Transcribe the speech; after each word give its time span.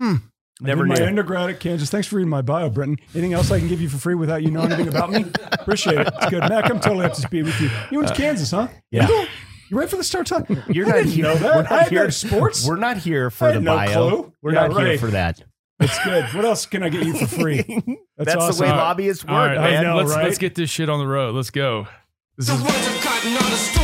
Hmm. 0.00 0.14
Never 0.60 0.86
did 0.86 0.98
my 0.98 1.06
undergrad 1.06 1.50
at 1.50 1.60
Kansas. 1.60 1.88
Thanks 1.88 2.08
for 2.08 2.16
reading 2.16 2.30
my 2.30 2.42
bio, 2.42 2.68
Brenton. 2.68 2.98
Anything 3.14 3.32
else 3.32 3.50
I 3.52 3.60
can 3.60 3.68
give 3.68 3.80
you 3.80 3.88
for 3.88 3.98
free 3.98 4.16
without 4.16 4.42
you 4.42 4.50
knowing 4.50 4.72
anything 4.72 4.88
about 4.88 5.10
me? 5.10 5.24
Appreciate 5.52 5.98
it. 6.00 6.08
It's 6.08 6.26
good. 6.30 6.40
Mac, 6.48 6.68
I'm 6.70 6.80
totally 6.80 7.04
up 7.06 7.14
to 7.14 7.20
speed 7.20 7.44
with 7.44 7.60
you. 7.60 7.70
You 7.92 7.98
went 7.98 8.08
to 8.08 8.14
uh, 8.14 8.16
Kansas, 8.16 8.50
huh? 8.50 8.66
yeah. 8.90 9.06
Cool. 9.06 9.26
You 9.70 9.76
ready 9.78 9.88
for 9.90 9.96
the 9.96 10.02
start 10.04 10.26
time? 10.26 10.46
You're 10.68 10.86
I 10.86 10.88
not 10.88 10.96
didn't 10.96 11.10
here. 11.12 11.24
know 11.24 11.34
that. 11.36 11.54
We're 11.56 11.62
not 11.62 11.72
I 11.72 11.78
had 11.82 11.88
here. 11.90 12.04
that 12.06 12.12
sports. 12.12 12.66
We're 12.66 12.76
not 12.76 12.96
here 12.96 13.26
I 13.26 13.30
for 13.30 13.44
had 13.46 13.56
the 13.56 13.60
no 13.60 13.76
bio. 13.76 13.92
clue. 14.10 14.32
We're 14.42 14.54
Yeah, 14.54 14.66
not 14.66 14.76
here 14.80 14.88
right. 14.88 15.00
for 15.00 15.06
that. 15.08 15.42
It's 15.80 16.04
good. 16.04 16.24
What 16.34 16.44
else 16.44 16.66
can 16.66 16.82
I 16.82 16.88
get 16.88 17.06
you 17.06 17.14
for 17.14 17.26
free? 17.28 17.62
That's, 18.16 18.32
the 18.32 18.38
awesome. 18.40 18.66
way 18.66 18.72
lobbyists 18.72 19.24
work, 19.24 19.30
All 19.32 19.46
right, 19.46 19.58
I 19.58 19.70
man. 19.70 19.84
know, 19.84 19.96
let's 19.98 20.10
right? 20.10 20.24
let's 20.24 20.38
get 20.38 20.56
this 20.56 20.70
shit 20.70 20.88
on 20.88 20.98
the 20.98 21.06
road. 21.06 21.36
Let's 21.36 21.50
go. 21.50 21.86
This 22.36 22.48
The 22.48 22.54
is 22.54 22.62
words 22.62 22.86
of 22.88 23.00
cotton 23.02 23.32
are 23.34 23.38
distorted. 23.38 23.74
But 23.76 23.77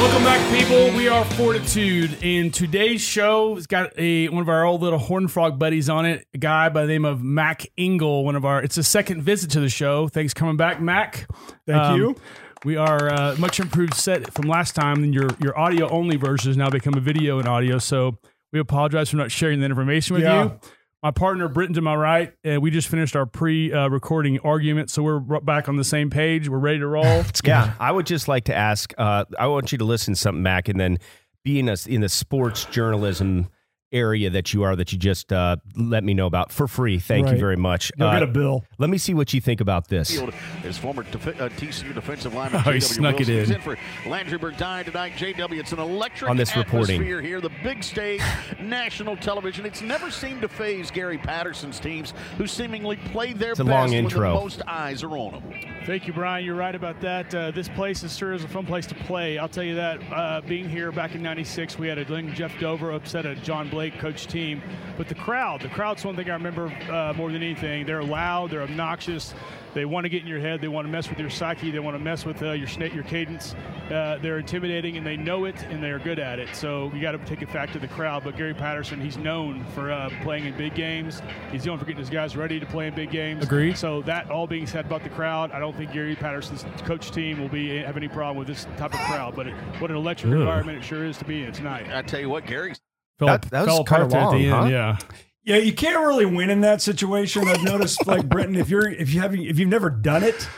Welcome 0.00 0.24
back, 0.24 0.50
people. 0.58 0.96
We 0.96 1.08
are 1.08 1.24
Fortitude, 1.26 2.16
and 2.24 2.52
today's 2.54 3.02
show 3.02 3.54
has 3.56 3.66
got 3.66 3.92
a 3.98 4.28
one 4.30 4.40
of 4.40 4.48
our 4.48 4.64
old 4.64 4.80
little 4.80 4.98
horn 4.98 5.28
frog 5.28 5.58
buddies 5.58 5.90
on 5.90 6.06
it. 6.06 6.26
A 6.32 6.38
guy 6.38 6.70
by 6.70 6.82
the 6.82 6.88
name 6.88 7.04
of 7.04 7.22
Mac 7.22 7.66
Engel. 7.76 8.24
One 8.24 8.34
of 8.34 8.46
our. 8.46 8.62
It's 8.62 8.78
a 8.78 8.82
second 8.82 9.22
visit 9.22 9.50
to 9.52 9.60
the 9.60 9.68
show. 9.68 10.08
Thanks 10.08 10.32
for 10.32 10.38
coming 10.38 10.56
back, 10.56 10.80
Mac. 10.80 11.26
Thank 11.66 11.78
Um, 11.78 11.96
you. 12.00 12.16
We 12.64 12.76
are 12.76 13.12
uh, 13.12 13.36
much 13.38 13.60
improved 13.60 13.92
set 13.94 14.32
from 14.32 14.48
last 14.48 14.74
time. 14.74 15.04
And 15.04 15.12
your 15.14 15.28
your 15.38 15.56
audio 15.58 15.86
only 15.90 16.16
version 16.16 16.48
has 16.48 16.56
now 16.56 16.70
become 16.70 16.94
a 16.94 17.00
video 17.00 17.38
and 17.38 17.46
audio. 17.46 17.76
So 17.78 18.16
we 18.54 18.58
apologize 18.58 19.10
for 19.10 19.16
not 19.18 19.30
sharing 19.30 19.60
that 19.60 19.66
information 19.70 20.14
with 20.14 20.22
Yeah. 20.24 20.44
you. 20.44 20.60
My 21.02 21.10
partner 21.10 21.48
Britton 21.48 21.74
to 21.76 21.80
my 21.80 21.94
right, 21.94 22.34
uh, 22.46 22.60
we 22.60 22.70
just 22.70 22.88
finished 22.88 23.16
our 23.16 23.24
pre-recording 23.24 24.38
argument, 24.40 24.90
so 24.90 25.02
we're 25.02 25.40
back 25.40 25.66
on 25.66 25.76
the 25.76 25.84
same 25.84 26.10
page. 26.10 26.46
We're 26.46 26.58
ready 26.58 26.78
to 26.80 26.86
roll. 26.86 27.24
Yeah, 27.44 27.72
I 27.80 27.90
would 27.90 28.04
just 28.04 28.28
like 28.28 28.44
to 28.44 28.54
ask. 28.54 28.92
Uh, 28.98 29.24
I 29.38 29.46
want 29.46 29.72
you 29.72 29.78
to 29.78 29.84
listen 29.84 30.12
to 30.12 30.20
something, 30.20 30.42
Mac, 30.42 30.68
and 30.68 30.78
then 30.78 30.98
being 31.42 31.70
us 31.70 31.86
in 31.86 32.02
the 32.02 32.08
sports 32.10 32.66
journalism 32.66 33.48
area 33.92 34.30
that 34.30 34.52
you 34.54 34.62
are, 34.62 34.76
that 34.76 34.92
you 34.92 34.98
just 34.98 35.32
uh, 35.32 35.56
let 35.76 36.04
me 36.04 36.14
know 36.14 36.26
about 36.26 36.52
for 36.52 36.68
free. 36.68 36.98
Thank 36.98 37.28
you 37.30 37.36
very 37.36 37.56
much. 37.56 37.90
You'll 37.96 38.08
Uh, 38.08 38.14
get 38.14 38.22
a 38.22 38.26
bill. 38.26 38.64
let 38.78 38.90
me 38.90 38.98
see 38.98 39.14
what 39.14 39.32
you 39.34 39.40
think 39.40 39.60
about 39.60 39.88
this. 39.88 40.10
field 40.10 40.32
is 40.64 40.78
former 40.78 41.02
defi- 41.04 41.38
uh, 41.40 41.48
TCU 41.50 41.92
defensive 41.94 42.34
lineman 42.34 42.62
Oh, 42.66 42.72
he 42.72 42.80
snuck 42.80 43.14
it 43.20 43.28
Wilson. 43.28 43.34
He's 43.38 43.50
in. 43.50 43.56
in 43.56 43.60
for 43.62 43.76
Landry 44.08 44.38
Burdine 44.38 44.84
tonight. 44.84 45.12
JW, 45.14 45.58
it's 45.58 45.72
an 45.72 45.78
electric 45.80 46.30
On 46.30 46.36
this 46.36 46.56
reporting. 46.56 47.02
here. 47.02 47.40
The 47.40 47.50
big 47.62 47.82
stage, 47.82 48.20
national 48.60 49.16
television. 49.16 49.64
It's 49.66 49.82
never 49.82 50.10
seemed 50.10 50.42
to 50.42 50.48
phase 50.48 50.90
Gary 50.90 51.18
Patterson's 51.18 51.80
teams, 51.80 52.12
who 52.38 52.46
seemingly 52.46 52.96
play 52.96 53.32
their 53.32 53.52
It's 53.52 53.60
a 53.60 53.64
best 53.64 53.72
long 53.74 53.88
when 53.90 54.04
intro. 54.04 54.28
the 54.34 54.40
most 54.40 54.62
eyes 54.66 55.02
are 55.02 55.16
on 55.16 55.32
them. 55.32 55.42
Thank 55.86 56.06
you, 56.06 56.12
Brian. 56.12 56.44
You're 56.44 56.54
right 56.56 56.74
about 56.74 57.00
that. 57.00 57.34
Uh, 57.34 57.50
this 57.50 57.68
place 57.68 58.02
is 58.02 58.16
sure 58.16 58.32
is 58.34 58.44
a 58.44 58.48
fun 58.48 58.66
place 58.66 58.86
to 58.86 58.94
play. 58.94 59.38
I'll 59.38 59.48
tell 59.48 59.64
you 59.64 59.74
that. 59.76 60.00
Uh, 60.12 60.40
being 60.42 60.68
here 60.68 60.92
back 60.92 61.14
in 61.14 61.22
'96, 61.22 61.78
we 61.78 61.88
had 61.88 61.98
a 61.98 62.04
young 62.04 62.32
Jeff 62.34 62.52
Dover 62.60 62.92
upset 62.92 63.24
a 63.26 63.34
John 63.36 63.68
Blake 63.70 63.79
coach 63.88 64.26
team, 64.26 64.60
but 64.98 65.08
the 65.08 65.14
crowd, 65.14 65.62
the 65.62 65.68
crowd's 65.68 66.04
one 66.04 66.16
thing 66.16 66.28
I 66.28 66.34
remember 66.34 66.66
uh, 66.90 67.14
more 67.16 67.32
than 67.32 67.42
anything. 67.42 67.86
They're 67.86 68.04
loud, 68.04 68.50
they're 68.50 68.62
obnoxious, 68.62 69.32
they 69.72 69.84
want 69.84 70.04
to 70.04 70.08
get 70.08 70.22
in 70.22 70.28
your 70.28 70.40
head, 70.40 70.60
they 70.60 70.68
want 70.68 70.86
to 70.86 70.90
mess 70.90 71.08
with 71.08 71.18
your 71.18 71.30
psyche, 71.30 71.70
they 71.70 71.78
want 71.78 71.96
to 71.96 72.02
mess 72.02 72.24
with 72.24 72.42
uh, 72.42 72.52
your 72.52 72.68
your 72.88 73.04
cadence. 73.04 73.54
Uh, 73.90 74.18
they're 74.20 74.38
intimidating, 74.38 74.96
and 74.96 75.06
they 75.06 75.16
know 75.16 75.44
it, 75.44 75.62
and 75.64 75.82
they're 75.82 75.98
good 75.98 76.18
at 76.18 76.38
it. 76.38 76.54
So 76.54 76.90
you 76.94 77.00
got 77.00 77.12
to 77.12 77.18
take 77.18 77.42
it 77.42 77.52
back 77.52 77.72
to 77.72 77.78
the 77.78 77.88
crowd. 77.88 78.24
But 78.24 78.36
Gary 78.36 78.54
Patterson, 78.54 79.00
he's 79.00 79.16
known 79.16 79.64
for 79.74 79.90
uh, 79.90 80.10
playing 80.22 80.46
in 80.46 80.56
big 80.56 80.74
games. 80.74 81.22
He's 81.50 81.66
known 81.66 81.78
for 81.78 81.84
getting 81.84 82.00
his 82.00 82.10
guys 82.10 82.36
ready 82.36 82.60
to 82.60 82.66
play 82.66 82.88
in 82.88 82.94
big 82.94 83.10
games. 83.10 83.44
Agreed. 83.44 83.76
So 83.76 84.02
that 84.02 84.30
all 84.30 84.46
being 84.46 84.66
said 84.66 84.86
about 84.86 85.02
the 85.02 85.10
crowd, 85.10 85.52
I 85.52 85.58
don't 85.58 85.76
think 85.76 85.92
Gary 85.92 86.16
Patterson's 86.16 86.64
coach 86.82 87.10
team 87.10 87.40
will 87.40 87.48
be 87.48 87.78
have 87.78 87.96
any 87.96 88.08
problem 88.08 88.36
with 88.36 88.48
this 88.48 88.64
type 88.76 88.94
of 88.94 89.00
crowd. 89.00 89.34
But 89.34 89.48
it, 89.48 89.54
what 89.78 89.90
an 89.90 89.96
electric 89.96 90.32
Ugh. 90.32 90.40
environment 90.40 90.78
it 90.78 90.84
sure 90.84 91.04
is 91.04 91.16
to 91.18 91.24
be 91.24 91.44
in 91.44 91.52
tonight. 91.52 91.86
I 91.92 92.02
tell 92.02 92.20
you 92.20 92.28
what, 92.28 92.46
Gary 92.46 92.74
Fell, 93.20 93.28
That- 93.28 93.42
that 93.50 93.60
was 93.66 93.68
fell 93.68 93.84
kinda 93.84 94.06
apart 94.06 94.10
there 94.10 94.20
at 94.20 94.30
the 94.32 94.50
long, 94.50 94.62
end. 94.64 94.70
Yeah. 94.72 94.98
Yeah, 95.44 95.56
you 95.56 95.72
can't 95.72 95.98
really 96.00 96.26
win 96.26 96.50
in 96.50 96.60
that 96.62 96.82
situation. 96.82 97.46
I've 97.48 97.62
noticed, 97.62 98.06
like 98.06 98.28
Brenton, 98.28 98.56
if 98.56 98.68
you're 98.68 98.88
if 98.90 99.14
you 99.14 99.20
haven't 99.20 99.40
if 99.42 99.58
you've 99.58 99.68
never 99.68 99.88
done 99.88 100.22
it, 100.24 100.48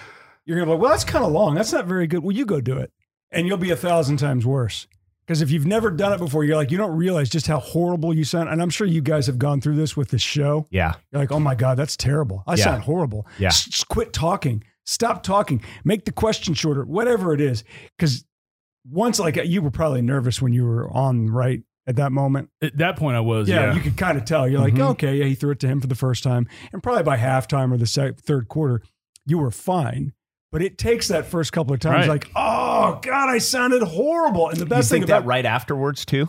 you're 0.46 0.56
gonna 0.56 0.66
be 0.66 0.72
like, 0.72 0.80
well, 0.80 0.90
that's 0.90 1.04
kind 1.04 1.24
of 1.24 1.30
long. 1.32 1.54
That's 1.54 1.72
not 1.72 1.86
very 1.86 2.06
good. 2.06 2.22
Well, 2.22 2.34
you 2.34 2.46
go 2.46 2.60
do 2.60 2.78
it, 2.78 2.90
and 3.30 3.46
you'll 3.46 3.58
be 3.58 3.70
a 3.70 3.76
thousand 3.76 4.16
times 4.16 4.44
worse. 4.46 4.86
Because 5.24 5.40
if 5.40 5.52
you've 5.52 5.66
never 5.66 5.88
done 5.90 6.12
it 6.12 6.18
before, 6.18 6.42
you're 6.42 6.56
like, 6.56 6.72
you 6.72 6.76
don't 6.78 6.96
realize 6.96 7.30
just 7.30 7.46
how 7.46 7.60
horrible 7.60 8.12
you 8.12 8.24
sound. 8.24 8.48
And 8.48 8.60
I'm 8.60 8.70
sure 8.70 8.88
you 8.88 9.00
guys 9.00 9.26
have 9.28 9.38
gone 9.38 9.60
through 9.60 9.76
this 9.76 9.96
with 9.96 10.08
this 10.08 10.20
show. 10.20 10.66
Yeah, 10.70 10.94
You're 11.12 11.20
like, 11.22 11.30
oh 11.30 11.38
my 11.38 11.54
god, 11.54 11.76
that's 11.78 11.96
terrible. 11.96 12.42
I 12.46 12.54
Yeah. 12.54 12.64
sound 12.64 12.82
horrible. 12.82 13.26
Yeah. 13.38 13.48
S- 13.48 13.66
just 13.66 13.88
quit 13.88 14.12
talking. 14.12 14.64
Stop 14.84 15.22
talking. 15.22 15.62
Make 15.84 16.06
the 16.06 16.12
question 16.12 16.54
shorter. 16.54 16.84
Whatever 16.84 17.32
it 17.32 17.40
is, 17.40 17.62
because 17.96 18.24
once 18.90 19.20
like 19.20 19.36
you 19.36 19.62
were 19.62 19.70
probably 19.70 20.02
nervous 20.02 20.42
when 20.42 20.52
you 20.52 20.64
were 20.66 20.90
on 20.90 21.30
right 21.30 21.62
at 21.86 21.96
that 21.96 22.12
moment. 22.12 22.48
At 22.62 22.76
that 22.78 22.96
point, 22.96 23.16
I 23.16 23.20
was. 23.20 23.48
Yeah, 23.48 23.66
Yeah. 23.66 23.74
you 23.74 23.80
could 23.80 23.96
kind 23.96 24.16
of 24.18 24.24
tell. 24.24 24.48
You're 24.48 24.60
like, 24.60 24.74
Mhm. 24.74 24.90
okay, 24.92 25.16
yeah, 25.16 25.24
he 25.24 25.34
threw 25.34 25.50
it 25.50 25.60
to 25.60 25.68
him 25.68 25.80
for 25.80 25.86
the 25.88 25.94
first 25.94 26.22
time, 26.22 26.46
and 26.72 26.82
probably 26.82 27.02
by 27.02 27.16
halftime 27.16 27.72
or 27.72 27.76
the 27.76 27.86
sec- 27.86 28.18
third 28.20 28.48
quarter, 28.48 28.82
you 29.26 29.38
were 29.38 29.50
fine. 29.50 30.12
But 30.52 30.60
it 30.62 30.76
takes 30.78 31.08
that 31.08 31.24
first 31.26 31.52
couple 31.52 31.72
of 31.72 31.80
times, 31.80 32.06
Right. 32.06 32.08
like, 32.08 32.30
oh 32.36 32.98
god, 33.02 33.28
I 33.30 33.38
sounded 33.38 33.82
horrible. 33.82 34.48
And 34.48 34.56
the 34.58 34.64
you 34.64 34.68
best 34.68 34.90
thing 34.90 35.00
think 35.00 35.10
about 35.10 35.22
that 35.22 35.26
right 35.26 35.46
afterwards 35.46 36.04
too? 36.04 36.28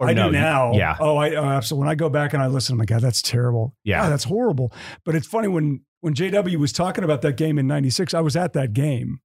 Or 0.00 0.08
I 0.08 0.12
no, 0.12 0.28
do 0.30 0.36
you- 0.36 0.42
now. 0.42 0.72
yeah, 0.74 0.96
Oh, 1.00 1.16
I 1.16 1.34
oh, 1.36 1.44
absolutely. 1.44 1.80
When 1.86 1.88
I 1.88 1.94
go 1.94 2.10
back 2.10 2.34
and 2.34 2.42
I 2.42 2.46
listen, 2.48 2.74
I'm 2.74 2.78
like, 2.78 2.88
God, 2.88 3.00
that's 3.00 3.22
terrible. 3.22 3.74
Yeah. 3.84 4.02
God, 4.02 4.10
that's 4.10 4.24
horrible. 4.24 4.70
But 5.04 5.14
it's 5.14 5.26
funny 5.26 5.48
when 5.48 5.80
when 6.02 6.12
JW 6.14 6.56
was 6.58 6.72
talking 6.72 7.02
about 7.04 7.22
that 7.22 7.36
game 7.38 7.58
in 7.58 7.66
'96, 7.66 8.12
I 8.12 8.20
was 8.20 8.36
at 8.36 8.52
that 8.52 8.74
game. 8.74 9.20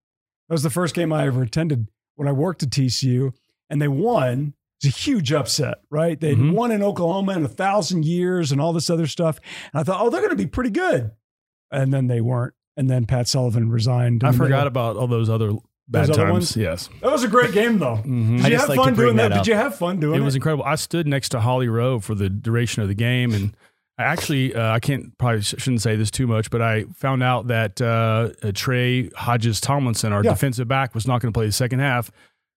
That 0.48 0.54
was 0.54 0.64
the 0.64 0.70
first 0.70 0.96
game 0.96 1.12
I 1.12 1.26
ever 1.28 1.42
attended 1.42 1.88
when 2.16 2.28
I 2.28 2.32
worked 2.32 2.64
at 2.64 2.70
TCU, 2.70 3.34
and 3.70 3.82
they 3.82 3.88
won. 3.90 4.54
It 4.82 4.88
was 4.88 4.94
a 4.94 4.98
huge 4.98 5.32
upset, 5.34 5.80
right? 5.90 6.20
They'd 6.20 6.38
Mhm. 6.38 6.54
won 6.54 6.72
in 6.72 6.82
Oklahoma 6.82 7.34
in 7.34 7.44
a 7.44 7.50
thousand 7.50 8.06
years 8.06 8.52
and 8.52 8.62
all 8.62 8.72
this 8.74 8.90
other 8.90 9.08
stuff. 9.08 9.40
And 9.74 9.80
I 9.82 9.84
thought, 9.84 10.00
oh, 10.02 10.10
they're 10.10 10.22
going 10.22 10.32
to 10.32 10.36
be 10.42 10.48
pretty 10.48 10.70
good. 10.70 11.12
And 11.72 11.94
then 11.94 12.08
they 12.08 12.22
weren't. 12.22 12.54
And 12.78 12.90
then 12.90 13.06
Pat 13.06 13.28
Sullivan 13.28 13.70
resigned. 13.70 14.24
I 14.24 14.32
the 14.32 14.38
forgot 14.38 14.50
middle. 14.66 14.68
about 14.68 14.96
all 14.96 15.08
those 15.08 15.30
other 15.30 15.52
bad 15.88 16.04
Those 16.08 16.10
other 16.12 16.24
times. 16.24 16.32
ones? 16.32 16.58
Yes. 16.58 16.90
That 17.02 17.12
was 17.12 17.24
a 17.24 17.28
great 17.28 17.52
game, 17.52 17.80
though. 17.80 17.98
Mhm. 18.06 18.38
Did 18.44 18.52
you 18.52 18.58
have 18.58 18.70
like 18.70 18.78
fun 18.80 18.96
doing 18.96 19.16
that? 19.18 19.30
that. 19.30 19.38
Did 19.40 19.48
you 19.48 19.56
have 19.56 19.76
fun 19.76 20.00
doing 20.00 20.16
It 20.16 20.22
it? 20.22 20.26
was 20.26 20.36
incredible. 20.36 20.64
I 20.64 20.76
stood 20.76 21.08
next 21.08 21.30
to 21.30 21.42
Holly 21.42 21.68
Rowe 21.68 22.00
for 22.00 22.16
the 22.16 22.30
duration 22.30 22.82
of 22.82 22.88
the 22.88 22.94
game, 22.96 23.34
and 23.34 23.56
I 23.98 24.04
actually 24.04 24.56
uh, 24.56 24.72
I 24.72 24.80
can't 24.80 25.18
probably 25.18 25.42
shouldn't 25.42 25.82
say 25.82 25.98
this 25.98 26.10
too 26.10 26.26
much, 26.26 26.50
but 26.52 26.62
I 26.62 26.86
found 26.96 27.22
out 27.22 27.48
that 27.48 27.82
uh, 27.82 28.30
uh, 28.42 28.52
Trey 28.54 29.10
Hodges 29.10 29.60
Tomlinson, 29.60 30.14
our 30.14 30.24
Yeah. 30.24 30.32
defensive 30.32 30.68
back, 30.70 30.96
was 30.96 31.06
not 31.06 31.22
going 31.22 31.34
to 31.34 31.38
play 31.38 31.48
the 31.48 31.52
second 31.52 31.80
half, 31.80 32.10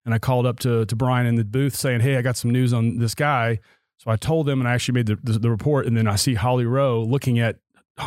and 0.04 0.14
I 0.14 0.18
called 0.18 0.46
up 0.46 0.58
to 0.60 0.84
to 0.86 0.96
Brian 0.96 1.26
in 1.26 1.36
the 1.36 1.44
booth 1.44 1.74
saying, 1.74 2.00
"Hey, 2.00 2.16
I 2.16 2.22
got 2.22 2.36
some 2.36 2.50
news 2.50 2.72
on 2.72 2.98
this 2.98 3.14
guy." 3.14 3.60
So 3.98 4.10
I 4.10 4.16
told 4.16 4.46
them, 4.46 4.60
and 4.60 4.68
I 4.68 4.74
actually 4.74 4.94
made 4.94 5.06
the, 5.06 5.16
the, 5.22 5.38
the 5.38 5.50
report, 5.50 5.86
and 5.86 5.96
then 5.96 6.08
I 6.08 6.16
see 6.16 6.34
Holly 6.34 6.66
Rowe 6.66 7.02
looking 7.02 7.38
at 7.38 7.58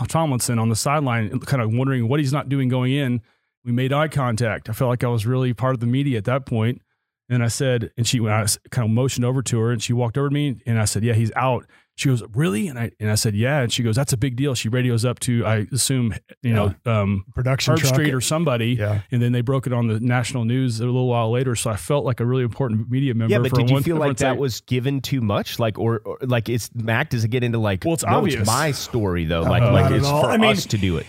Tomlinson 0.10 0.60
on 0.60 0.68
the 0.68 0.76
sideline, 0.76 1.40
kind 1.40 1.62
of 1.62 1.74
wondering 1.74 2.10
what 2.10 2.20
he's 2.20 2.34
not 2.34 2.50
doing 2.50 2.68
going 2.68 2.92
in. 2.92 3.22
We 3.64 3.72
made 3.72 3.94
eye 3.94 4.10
contact. 4.10 4.70
I 4.70 4.74
felt 4.74 4.90
like 4.90 5.04
I 5.04 5.08
was 5.08 5.26
really 5.26 5.54
part 5.54 5.74
of 5.74 5.80
the 5.80 5.88
media 5.88 6.18
at 6.18 6.26
that 6.26 6.46
point. 6.46 6.82
And 7.30 7.44
I 7.44 7.48
said, 7.48 7.92
and 7.98 8.06
she, 8.06 8.20
when 8.20 8.32
I 8.32 8.46
kind 8.70 8.86
of 8.86 8.92
motioned 8.92 9.26
over 9.26 9.42
to 9.42 9.60
her 9.60 9.72
and 9.72 9.82
she 9.82 9.94
walked 9.94 10.18
over 10.18 10.30
to 10.30 10.34
me 10.34 10.62
and 10.66 10.80
I 10.80 10.86
said, 10.86 11.04
yeah, 11.04 11.14
he's 11.14 11.32
out. 11.36 11.66
She 11.98 12.10
goes, 12.10 12.22
really? 12.34 12.68
And 12.68 12.78
I, 12.78 12.92
and 13.00 13.10
I 13.10 13.16
said, 13.16 13.36
yeah. 13.36 13.62
And 13.62 13.72
she 13.72 13.82
goes, 13.82 13.96
that's 13.96 14.12
a 14.12 14.18
big 14.18 14.36
deal. 14.36 14.54
She 14.54 14.68
radios 14.68 15.06
up 15.06 15.18
to, 15.22 15.46
I 15.46 15.66
assume, 15.72 16.14
you 16.42 16.54
know, 16.54 16.76
um, 16.86 17.24
production 17.34 17.74
Herb 17.74 17.80
truck. 17.80 17.94
Street 17.94 18.14
or 18.14 18.20
somebody. 18.20 18.74
Yeah. 18.74 19.02
And 19.12 19.22
then 19.22 19.32
they 19.32 19.40
broke 19.40 19.66
it 19.66 19.72
on 19.72 19.88
the 19.88 20.02
national 20.02 20.44
news 20.44 20.82
a 20.82 20.86
little 20.86 21.08
while 21.08 21.32
later. 21.32 21.56
So 21.56 21.70
I 21.70 21.78
felt 21.78 22.04
like 22.04 22.20
a 22.20 22.26
really 22.26 22.44
important 22.44 22.90
media 22.92 23.14
member. 23.14 23.32
yeah. 23.32 23.40
But 23.40 23.52
for 23.52 23.56
did 23.58 23.70
you 23.70 23.76
one- 23.76 23.84
feel 23.84 23.96
like 23.96 24.18
that 24.18 24.34
say- 24.34 24.38
was 24.40 24.60
given 24.62 25.00
too 25.00 25.22
much? 25.22 25.58
Like, 25.58 25.80
or, 25.80 26.02
or 26.04 26.18
like, 26.22 26.50
it's 26.50 26.70
Mac? 26.76 27.12
Does 27.12 27.24
it 27.24 27.30
get 27.30 27.44
into 27.46 27.60
like? 27.60 27.86
Well, 27.86 27.94
it's 27.94 28.04
no, 28.04 28.18
obvious. 28.18 28.42
It's 28.42 28.48
my 28.48 28.72
story 28.72 29.24
though. 29.24 29.44
Like, 29.44 29.64
Uh, 29.64 29.72
like 29.72 29.92
it's 29.94 30.06
all. 30.06 30.24
for 30.24 30.30
I 30.32 30.36
mean- 30.38 30.52
us 30.52 30.66
to 30.66 30.78
do 30.78 30.98
it. 30.98 31.06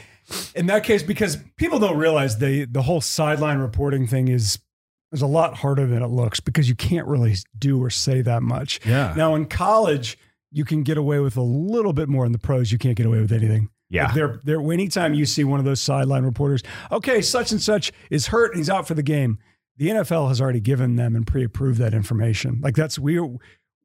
in 0.55 0.67
that 0.67 0.85
case 0.85 1.03
because 1.03 1.37
people 1.57 1.79
don't 1.81 1.97
realize 1.99 2.39
the 2.39 2.65
the 2.65 2.83
whole 2.83 3.01
sideline 3.01 3.59
reporting 3.59 4.07
thing 4.09 4.27
is 4.29 4.59
is 5.13 5.23
a 5.23 5.27
lot 5.27 5.55
harder 5.55 5.87
than 5.87 6.03
it 6.03 6.09
looks 6.09 6.41
because 6.41 6.69
you 6.69 6.75
can't 6.75 7.07
really 7.07 7.35
do 7.59 7.81
or 7.83 7.91
say 7.91 8.23
that 8.23 8.43
much. 8.43 8.81
Yeah. 8.85 9.15
Now 9.17 9.37
in 9.37 9.47
college, 9.47 10.19
you 10.51 10.65
can 10.65 10.83
get 10.83 10.97
away 10.97 11.19
with 11.19 11.37
a 11.37 11.43
little 11.43 11.93
bit 11.93 12.09
more. 12.09 12.27
In 12.27 12.33
the 12.33 12.39
pros, 12.39 12.73
you 12.73 12.79
can't 12.79 12.97
get 12.97 13.07
away 13.07 13.21
with 13.21 13.33
anything. 13.33 13.71
Yeah. 13.89 14.07
Like 14.07 14.15
they're 14.15 14.41
they're 14.45 14.73
anytime 14.73 15.15
you 15.15 15.27
see 15.27 15.45
one 15.45 15.59
of 15.59 15.65
those 15.65 15.81
sideline 15.81 16.25
reporters, 16.25 16.63
okay, 16.91 17.21
such 17.23 17.53
and 17.53 17.61
such 17.61 17.93
is 18.11 18.29
hurt 18.29 18.53
and 18.53 18.59
he's 18.59 18.71
out 18.71 18.89
for 18.89 18.95
the 18.95 19.03
game. 19.03 19.39
The 19.77 19.89
NFL 19.89 20.29
has 20.29 20.41
already 20.41 20.61
given 20.61 20.97
them 20.97 21.15
and 21.15 21.27
pre-approved 21.27 21.79
that 21.81 21.95
information. 21.95 22.61
Like 22.63 22.75
that's 22.75 22.99
we 22.99 23.19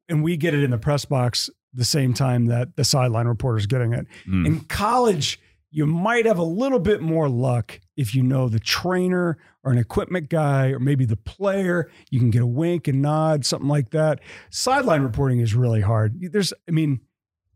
and 0.08 0.22
we 0.22 0.36
get 0.36 0.54
it 0.54 0.62
in 0.62 0.70
the 0.70 0.78
press 0.78 1.04
box 1.04 1.50
the 1.74 1.84
same 1.84 2.12
time 2.14 2.46
that 2.46 2.76
the 2.76 2.84
sideline 2.84 3.26
reporter 3.26 3.58
is 3.58 3.66
getting 3.66 3.92
it. 3.92 4.06
Mm. 4.26 4.46
In 4.46 4.60
college, 4.60 5.40
you 5.70 5.86
might 5.86 6.26
have 6.26 6.38
a 6.38 6.44
little 6.44 6.78
bit 6.78 7.00
more 7.00 7.28
luck 7.28 7.80
if 7.96 8.14
you 8.14 8.22
know 8.22 8.48
the 8.48 8.60
trainer 8.60 9.38
or 9.64 9.72
an 9.72 9.78
equipment 9.78 10.28
guy 10.28 10.68
or 10.68 10.78
maybe 10.78 11.04
the 11.04 11.16
player. 11.16 11.90
You 12.10 12.18
can 12.18 12.30
get 12.30 12.42
a 12.42 12.46
wink 12.46 12.88
and 12.88 13.02
nod, 13.02 13.44
something 13.44 13.68
like 13.68 13.90
that. 13.90 14.20
Sideline 14.50 15.02
reporting 15.02 15.40
is 15.40 15.54
really 15.54 15.80
hard. 15.80 16.18
There's, 16.32 16.52
I 16.68 16.72
mean, 16.72 17.00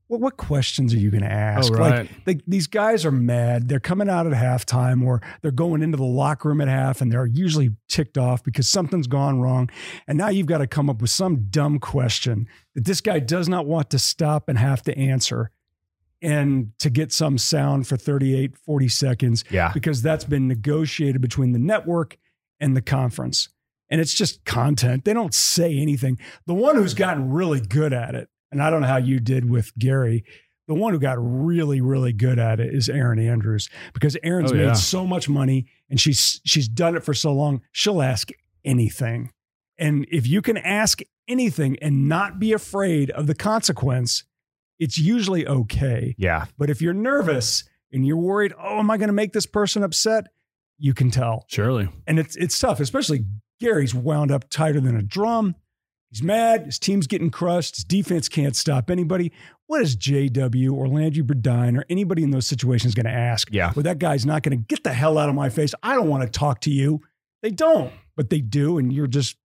what, 0.09 0.21
what 0.21 0.37
questions 0.37 0.95
are 0.95 0.99
you 0.99 1.11
going 1.11 1.25
to 1.25 1.33
ask? 1.33 1.73
Oh, 1.73 1.77
right. 1.77 1.99
Like, 1.99 2.11
like 2.27 2.41
these 2.47 2.69
guys 2.69 3.05
are 3.05 3.11
mad. 3.11 3.69
They're 3.69 3.81
coming 3.81 4.09
out 4.09 4.27
at 4.27 4.33
halftime 4.33 5.05
or 5.05 5.21
they're 5.43 5.51
going 5.51 5.83
into 5.83 5.97
the 5.97 6.05
locker 6.05 6.49
room 6.49 6.61
at 6.61 6.69
half 6.69 7.01
and 7.01 7.11
they're 7.11 7.27
usually 7.27 7.71
ticked 7.89 8.17
off 8.17 8.45
because 8.45 8.69
something's 8.69 9.09
gone 9.09 9.41
wrong. 9.41 9.69
And 10.07 10.17
now 10.17 10.29
you've 10.29 10.47
got 10.47 10.59
to 10.59 10.67
come 10.67 10.89
up 10.89 11.01
with 11.01 11.11
some 11.11 11.47
dumb 11.51 11.81
question 11.81 12.47
that 12.75 12.85
this 12.85 13.01
guy 13.01 13.19
does 13.19 13.49
not 13.49 13.67
want 13.67 13.91
to 13.91 13.99
stop 13.99 14.49
and 14.49 14.59
have 14.59 14.83
to 14.83 14.97
answer 14.97 15.51
and 16.23 16.73
to 16.79 16.91
get 16.91 17.13
some 17.13 17.39
sound 17.39 17.87
for 17.87 17.97
38, 17.97 18.57
40 18.59 18.89
seconds 18.89 19.45
Yeah. 19.51 19.71
because 19.73 20.03
that's 20.03 20.25
been 20.25 20.49
negotiated 20.49 21.21
between 21.21 21.53
the 21.53 21.59
network 21.59 22.17
and 22.61 22.77
the 22.77 22.83
conference. 22.83 23.49
And 23.91 24.01
it's 24.01 24.15
just 24.15 24.45
content. 24.45 25.05
They 25.05 25.13
don't 25.13 25.35
say 25.35 25.77
anything. 25.79 26.19
The 26.47 26.55
one 26.55 26.77
who's 26.77 26.95
gotten 26.95 27.31
really 27.31 27.61
good 27.61 27.93
at 27.93 28.15
it, 28.15 28.29
and 28.51 28.63
I 28.63 28.71
don't 28.71 28.81
know 28.81 28.87
how 28.89 28.97
you 28.97 29.21
did 29.21 29.49
with 29.49 29.77
Gary, 29.79 30.25
the 30.67 30.75
one 30.75 30.93
who 30.93 30.99
got 30.99 31.19
really, 31.21 31.81
really 31.81 32.13
good 32.13 32.41
at 32.41 32.59
it 32.59 32.75
is 32.75 32.89
Erin 32.89 33.21
Andrews 33.21 33.69
because 33.95 34.17
Erin's 34.25 34.51
Oh, 34.51 34.57
made 34.57 34.77
so 34.77 35.07
much 35.07 35.29
money 35.29 35.67
and 35.89 36.01
she's 36.01 36.41
she's 36.45 36.67
done 36.67 36.97
it 36.97 37.05
for 37.05 37.15
so 37.15 37.33
long. 37.33 37.61
She'll 37.71 38.03
ask 38.03 38.31
anything. 38.65 39.31
And 39.79 40.07
if 40.11 40.27
you 40.27 40.43
can 40.43 40.57
ask 40.57 41.03
anything 41.29 41.77
and 41.81 42.09
not 42.09 42.41
be 42.41 42.53
afraid 42.53 43.11
of 43.11 43.29
the 43.29 43.35
consequence, 43.37 44.25
it's 44.79 44.99
usually 44.99 45.47
okay. 45.47 46.15
Yeah. 46.19 46.47
But 46.59 46.71
if 46.71 46.83
you're 46.83 46.95
nervous 46.95 47.65
and 47.93 48.07
you're 48.07 48.17
worried, 48.17 48.53
oh, 48.59 48.79
am 48.79 48.91
I 48.91 48.97
going 48.97 49.09
to 49.09 49.15
make 49.15 49.33
this 49.33 49.47
person 49.47 49.83
upset? 49.83 50.27
You 50.79 50.95
can 50.95 51.11
tell. 51.11 51.45
Surely. 51.49 51.89
And 52.07 52.19
it's 52.19 52.37
it's 52.37 52.59
tough, 52.59 52.81
especially 52.81 53.25
Gary's 53.61 53.95
wound 53.95 54.31
up 54.31 54.49
tighter 54.51 54.81
than 54.81 54.97
a 54.97 55.03
drum. 55.03 55.55
He's 56.11 56.23
mad. 56.23 56.67
His 56.67 56.79
team's 56.79 57.07
getting 57.07 57.31
crushed. 57.31 57.77
His 57.77 57.85
defense 57.85 58.29
can't 58.29 58.55
stop 58.55 58.91
anybody. 58.91 59.33
What 59.67 59.83
is 59.83 59.97
JW 59.97 60.73
or 60.73 60.87
Landry 60.87 61.25
Burdine 61.25 61.77
or 61.77 61.85
anybody 61.91 62.23
in 62.23 62.31
those 62.31 62.47
situations 62.47 62.95
going 62.95 63.07
to 63.07 63.13
ask? 63.13 63.49
Yeah. 63.51 63.73
Well, 63.75 63.83
that 63.83 63.99
guy's 63.99 64.25
not 64.25 64.43
going 64.43 64.57
to 64.57 64.65
get 64.65 64.85
the 64.85 64.93
hell 64.93 65.19
out 65.19 65.29
of 65.29 65.35
my 65.35 65.49
face. 65.49 65.75
I 65.83 65.95
don't 65.95 66.09
want 66.09 66.23
to 66.23 66.29
talk 66.29 66.61
to 66.63 66.71
you. 66.71 67.01
They 67.43 67.51
don't, 67.51 67.93
but 68.17 68.31
they 68.31 68.41
do, 68.41 68.79
and 68.79 68.93
you're 68.93 69.09
just 69.09 69.37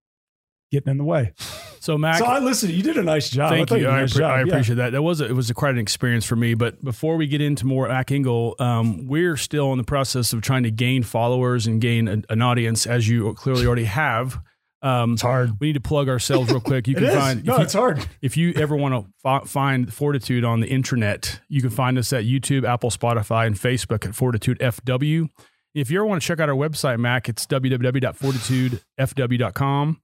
getting 0.71 0.91
in 0.91 0.97
the 0.97 1.03
way. 1.03 1.33
So 1.79 1.97
Mac, 1.97 2.19
so 2.19 2.25
I 2.25 2.39
listen. 2.39 2.69
You 2.69 2.83
did 2.83 2.97
a 2.97 3.03
nice 3.03 3.29
job. 3.29 3.49
Thank 3.51 3.69
thought 3.69 3.79
you. 3.79 3.87
a 3.87 3.91
I, 3.91 4.01
nice 4.01 4.13
appre- 4.13 4.17
job. 4.19 4.31
I 4.31 4.39
Yeah. 4.41 4.45
appreciate 4.47 4.75
that. 4.75 4.91
That 4.91 5.01
was 5.01 5.19
a, 5.19 5.25
it 5.25 5.33
was 5.33 5.49
a 5.49 5.53
quite 5.53 5.71
an 5.73 5.79
experience 5.79 6.25
for 6.25 6.35
me. 6.35 6.53
But 6.53 6.83
before 6.83 7.15
we 7.17 7.25
get 7.27 7.41
into 7.41 7.65
more 7.65 7.87
Mac 7.87 8.11
Engel, 8.11 8.55
um, 8.59 9.07
we're 9.07 9.35
still 9.37 9.71
in 9.71 9.77
the 9.79 9.83
process 9.83 10.31
of 10.33 10.41
trying 10.41 10.63
to 10.63 10.71
gain 10.71 11.03
followers 11.03 11.65
and 11.67 11.81
gain 11.81 12.07
a, 12.07 12.21
an 12.29 12.41
audience, 12.41 12.85
as 12.85 13.07
you 13.09 13.33
clearly 13.33 13.65
already 13.65 13.85
have. 13.85 14.39
Um, 14.83 15.13
It's 15.13 15.21
hard. 15.21 15.59
we 15.59 15.67
need 15.67 15.73
to 15.73 15.79
plug 15.79 16.09
ourselves 16.09 16.49
real 16.51 16.59
quick. 16.59 16.87
You 16.87 16.95
can 16.99 17.13
find 17.15 17.45
no, 17.45 17.57
you, 17.57 17.63
it's 17.63 17.73
hard. 17.73 18.03
if 18.21 18.35
you 18.37 18.51
ever 18.55 18.75
want 18.75 18.93
to 18.95 19.05
fi- 19.21 19.43
find 19.45 19.91
Fortitude 19.93 20.43
on 20.43 20.59
the 20.59 20.65
internet, 20.67 21.39
you 21.49 21.61
can 21.61 21.69
find 21.69 21.97
us 21.99 22.11
at 22.13 22.23
YouTube, 22.25 22.67
Apple, 22.67 22.89
Spotify, 22.89 23.45
and 23.47 23.55
Facebook 23.55 24.05
at 24.07 24.15
Fortitude 24.15 24.57
FW. 24.59 25.29
If 25.75 25.89
you 25.91 25.99
ever 25.99 26.05
want 26.07 26.19
to 26.21 26.27
check 26.27 26.39
out 26.39 26.49
our 26.49 26.55
website, 26.55 26.99
Mac, 26.99 27.29
it's 27.29 27.45
www.fortitudefw.com. 27.47 30.01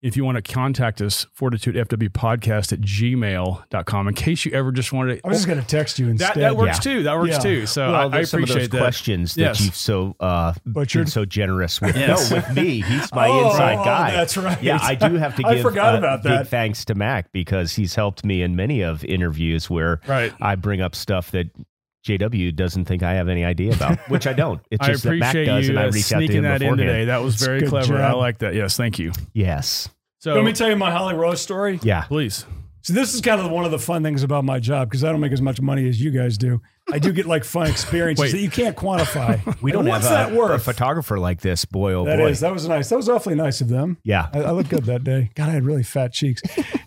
If 0.00 0.16
you 0.16 0.24
want 0.24 0.36
to 0.36 0.42
contact 0.52 1.00
us, 1.00 1.26
fortitudefwpodcast 1.36 2.72
at 2.72 2.80
gmail.com. 2.80 4.08
In 4.08 4.14
case 4.14 4.44
you 4.44 4.52
ever 4.52 4.70
just 4.70 4.92
wanted 4.92 5.16
to. 5.16 5.26
I 5.26 5.28
was 5.28 5.38
just 5.38 5.48
going 5.48 5.60
to 5.60 5.66
text 5.66 5.98
you 5.98 6.08
instead. 6.08 6.34
that, 6.34 6.40
that 6.40 6.56
works 6.56 6.76
Yeah. 6.86 6.92
too. 6.92 7.02
That 7.02 7.16
works 7.18 7.32
Yeah. 7.32 7.38
too. 7.40 7.66
So 7.66 7.90
Well, 7.90 8.00
I, 8.02 8.04
I 8.04 8.08
there's 8.08 8.30
some 8.30 8.42
of 8.42 8.48
those 8.48 8.54
appreciate 8.56 8.70
that. 8.72 8.78
questions 8.78 9.34
that 9.34 9.40
Yes. 9.40 9.60
you've 9.60 9.74
so 9.74 10.14
uh, 10.20 10.52
Butchered? 10.64 11.06
been 11.06 11.10
so 11.10 11.24
generous 11.24 11.80
with. 11.80 11.96
Yes. 11.98 12.30
No, 12.30 12.36
with 12.36 12.50
me, 12.54 12.80
he's 12.80 13.12
my 13.12 13.26
Oh, 13.28 13.50
inside 13.50 13.84
guy. 13.84 14.10
that's 14.12 14.36
right. 14.36 14.62
Yeah, 14.62 14.78
I 14.80 14.94
do 14.94 15.14
have 15.16 15.34
to 15.34 15.42
I 15.46 15.54
give 15.54 15.62
forgot 15.62 15.96
uh, 15.96 15.98
about 15.98 16.22
big 16.22 16.46
thanks 16.46 16.84
to 16.86 16.94
Mac 16.94 17.32
because 17.32 17.74
he's 17.74 17.96
helped 17.96 18.24
me 18.24 18.42
in 18.42 18.54
many 18.54 18.82
of 18.82 19.04
interviews 19.04 19.68
where 19.68 20.00
Right. 20.06 20.32
I 20.40 20.54
bring 20.54 20.80
up 20.80 20.94
stuff 20.94 21.32
that 21.32 21.48
JW 22.06 22.54
doesn't 22.54 22.84
think 22.86 23.02
I 23.02 23.14
have 23.14 23.28
any 23.28 23.44
idea 23.44 23.74
about, 23.74 23.98
which 24.10 24.26
I 24.26 24.32
don't. 24.32 24.60
It's 24.70 24.80
I 24.88 24.92
just 24.92 25.04
that 25.04 25.14
Mac 25.16 25.30
appreciate 25.30 25.44
does, 25.46 25.64
you 25.66 25.70
and 25.70 25.78
I 25.78 25.82
uh, 25.82 25.86
reach 25.86 25.96
out 26.12 26.18
to 26.20 26.26
sneaking 26.26 26.36
him 26.36 26.42
that 26.44 26.62
in 26.62 26.70
beforehand. 26.70 26.78
today. 26.78 27.04
That 27.06 27.22
was 27.22 27.34
very 27.36 27.60
good 27.60 27.68
clever. 27.70 27.98
I 28.00 28.12
like 28.12 28.38
that. 28.38 28.54
Yes, 28.54 28.76
thank 28.76 28.98
you. 28.98 29.12
Yes. 29.34 29.88
So 30.20 30.34
Let 30.34 30.44
me 30.44 30.52
tell 30.52 30.68
you 30.68 30.76
my 30.76 30.90
Holly 30.90 31.14
Rowe 31.14 31.34
story. 31.34 31.78
Yeah. 31.82 32.02
please. 32.04 32.44
So 32.82 32.92
this 32.94 33.12
is 33.14 33.20
kind 33.20 33.40
of 33.40 33.50
one 33.50 33.64
of 33.64 33.70
the 33.70 33.78
fun 33.78 34.02
things 34.02 34.22
about 34.22 34.44
my 34.44 34.58
job 34.60 34.88
because 34.88 35.04
I 35.04 35.10
don't 35.12 35.20
make 35.20 35.32
as 35.32 35.42
much 35.42 35.60
money 35.60 35.86
as 35.88 36.00
you 36.00 36.10
guys 36.10 36.38
do. 36.38 36.62
I 36.90 36.98
do 36.98 37.12
get 37.12 37.26
like 37.26 37.44
fun 37.44 37.66
experiences 37.70 38.22
Wait. 38.22 38.32
that 38.32 38.38
you 38.40 38.48
can't 38.50 38.76
quantify. 38.76 39.38
We 39.62 39.72
don't 39.72 39.80
And 39.86 39.88
have 39.92 40.02
what's 40.04 40.30
a, 40.32 40.34
that 40.34 40.50
a 40.54 40.58
photographer 40.58 41.18
like 41.18 41.40
this. 41.42 41.64
Boy, 41.66 41.92
oh 41.92 42.04
That 42.06 42.16
boy. 42.18 42.28
is. 42.30 42.40
That 42.40 42.52
was 42.52 42.66
nice. 42.66 42.88
That 42.88 42.96
was 42.96 43.08
awfully 43.08 43.34
nice 43.34 43.60
of 43.60 43.68
them. 43.68 43.98
yeah. 44.04 44.28
I, 44.32 44.40
I 44.44 44.50
looked 44.52 44.70
good 44.70 44.84
that 44.84 45.04
day. 45.04 45.30
God, 45.34 45.50
I 45.50 45.52
had 45.52 45.64
really 45.64 45.82
fat 45.82 46.12
cheeks. 46.14 46.40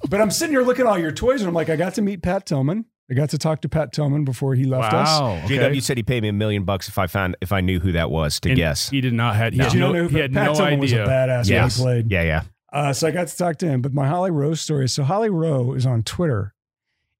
but 0.09 0.19
I'm 0.21 0.31
sitting 0.31 0.53
here 0.55 0.63
looking 0.63 0.87
at 0.87 0.89
all 0.89 0.97
your 0.97 1.11
toys, 1.11 1.41
and 1.41 1.47
I'm 1.47 1.53
like, 1.53 1.69
I 1.69 1.75
got 1.75 1.93
to 1.95 2.01
meet 2.01 2.23
Pat 2.23 2.45
Tillman. 2.47 2.85
I 3.09 3.13
got 3.13 3.30
to 3.31 3.38
talk 3.38 3.62
to 3.62 3.69
Pat 3.69 3.92
Tillman 3.92 4.24
before 4.24 4.56
he 4.56 4.63
left 4.63 4.94
us. 4.94 5.19
Wow. 5.19 5.42
Okay. 5.45 5.57
JW 5.57 5.81
said 5.83 5.98
he 5.98 6.03
paid 6.03 6.24
me 6.24 6.30
a 6.30 6.33
million 6.33 6.63
bucks 6.63 6.88
if 6.88 6.98
I 6.98 7.07
found 7.07 7.36
if 7.42 7.51
I 7.51 7.59
knew 7.59 7.80
who 7.80 7.92
that 7.92 8.09
was 8.09 8.39
to 8.42 8.50
And 8.50 8.56
guess. 8.56 8.89
He 8.89 9.01
did 9.01 9.13
not 9.13 9.36
have. 9.36 9.53
He 9.53 9.59
Did 9.59 9.65
had 9.65 9.74
you 9.74 9.80
no, 9.80 9.92
know 9.92 10.03
who 10.03 10.07
he 10.07 10.19
had 10.19 10.33
Pat 10.33 10.45
no 10.45 10.53
Tillman 10.56 10.80
was 10.80 10.94
a 10.94 10.98
badass 10.98 11.50
yes. 11.50 11.80
when 11.80 11.88
he 11.88 12.03
played? 12.03 12.12
Yeah, 12.12 12.24
yeah. 12.24 12.44
Uh, 12.71 12.94
so 12.94 13.07
I 13.07 13.12
got 13.12 13.27
to 13.27 13.38
talk 13.38 13.57
to 13.57 13.68
him. 13.68 13.81
But 13.81 13.94
my 13.94 14.07
Holly 14.07 14.31
Rowe 14.31 14.53
story 14.53 14.88
so 14.88 15.03
Holly 15.03 15.30
Rowe 15.30 15.74
is 15.74 15.86
on 15.86 16.03
Twitter 16.03 16.53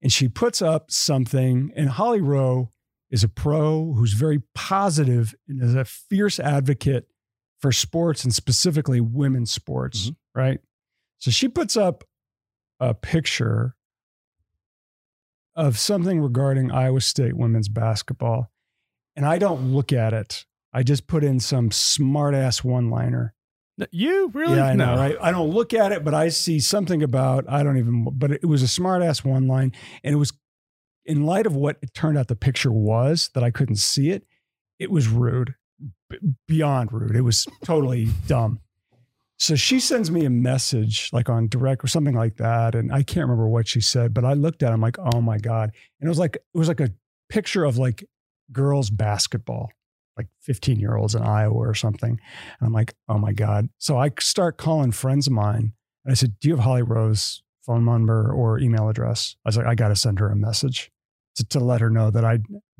and 0.02 0.12
she 0.12 0.28
puts 0.28 0.60
up 0.60 0.90
something, 0.90 1.72
and 1.76 1.88
Holly 1.88 2.20
Rowe 2.20 2.70
is 3.10 3.22
a 3.22 3.28
pro 3.28 3.92
who's 3.92 4.14
very 4.14 4.42
positive 4.54 5.34
and 5.46 5.62
is 5.62 5.74
a 5.74 5.84
fierce 5.84 6.40
advocate 6.40 7.06
for 7.60 7.70
sports 7.70 8.24
and 8.24 8.34
specifically 8.34 9.00
women's 9.00 9.52
sports, 9.52 10.10
right? 10.34 10.58
So 11.18 11.30
she 11.30 11.46
puts 11.46 11.76
up 11.76 12.02
a 12.80 12.94
picture 12.94 13.76
of 15.54 15.78
something 15.78 16.20
regarding 16.20 16.70
Iowa 16.70 17.00
State 17.00 17.36
women's 17.36 17.68
basketball. 17.68 18.50
And 19.16 19.26
I 19.26 19.38
don't 19.38 19.72
look 19.72 19.92
at 19.92 20.12
it. 20.14 20.46
I 20.72 20.82
just 20.82 21.06
put 21.06 21.22
in 21.22 21.38
some 21.40 21.70
smart 21.70 22.34
ass 22.34 22.64
one 22.64 22.88
liner. 22.90 23.34
You 23.90 24.30
really? 24.32 24.56
Yeah, 24.56 24.66
I 24.66 24.74
know, 24.74 24.94
No. 24.94 25.00
right? 25.00 25.16
I 25.20 25.30
don't 25.30 25.50
look 25.50 25.74
at 25.74 25.92
it, 25.92 26.04
but 26.04 26.14
I 26.14 26.28
see 26.28 26.60
something 26.60 27.02
about 27.02 27.44
I 27.48 27.62
don't 27.62 27.78
even. 27.78 28.06
But 28.12 28.30
it 28.32 28.44
was 28.46 28.62
a 28.62 28.68
smart 28.68 29.02
ass 29.02 29.24
one 29.24 29.46
line, 29.48 29.72
and 30.04 30.14
it 30.14 30.18
was 30.18 30.32
in 31.04 31.24
light 31.26 31.46
of 31.46 31.54
what 31.56 31.78
it 31.82 31.92
turned 31.94 32.16
out 32.16 32.28
the 32.28 32.36
picture 32.36 32.70
was 32.72 33.30
that 33.34 33.42
I 33.42 33.50
couldn't 33.50 33.76
see 33.76 34.10
it. 34.10 34.24
It 34.78 34.90
was 34.90 35.08
rude, 35.08 35.54
b- 36.08 36.18
beyond 36.46 36.92
rude. 36.92 37.16
It 37.16 37.22
was 37.22 37.46
totally 37.64 38.08
dumb. 38.26 38.60
So 39.42 39.56
she 39.56 39.80
sends 39.80 40.08
me 40.08 40.24
a 40.24 40.30
message 40.30 41.10
like 41.12 41.28
on 41.28 41.48
direct 41.48 41.82
or 41.82 41.88
something 41.88 42.14
like 42.14 42.36
that, 42.36 42.76
and 42.76 42.92
I 42.92 43.02
can't 43.02 43.24
remember 43.24 43.48
what 43.48 43.66
she 43.66 43.80
said, 43.80 44.14
but 44.14 44.24
I 44.24 44.34
looked 44.34 44.62
at 44.62 44.70
it, 44.70 44.72
I'm 44.72 44.80
like, 44.80 45.00
oh 45.00 45.20
my 45.20 45.36
god, 45.38 45.72
and 45.98 46.06
it 46.06 46.08
was 46.08 46.20
like 46.20 46.36
it 46.36 46.56
was 46.56 46.68
like 46.68 46.78
a 46.78 46.92
picture 47.28 47.64
of 47.64 47.76
like 47.76 48.04
girls 48.52 48.88
basketball, 48.88 49.72
like 50.16 50.28
15 50.42 50.78
year 50.78 50.94
olds 50.94 51.16
in 51.16 51.22
Iowa 51.22 51.56
or 51.56 51.74
something. 51.74 52.10
And 52.10 52.66
I'm 52.66 52.72
like, 52.72 52.94
oh 53.08 53.18
my 53.18 53.32
God. 53.32 53.68
So 53.78 53.98
I 53.98 54.12
start 54.20 54.58
calling 54.58 54.92
friends 54.92 55.26
of 55.26 55.32
mine. 55.32 55.72
And 56.04 56.12
I 56.12 56.14
said, 56.14 56.38
do 56.38 56.46
you 56.46 56.54
have 56.54 56.64
Holly 56.64 56.82
Rowe's 56.82 57.42
phone 57.66 57.84
number 57.84 58.32
or 58.32 58.60
email 58.60 58.88
address? 58.88 59.34
I 59.44 59.48
was 59.48 59.56
like, 59.56 59.66
I 59.66 59.74
got 59.74 59.88
to 59.88 59.96
send 59.96 60.20
her 60.20 60.30
a 60.30 60.36
message 60.36 60.91
to, 61.36 61.44
to 61.48 61.60
let 61.60 61.80
her 61.80 61.90
know 61.90 62.10
that 62.10 62.24
I, 62.24 62.38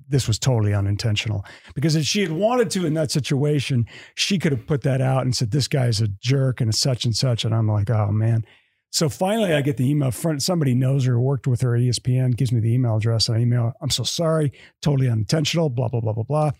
this 0.08 0.28
was 0.28 0.38
totally 0.38 0.74
unintentional. 0.74 1.44
Because 1.74 1.96
if 1.96 2.04
she 2.04 2.20
had 2.20 2.32
wanted 2.32 2.70
to 2.70 2.86
in 2.86 2.94
that 2.94 3.10
situation, 3.10 3.86
she 4.14 4.38
could 4.38 4.52
have 4.52 4.66
put 4.66 4.82
that 4.82 5.00
out 5.00 5.22
and 5.22 5.34
said, 5.34 5.50
this 5.50 5.68
guy's 5.68 6.00
a 6.00 6.08
jerk 6.08 6.60
and 6.60 6.70
it's 6.70 6.80
such 6.80 7.04
and 7.04 7.14
such. 7.14 7.44
And 7.44 7.54
I'm 7.54 7.68
like, 7.68 7.90
oh 7.90 8.10
man. 8.12 8.44
So 8.90 9.08
finally, 9.08 9.54
I 9.54 9.62
get 9.62 9.78
the 9.78 9.88
email. 9.88 10.10
Friend, 10.10 10.42
somebody 10.42 10.74
knows 10.74 11.06
her, 11.06 11.18
worked 11.18 11.46
with 11.46 11.62
her 11.62 11.74
at 11.74 11.80
ESPN, 11.80 12.36
gives 12.36 12.52
me 12.52 12.60
the 12.60 12.74
email 12.74 12.96
address. 12.96 13.26
And 13.26 13.38
I 13.38 13.40
email, 13.40 13.72
I'm 13.80 13.88
so 13.88 14.02
sorry, 14.02 14.52
totally 14.82 15.08
unintentional, 15.08 15.70
blah, 15.70 15.88
blah, 15.88 16.00
blah, 16.00 16.12
blah, 16.12 16.24
blah. 16.24 16.50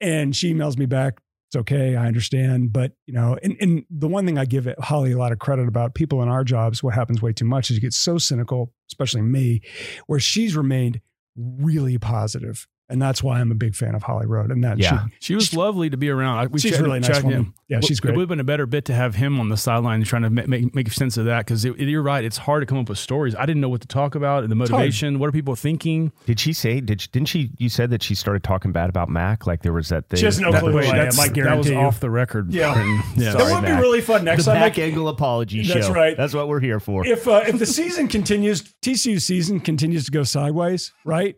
And 0.00 0.34
she 0.34 0.54
emails 0.54 0.78
me 0.78 0.86
back, 0.86 1.20
it's 1.48 1.56
okay, 1.56 1.94
I 1.94 2.06
understand. 2.06 2.72
But, 2.72 2.92
you 3.04 3.12
know, 3.12 3.36
and, 3.42 3.54
and 3.60 3.84
the 3.90 4.08
one 4.08 4.24
thing 4.24 4.38
I 4.38 4.46
give 4.46 4.66
Holly 4.78 5.12
a 5.12 5.18
lot 5.18 5.30
of 5.30 5.40
credit 5.40 5.68
about 5.68 5.94
people 5.94 6.22
in 6.22 6.28
our 6.30 6.42
jobs, 6.42 6.82
what 6.82 6.94
happens 6.94 7.20
way 7.20 7.34
too 7.34 7.44
much 7.44 7.68
is 7.68 7.76
you 7.76 7.82
get 7.82 7.92
so 7.92 8.16
cynical, 8.16 8.72
especially 8.90 9.20
me, 9.20 9.60
where 10.06 10.20
she's 10.20 10.56
remained 10.56 11.02
really 11.38 11.98
positive. 11.98 12.66
And 12.90 13.02
that's 13.02 13.22
why 13.22 13.38
I'm 13.38 13.52
a 13.52 13.54
big 13.54 13.74
fan 13.74 13.94
of 13.94 14.02
Holly 14.02 14.24
Rowe. 14.26 14.44
And 14.44 14.64
that 14.64 14.78
Yeah. 14.78 15.06
She 15.20 15.34
was 15.34 15.52
lovely 15.52 15.90
to 15.90 15.98
be 15.98 16.08
around. 16.08 16.50
We 16.52 16.58
she's 16.58 16.70
chatted- 16.72 16.86
really 16.86 17.00
nice 17.00 17.08
chatted- 17.08 17.24
woman. 17.24 17.54
Yeah, 17.68 17.80
she's 17.80 17.98
It 17.98 18.00
great. 18.00 18.16
would 18.16 18.22
have 18.22 18.28
been 18.30 18.40
a 18.40 18.44
better 18.44 18.64
bit 18.64 18.86
to 18.86 18.94
have 18.94 19.16
him 19.16 19.38
on 19.38 19.50
the 19.50 19.58
sideline 19.58 20.02
trying 20.04 20.22
to 20.22 20.30
ma- 20.30 20.44
make, 20.46 20.74
make 20.74 20.90
sense 20.90 21.18
of 21.18 21.26
that 21.26 21.44
because 21.44 21.66
you're 21.66 22.00
right. 22.02 22.24
It's 22.24 22.38
hard 22.38 22.62
to 22.62 22.66
come 22.66 22.78
up 22.78 22.88
with 22.88 22.96
stories. 22.96 23.34
I 23.34 23.44
didn't 23.44 23.60
know 23.60 23.68
what 23.68 23.82
to 23.82 23.88
talk 23.88 24.14
about 24.14 24.42
and 24.42 24.50
the 24.50 24.56
motivation. 24.56 25.18
What 25.18 25.26
are 25.28 25.32
people 25.32 25.54
thinking? 25.54 26.10
Did 26.24 26.40
she 26.40 26.54
say? 26.54 26.80
Did 26.80 27.02
she, 27.02 27.08
didn't 27.12 27.28
she? 27.28 27.50
You 27.58 27.68
said 27.68 27.90
that 27.90 28.02
she 28.02 28.14
started 28.14 28.42
talking 28.42 28.72
bad 28.72 28.88
about 28.88 29.10
Mac. 29.10 29.46
Like 29.46 29.60
there 29.62 29.74
was 29.74 29.90
that 29.90 30.08
thing. 30.08 30.18
She 30.20 30.24
has 30.24 30.40
no 30.40 30.50
that, 30.50 30.62
clue 30.62 30.72
who 30.72 30.78
I 30.78 30.84
am. 30.84 30.96
that's- 30.96 31.18
I 31.18 31.24
that 31.28 31.34
was 31.34 31.44
guarantee 31.66 31.70
you. 31.72 31.76
off 31.76 32.00
the 32.00 32.08
record. 32.08 32.54
Yeah. 32.54 32.72
And- 32.80 33.02
yeah. 33.22 33.32
Sorry, 33.32 33.44
that 33.44 33.62
would 33.62 33.66
be 33.66 33.72
really 33.82 34.00
fun 34.00 34.24
next 34.24 34.46
the 34.46 34.52
time. 34.52 34.60
Mac 34.60 34.78
I- 34.78 34.82
Angle 34.84 35.08
apology 35.08 35.62
That's 35.66 35.88
show. 35.88 35.92
right. 35.92 36.16
That's 36.16 36.32
what 36.32 36.48
we're 36.48 36.60
here 36.60 36.80
for. 36.80 37.06
if 37.06 37.28
uh, 37.28 37.42
if 37.46 37.58
the 37.58 37.66
season 37.66 38.08
continues, 38.08 38.62
TCU 38.80 39.20
season 39.20 39.60
continues 39.60 40.06
to 40.06 40.10
go 40.10 40.22
sideways, 40.22 40.92
right? 41.04 41.36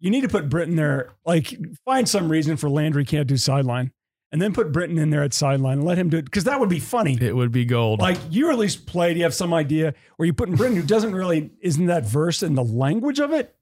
You 0.00 0.10
need 0.10 0.22
to 0.22 0.28
put 0.28 0.48
Britton 0.48 0.76
there. 0.76 1.10
Like, 1.24 1.54
find 1.84 2.08
some 2.08 2.30
reason 2.30 2.56
for 2.56 2.68
Landry 2.68 3.04
can't 3.04 3.26
do 3.26 3.36
sideline, 3.36 3.92
and 4.32 4.40
then 4.40 4.52
put 4.52 4.72
Britton 4.72 4.98
in 4.98 5.10
there 5.10 5.22
at 5.22 5.34
sideline 5.34 5.78
and 5.78 5.86
let 5.86 5.98
him 5.98 6.08
do 6.08 6.16
it 6.16 6.24
because 6.24 6.44
that 6.44 6.58
would 6.58 6.68
be 6.68 6.80
funny. 6.80 7.18
It 7.20 7.36
would 7.36 7.52
be 7.52 7.64
gold. 7.64 8.00
Like 8.00 8.18
you 8.30 8.50
at 8.50 8.58
least 8.58 8.86
played, 8.86 9.16
you 9.16 9.24
have 9.24 9.34
some 9.34 9.52
idea, 9.52 9.94
where 10.16 10.26
you 10.26 10.32
put 10.32 10.48
in 10.48 10.56
Britton 10.56 10.76
who 10.76 10.82
doesn't 10.82 11.14
really 11.14 11.50
isn't 11.60 11.86
that 11.86 12.06
versed 12.06 12.42
in 12.42 12.54
the 12.54 12.64
language 12.64 13.20
of 13.20 13.32
it. 13.32 13.54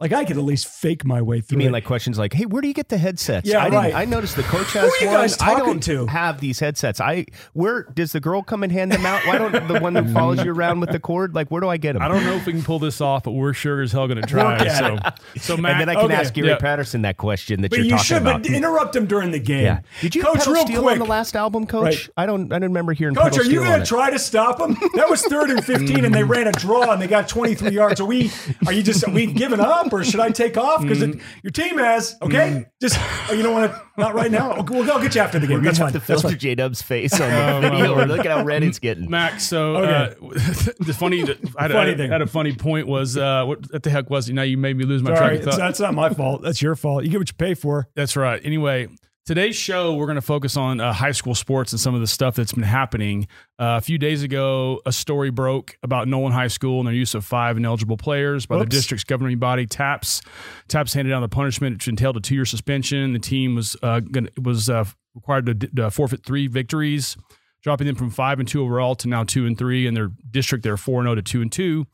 Like 0.00 0.12
I 0.12 0.24
could 0.24 0.36
at 0.36 0.42
least 0.42 0.66
fake 0.66 1.04
my 1.04 1.22
way 1.22 1.36
through. 1.36 1.42
You 1.42 1.42
through. 1.42 1.58
mean 1.58 1.68
it. 1.68 1.72
like 1.72 1.84
questions 1.84 2.18
like, 2.18 2.32
"Hey, 2.32 2.46
where 2.46 2.60
do 2.60 2.66
you 2.68 2.74
get 2.74 2.88
the 2.88 2.98
headsets?" 2.98 3.48
Yeah, 3.48 3.60
I 3.60 3.64
didn't- 3.64 3.74
right. 3.78 3.94
I 3.94 4.04
noticed 4.06 4.34
the 4.34 4.42
coach 4.42 4.72
has 4.72 4.82
Who 4.82 4.88
are 4.88 5.00
you 5.00 5.06
one. 5.06 5.16
guys 5.22 5.34
I 5.40 5.50
talking 5.54 5.64
don't 5.66 5.82
to? 5.84 6.06
have 6.06 6.40
these 6.40 6.58
headsets. 6.58 7.00
I 7.00 7.26
where 7.52 7.84
does 7.94 8.10
the 8.12 8.18
girl 8.18 8.42
come 8.42 8.62
and 8.64 8.72
hand 8.72 8.90
them 8.90 9.06
out? 9.06 9.24
Why 9.26 9.38
don't 9.38 9.68
the 9.68 9.78
one 9.80 9.92
that 9.94 10.08
follows 10.10 10.42
you 10.44 10.52
around 10.52 10.80
with 10.80 10.90
the 10.90 10.98
cord? 10.98 11.34
Like, 11.34 11.48
where 11.50 11.60
do 11.60 11.68
I 11.68 11.76
get 11.76 11.92
them? 11.92 12.02
I 12.02 12.08
don't 12.08 12.24
know 12.24 12.34
if 12.34 12.44
we 12.46 12.52
can 12.52 12.62
pull 12.62 12.80
this 12.80 13.00
off, 13.00 13.22
but 13.22 13.32
we're 13.32 13.52
sure 13.52 13.82
as 13.82 13.92
hell 13.92 14.08
going 14.08 14.20
to 14.20 14.26
try. 14.26 14.58
Work 14.58 14.68
So, 14.70 14.98
so 15.36 15.56
Matt, 15.56 15.72
and 15.72 15.80
then 15.82 15.88
I 15.90 15.94
can 15.94 16.06
okay. 16.06 16.14
ask 16.14 16.34
Gary 16.34 16.48
Yeah. 16.48 16.56
Patterson 16.56 17.02
that 17.02 17.16
question 17.16 17.62
that 17.62 17.70
but 17.70 17.76
you're 17.78 17.84
you 17.84 17.90
talking 17.92 18.04
should, 18.04 18.22
about. 18.22 18.42
but 18.42 18.50
interrupt 18.50 18.96
him 18.96 19.06
during 19.06 19.30
the 19.30 19.38
game. 19.38 19.64
yeah. 19.64 19.80
Did 20.00 20.14
you 20.16 20.22
coach, 20.24 20.38
pedal 20.38 20.54
real 20.54 20.66
steel 20.66 20.82
quick? 20.82 20.92
on 20.94 20.98
the 20.98 21.04
last 21.04 21.36
album, 21.36 21.66
Coach? 21.66 21.84
Right. 21.84 22.08
I 22.16 22.26
don't. 22.26 22.52
I 22.52 22.58
don't 22.58 22.70
remember 22.70 22.94
hearing. 22.94 23.14
Coach, 23.14 23.32
pedal 23.34 23.46
are 23.46 23.50
you 23.50 23.60
going 23.60 23.78
to 23.80 23.86
try 23.86 24.10
to 24.10 24.18
stop 24.18 24.60
him? 24.60 24.76
That 24.94 25.08
was 25.08 25.22
third 25.22 25.50
and 25.50 25.64
fifteen, 25.64 26.04
and 26.04 26.12
they 26.14 26.24
ran 26.24 26.48
a 26.48 26.52
draw, 26.52 26.90
and 26.90 27.00
they 27.00 27.06
got 27.06 27.28
twenty 27.28 27.54
three 27.54 27.70
yards. 27.72 28.00
Are 28.00 28.06
we? 28.06 28.30
Are 28.66 28.72
you 28.72 28.82
just? 28.82 29.06
Are 29.06 29.10
we 29.10 29.26
giving 29.26 29.60
up, 29.60 29.63
or 29.92 30.04
should 30.04 30.20
I 30.20 30.30
take 30.30 30.56
off? 30.56 30.82
Because 30.82 31.00
your 31.00 31.50
team 31.52 31.78
has. 31.78 32.16
Okay, 32.22 32.66
just 32.80 32.96
oh, 32.98 33.32
you 33.34 33.42
don't 33.42 33.52
want 33.54 33.70
to. 33.72 33.82
Not 33.96 34.14
right 34.14 34.30
now. 34.30 34.52
Okay, 34.64 34.74
We'll, 34.78 34.90
I'll 34.90 35.00
get 35.00 35.14
you 35.14 35.20
after 35.20 35.38
the 35.38 35.46
game. 35.46 35.58
We're 35.58 35.64
That's 35.64 35.78
gonna 35.78 35.90
fine. 35.90 36.00
have 36.00 36.06
to 36.06 36.12
That's 36.12 36.22
filter. 36.22 36.36
J 36.36 36.54
Dub's 36.56 36.82
face 36.82 37.12
on 37.20 37.30
the 37.30 37.52
Oh, 37.52 37.60
video. 37.70 37.94
Lord. 37.94 38.08
Look 38.08 38.20
at 38.20 38.26
how 38.26 38.44
red 38.44 38.62
it's 38.62 38.78
getting. 38.78 39.08
Max, 39.10 39.44
so 39.44 39.76
Okay. 39.76 40.14
uh, 40.20 40.28
the 40.80 40.94
funny, 40.98 41.22
I 41.22 41.26
Funny 41.26 41.74
I 41.74 41.86
had- 41.88 41.96
thing. 41.96 42.10
had 42.10 42.22
a 42.22 42.26
funny 42.26 42.54
point 42.54 42.86
was 42.88 43.16
uh, 43.16 43.44
what, 43.44 43.70
what 43.72 43.82
the 43.82 43.90
heck 43.90 44.10
was 44.10 44.28
it? 44.28 44.32
Now 44.34 44.42
you 44.42 44.56
made 44.58 44.76
me 44.76 44.84
lose 44.84 45.02
my 45.02 45.14
Sorry, 45.14 45.18
track 45.18 45.32
of 45.32 45.38
it's, 45.48 45.56
thought. 45.56 45.58
that's 45.62 45.80
not 45.80 45.94
my 45.94 46.10
fault. 46.10 46.42
That's 46.42 46.60
your 46.60 46.74
fault. 46.76 47.04
You 47.04 47.10
get 47.10 47.18
what 47.18 47.28
you 47.28 47.34
pay 47.36 47.54
for. 47.54 47.88
That's 47.94 48.16
right. 48.16 48.40
Anyway, 48.44 48.88
today's 49.24 49.56
show, 49.56 49.94
we're 49.94 50.06
going 50.06 50.16
to 50.16 50.22
focus 50.22 50.56
on 50.56 50.80
uh, 50.80 50.92
high 50.92 51.12
school 51.12 51.34
sports 51.34 51.72
and 51.72 51.80
some 51.80 51.94
of 51.94 52.00
the 52.00 52.06
stuff 52.06 52.34
that's 52.34 52.52
been 52.52 52.62
happening. 52.62 53.26
Uh, 53.58 53.76
a 53.78 53.80
few 53.80 53.98
days 53.98 54.22
ago, 54.22 54.80
a 54.84 54.92
story 54.92 55.30
broke 55.30 55.78
about 55.82 56.08
Nolan 56.08 56.32
High 56.32 56.48
School 56.48 56.80
and 56.80 56.86
their 56.86 56.94
use 56.94 57.14
of 57.14 57.24
five 57.24 57.56
ineligible 57.56 57.96
players 57.96 58.46
by 58.46 58.58
the 58.58 58.66
district's 58.66 59.04
governing 59.04 59.38
body, 59.38 59.66
TAPPS. 59.66 60.22
TAPPS 60.68 60.94
handed 60.94 61.10
down 61.10 61.22
the 61.22 61.28
punishment, 61.28 61.76
which 61.76 61.88
entailed 61.88 62.16
a 62.16 62.20
two-year 62.20 62.44
suspension. 62.44 63.12
The 63.12 63.18
team 63.18 63.54
was 63.54 63.76
uh, 63.82 64.00
gonna, 64.00 64.28
was 64.40 64.68
uh, 64.68 64.84
required 65.14 65.46
to 65.46 65.54
d- 65.54 65.82
uh, 65.82 65.90
forfeit 65.90 66.24
three 66.24 66.46
victories, 66.46 67.16
dropping 67.62 67.86
them 67.86 67.96
from 67.96 68.10
five 68.10 68.38
and 68.38 68.48
two 68.48 68.62
overall 68.62 68.94
to 68.96 69.08
now 69.08 69.24
two 69.24 69.46
and 69.46 69.56
three. 69.56 69.86
In 69.86 69.94
their 69.94 70.10
district, 70.30 70.64
they're 70.64 70.76
four 70.76 71.00
and 71.00 71.06
zero 71.06 71.14
to 71.14 71.22
two 71.22 71.40
and 71.40 71.50
two. 71.50 71.86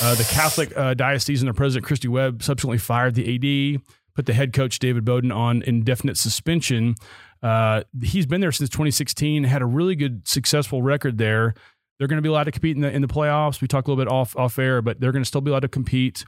Uh, 0.00 0.14
the 0.14 0.26
Catholic 0.30 0.76
uh, 0.76 0.94
diocese 0.94 1.42
and 1.42 1.48
their 1.48 1.54
president, 1.54 1.84
Christy 1.84 2.06
Webb, 2.06 2.42
subsequently 2.42 2.78
fired 2.78 3.16
the 3.16 3.34
AD, 3.74 3.82
put 4.18 4.26
the 4.26 4.32
head 4.32 4.52
coach, 4.52 4.80
David 4.80 5.04
Bowden, 5.04 5.30
on 5.30 5.62
indefinite 5.62 6.16
suspension. 6.16 6.96
Uh, 7.40 7.84
he's 8.02 8.26
been 8.26 8.40
there 8.40 8.50
since 8.50 8.68
2016, 8.68 9.44
had 9.44 9.62
a 9.62 9.64
really 9.64 9.94
good, 9.94 10.26
successful 10.26 10.82
record 10.82 11.18
there. 11.18 11.54
They're 11.98 12.08
going 12.08 12.16
to 12.18 12.22
be 12.22 12.28
allowed 12.28 12.44
to 12.44 12.50
compete 12.50 12.74
in 12.74 12.82
the 12.82 12.90
in 12.90 13.00
the 13.00 13.06
playoffs. 13.06 13.60
We 13.60 13.68
talked 13.68 13.86
a 13.86 13.92
little 13.92 14.04
bit 14.04 14.10
off 14.10 14.36
off 14.36 14.58
air, 14.58 14.82
but 14.82 14.98
they're 14.98 15.12
going 15.12 15.22
to 15.22 15.28
still 15.28 15.40
be 15.40 15.52
allowed 15.52 15.60
to 15.60 15.68
compete. 15.68 16.24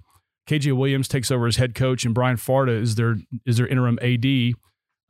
KJ 0.49 0.77
Williams 0.77 1.09
takes 1.09 1.33
over 1.33 1.49
as 1.49 1.57
head 1.57 1.75
coach, 1.75 2.05
and 2.05 2.15
Brian 2.15 2.37
Farda 2.37 2.81
is 2.81 2.95
their 2.95 3.17
is 3.45 3.57
their 3.57 3.67
interim 3.67 3.99
AD. 4.01 4.55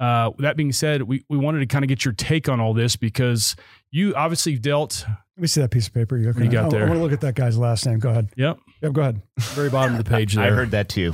Uh, 0.01 0.31
that 0.39 0.57
being 0.57 0.73
said, 0.73 1.03
we, 1.03 1.23
we 1.29 1.37
wanted 1.37 1.59
to 1.59 1.67
kind 1.67 1.85
of 1.85 1.91
get 1.91 2.07
your 2.07 2.15
take 2.15 2.49
on 2.49 2.61
all 2.61 2.73
this 2.73 2.97
because 2.97 3.57
you 3.91 4.15
obviously 4.15 4.57
dealt. 4.59 5.05
Let 5.07 5.43
me 5.43 5.49
see 5.49 5.61
that 5.61 5.71
piece 5.71 5.87
of 5.89 5.93
paper. 5.93 6.17
You're 6.17 6.33
you 6.43 6.51
got 6.51 6.67
I, 6.67 6.69
there? 6.71 6.85
I 6.85 6.89
want 6.89 6.97
to 6.97 7.03
look 7.03 7.13
at 7.13 7.21
that 7.21 7.35
guy's 7.35 7.59
last 7.59 7.85
name. 7.85 7.99
Go 7.99 8.09
ahead. 8.09 8.31
Yep, 8.37 8.59
Yep, 8.81 8.93
go 8.95 9.01
ahead. 9.03 9.23
very 9.39 9.69
bottom 9.69 9.97
of 9.97 10.03
the 10.03 10.11
page 10.11 10.35
there. 10.35 10.47
I 10.47 10.51
heard 10.51 10.71
that 10.71 10.89
too. 10.89 11.13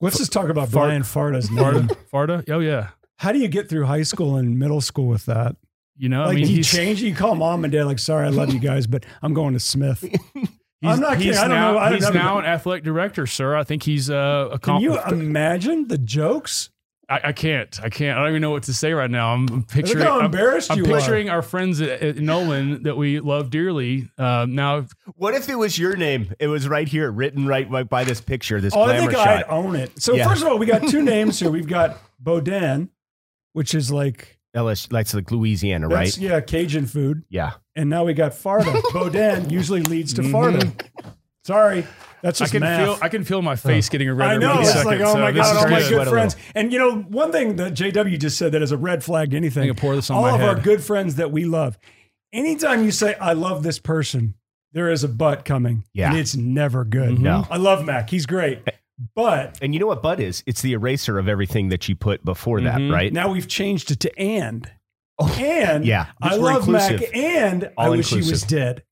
Let's 0.00 0.18
just 0.18 0.32
talk 0.32 0.48
about 0.48 0.68
Fart- 0.70 0.88
Brian 0.88 1.02
Farda's 1.02 1.50
name. 1.50 1.64
Farda. 1.64 1.96
Farda. 2.12 2.50
Oh 2.50 2.60
yeah. 2.60 2.88
How 3.18 3.32
do 3.32 3.38
you 3.38 3.48
get 3.48 3.68
through 3.68 3.84
high 3.84 4.02
school 4.02 4.36
and 4.36 4.58
middle 4.58 4.80
school 4.80 5.06
with 5.06 5.26
that? 5.26 5.56
You 5.96 6.08
know, 6.08 6.20
Like, 6.22 6.30
I 6.30 6.34
mean, 6.36 6.48
you 6.48 6.56
he's, 6.56 6.70
change? 6.70 7.02
You 7.02 7.14
call 7.14 7.34
mom 7.34 7.62
and 7.64 7.72
dad 7.72 7.84
like, 7.84 7.98
"Sorry, 7.98 8.26
I 8.26 8.30
love 8.30 8.54
you 8.54 8.58
guys, 8.60 8.86
but 8.86 9.04
I'm 9.20 9.34
going 9.34 9.52
to 9.52 9.60
Smith." 9.60 10.00
he's, 10.34 10.48
I'm 10.82 11.00
not 11.00 11.18
kidding. 11.18 11.34
I 11.36 11.40
don't 11.42 11.50
now, 11.50 11.72
know. 11.72 11.78
I 11.78 11.90
don't 11.90 11.98
he's 11.98 12.08
know. 12.08 12.14
now 12.14 12.38
an 12.38 12.46
athletic 12.46 12.84
director, 12.84 13.26
sir. 13.26 13.54
I 13.54 13.64
think 13.64 13.82
he's 13.82 14.08
uh, 14.08 14.48
a 14.52 14.58
Can 14.58 14.80
you 14.80 14.98
imagine 15.02 15.88
the 15.88 15.98
jokes? 15.98 16.70
I, 17.10 17.20
I 17.24 17.32
can't. 17.32 17.78
I 17.82 17.88
can't. 17.90 18.16
I 18.16 18.20
don't 18.22 18.30
even 18.30 18.40
know 18.40 18.50
what 18.52 18.62
to 18.64 18.72
say 18.74 18.92
right 18.92 19.10
now. 19.10 19.34
I'm, 19.34 19.48
I'm 19.48 19.62
picturing. 19.64 19.98
Look 19.98 20.06
how 20.08 20.16
I'm- 20.16 20.26
embarrassed 20.26 20.70
I'm, 20.70 20.78
you 20.78 20.84
picturing 20.84 21.28
our 21.28 21.42
friends 21.42 21.80
at, 21.80 21.88
at 22.02 22.16
Nolan 22.18 22.84
that 22.84 22.96
we 22.96 23.18
love 23.20 23.50
dearly. 23.50 24.08
Uh, 24.16 24.46
now, 24.48 24.86
What 25.16 25.34
if 25.34 25.48
it 25.48 25.56
was 25.56 25.78
your 25.78 25.96
name? 25.96 26.32
It 26.38 26.46
was 26.46 26.68
right 26.68 26.86
here, 26.86 27.10
written 27.10 27.46
right 27.46 27.68
by, 27.70 27.82
by 27.82 28.04
this 28.04 28.20
picture, 28.20 28.60
this 28.60 28.74
Oh, 28.74 28.82
I 28.82 28.96
glamour 28.96 29.10
think 29.12 29.18
I'd 29.26 29.40
shot. 29.40 29.50
own 29.50 29.74
it. 29.76 30.00
So 30.00 30.14
Yeah. 30.14 30.28
first 30.28 30.42
of 30.42 30.48
all, 30.48 30.58
we 30.58 30.66
got 30.66 30.86
two 30.88 31.02
names 31.14 31.40
here. 31.40 31.50
We've 31.50 31.66
got 31.68 31.98
Boudin, 32.20 32.90
which 33.54 33.74
is 33.74 33.90
like 33.90 34.38
LS, 34.54 34.86
that's 34.86 35.12
like 35.14 35.30
Louisiana, 35.30 35.88
that's 35.88 36.16
right? 36.16 36.24
yeah 36.24 36.40
Cajun 36.40 36.86
food, 36.86 37.22
Yeah. 37.28 37.52
and 37.76 37.88
now 37.90 38.04
we 38.04 38.14
got 38.14 38.32
Farda. 38.32 38.80
Boudin 38.92 39.48
usually 39.50 39.82
leads 39.82 40.12
to 40.14 40.22
Farda. 40.22 40.72
Sorry, 41.46 41.86
that's 42.22 42.40
I 42.40 42.44
just 42.44 42.52
can 42.52 42.60
math. 42.60 42.84
feel. 42.84 42.98
I 43.00 43.08
can 43.08 43.24
feel 43.24 43.40
my 43.40 43.56
face 43.56 43.88
getting 43.88 44.10
red. 44.12 44.28
I 44.30 44.36
know. 44.36 44.60
It's 44.60 44.72
second, 44.72 44.86
like, 44.86 45.00
oh 45.00 45.14
so 45.14 45.20
my 45.20 45.32
God, 45.32 45.56
all 45.56 45.68
my 45.70 45.78
good. 45.78 45.86
Sweat 45.88 45.98
good 46.00 46.06
a 46.08 46.10
friends. 46.10 46.36
And 46.54 46.72
you 46.72 46.78
know, 46.78 46.96
one 47.00 47.32
thing 47.32 47.56
that 47.56 47.72
JW 47.74 48.18
just 48.18 48.36
said 48.36 48.52
that 48.52 48.60
is 48.62 48.72
a 48.72 48.76
red 48.76 49.02
flag 49.02 49.30
to 49.30 49.36
anything. 49.36 49.68
I'm 49.70 49.76
pour 49.76 49.94
this 49.96 50.10
on 50.10 50.16
all 50.16 50.22
my 50.22 50.34
of 50.34 50.42
our 50.42 50.54
good 50.54 50.82
friends 50.84 51.14
that 51.16 51.32
we 51.32 51.44
love. 51.46 51.78
Anytime 52.32 52.84
you 52.84 52.90
say, 52.92 53.14
I 53.14 53.32
love 53.32 53.62
this 53.62 53.78
person, 53.78 54.34
there 54.72 54.90
is 54.90 55.02
a 55.02 55.08
but 55.08 55.44
coming. 55.44 55.84
Yeah. 55.94 56.10
And 56.10 56.18
it's 56.18 56.36
never 56.36 56.84
good. 56.84 57.16
Mhm. 57.16 57.20
No. 57.20 57.46
I 57.50 57.56
love 57.56 57.84
Mac. 57.86 58.10
He's 58.10 58.26
great. 58.26 58.60
But 59.16 59.58
And 59.62 59.72
you 59.72 59.80
know 59.80 59.86
what 59.86 60.02
Bud 60.02 60.20
is? 60.20 60.42
It's 60.46 60.60
the 60.60 60.74
eraser 60.74 61.18
of 61.18 61.26
everything 61.26 61.70
that 61.70 61.88
you 61.88 61.96
put 61.96 62.22
before 62.22 62.60
that, 62.60 62.78
Mhm. 62.78 62.92
right? 62.92 63.10
now 63.12 63.32
we've 63.32 63.48
changed 63.48 63.90
it 63.90 64.00
to 64.00 64.18
and. 64.20 64.70
and 65.18 65.84
Oh, 65.84 65.86
yeah. 65.86 66.06
I 66.20 66.28
It's 66.28 66.36
more 66.36 66.52
love 66.52 66.68
Mac 66.68 66.90
inclusive. 66.92 67.14
and 67.14 67.64
I 67.78 67.84
All 67.86 67.90
wish 67.92 68.10
he 68.10 68.16
was 68.18 68.42
dead. 68.42 68.82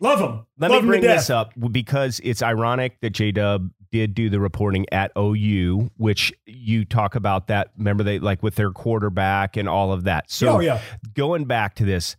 Love 0.00 0.20
him. 0.20 0.46
Let 0.58 0.70
love 0.70 0.82
me 0.82 0.88
bring 0.88 1.02
this 1.02 1.28
up 1.30 1.52
because 1.70 2.20
it's 2.24 2.42
ironic 2.42 3.00
that 3.02 3.10
J 3.10 3.32
Dub 3.32 3.70
did 3.90 4.14
do 4.14 4.30
the 4.30 4.40
reporting 4.40 4.86
at 4.92 5.12
OU, 5.18 5.90
which 5.96 6.32
you 6.46 6.84
talk 6.84 7.14
about 7.14 7.48
that. 7.48 7.70
Remember 7.76 8.02
they 8.02 8.18
like 8.18 8.42
with 8.42 8.54
their 8.54 8.70
quarterback 8.70 9.56
and 9.56 9.68
all 9.68 9.92
of 9.92 10.04
that. 10.04 10.30
So 10.30 10.56
oh 10.56 10.60
yeah. 10.60 10.80
going 11.14 11.44
back 11.44 11.74
to 11.76 11.84
this, 11.84 12.16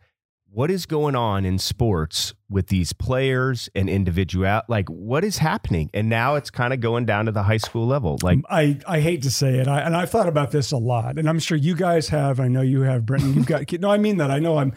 what 0.53 0.69
is 0.69 0.85
going 0.85 1.15
on 1.15 1.45
in 1.45 1.57
sports 1.57 2.33
with 2.49 2.67
these 2.67 2.91
players 2.91 3.69
and 3.73 3.89
individual? 3.89 4.61
Like 4.67 4.89
what 4.89 5.23
is 5.23 5.37
happening? 5.37 5.89
And 5.93 6.09
now 6.09 6.35
it's 6.35 6.49
kind 6.49 6.73
of 6.73 6.81
going 6.81 7.05
down 7.05 7.25
to 7.25 7.31
the 7.31 7.43
high 7.43 7.57
school 7.57 7.87
level. 7.87 8.19
Like 8.21 8.37
um, 8.37 8.45
I, 8.49 8.77
I 8.85 8.99
hate 8.99 9.23
to 9.23 9.31
say 9.31 9.59
it, 9.59 9.67
I, 9.67 9.79
and 9.79 9.95
I've 9.95 10.09
thought 10.09 10.27
about 10.27 10.51
this 10.51 10.71
a 10.71 10.77
lot, 10.77 11.17
and 11.17 11.29
I'm 11.29 11.39
sure 11.39 11.57
you 11.57 11.75
guys 11.75 12.09
have. 12.09 12.39
I 12.39 12.47
know 12.49 12.61
you 12.61 12.81
have, 12.81 13.05
Brenton. 13.05 13.33
You've 13.33 13.45
got 13.45 13.71
no, 13.79 13.89
I 13.89 13.97
mean 13.97 14.17
that. 14.17 14.29
I 14.29 14.39
know 14.39 14.57
I'm. 14.57 14.73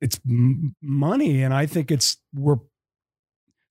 It's 0.00 0.18
m- 0.28 0.74
money, 0.82 1.42
and 1.42 1.52
I 1.54 1.66
think 1.66 1.90
it's 1.90 2.16
we're. 2.34 2.56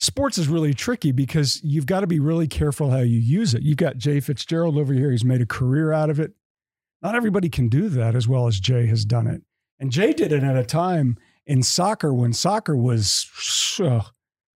Sports 0.01 0.37
is 0.37 0.47
really 0.47 0.73
tricky 0.73 1.11
because 1.11 1.61
you've 1.61 1.85
got 1.85 1.99
to 2.01 2.07
be 2.07 2.19
really 2.21 2.47
careful 2.47 2.89
how 2.89 2.99
you 2.99 3.19
use 3.19 3.53
it. 3.53 3.63
You've 3.63 3.77
got 3.77 3.97
Jay 3.97 4.19
Fitzgerald 4.21 4.77
over 4.77 4.93
here; 4.93 5.11
he's 5.11 5.25
made 5.25 5.41
a 5.41 5.45
career 5.45 5.91
out 5.91 6.09
of 6.09 6.19
it. 6.19 6.33
Not 7.01 7.15
everybody 7.15 7.49
can 7.49 7.67
do 7.67 7.89
that 7.89 8.15
as 8.15 8.27
well 8.27 8.47
as 8.47 8.59
Jay 8.59 8.85
has 8.87 9.03
done 9.05 9.27
it, 9.27 9.41
and 9.79 9.91
Jay 9.91 10.13
did 10.13 10.31
it 10.31 10.43
at 10.43 10.55
a 10.55 10.63
time 10.63 11.17
in 11.45 11.63
soccer 11.63 12.13
when 12.13 12.31
soccer 12.31 12.77
was 12.77 13.77
uh, 13.83 14.01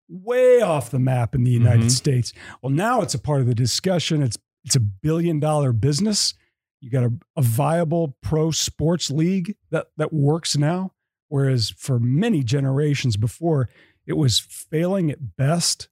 way 0.08 0.60
off 0.60 0.90
the 0.90 0.98
map 1.00 1.34
in 1.34 1.42
the 1.42 1.50
United 1.50 1.86
Mhm. 1.86 1.90
States. 1.90 2.32
Well, 2.62 2.70
now 2.70 3.00
it's 3.00 3.14
a 3.14 3.18
part 3.18 3.40
of 3.40 3.46
the 3.48 3.54
discussion. 3.54 4.22
It's 4.22 4.38
it's 4.64 4.76
a 4.76 4.80
billion 4.80 5.40
dollar 5.40 5.72
business. 5.72 6.34
You 6.80 6.90
got 6.90 7.04
a, 7.04 7.12
a 7.36 7.42
viable 7.42 8.16
pro 8.22 8.52
sports 8.52 9.10
league 9.10 9.56
that 9.70 9.86
that 9.96 10.12
works 10.12 10.56
now, 10.56 10.92
whereas 11.32 11.70
for 11.78 11.98
many 11.98 12.42
generations 12.44 13.16
before, 13.16 13.68
it 14.06 14.12
was 14.14 14.38
failing 14.38 15.10
at 15.10 15.36
best. 15.36 15.88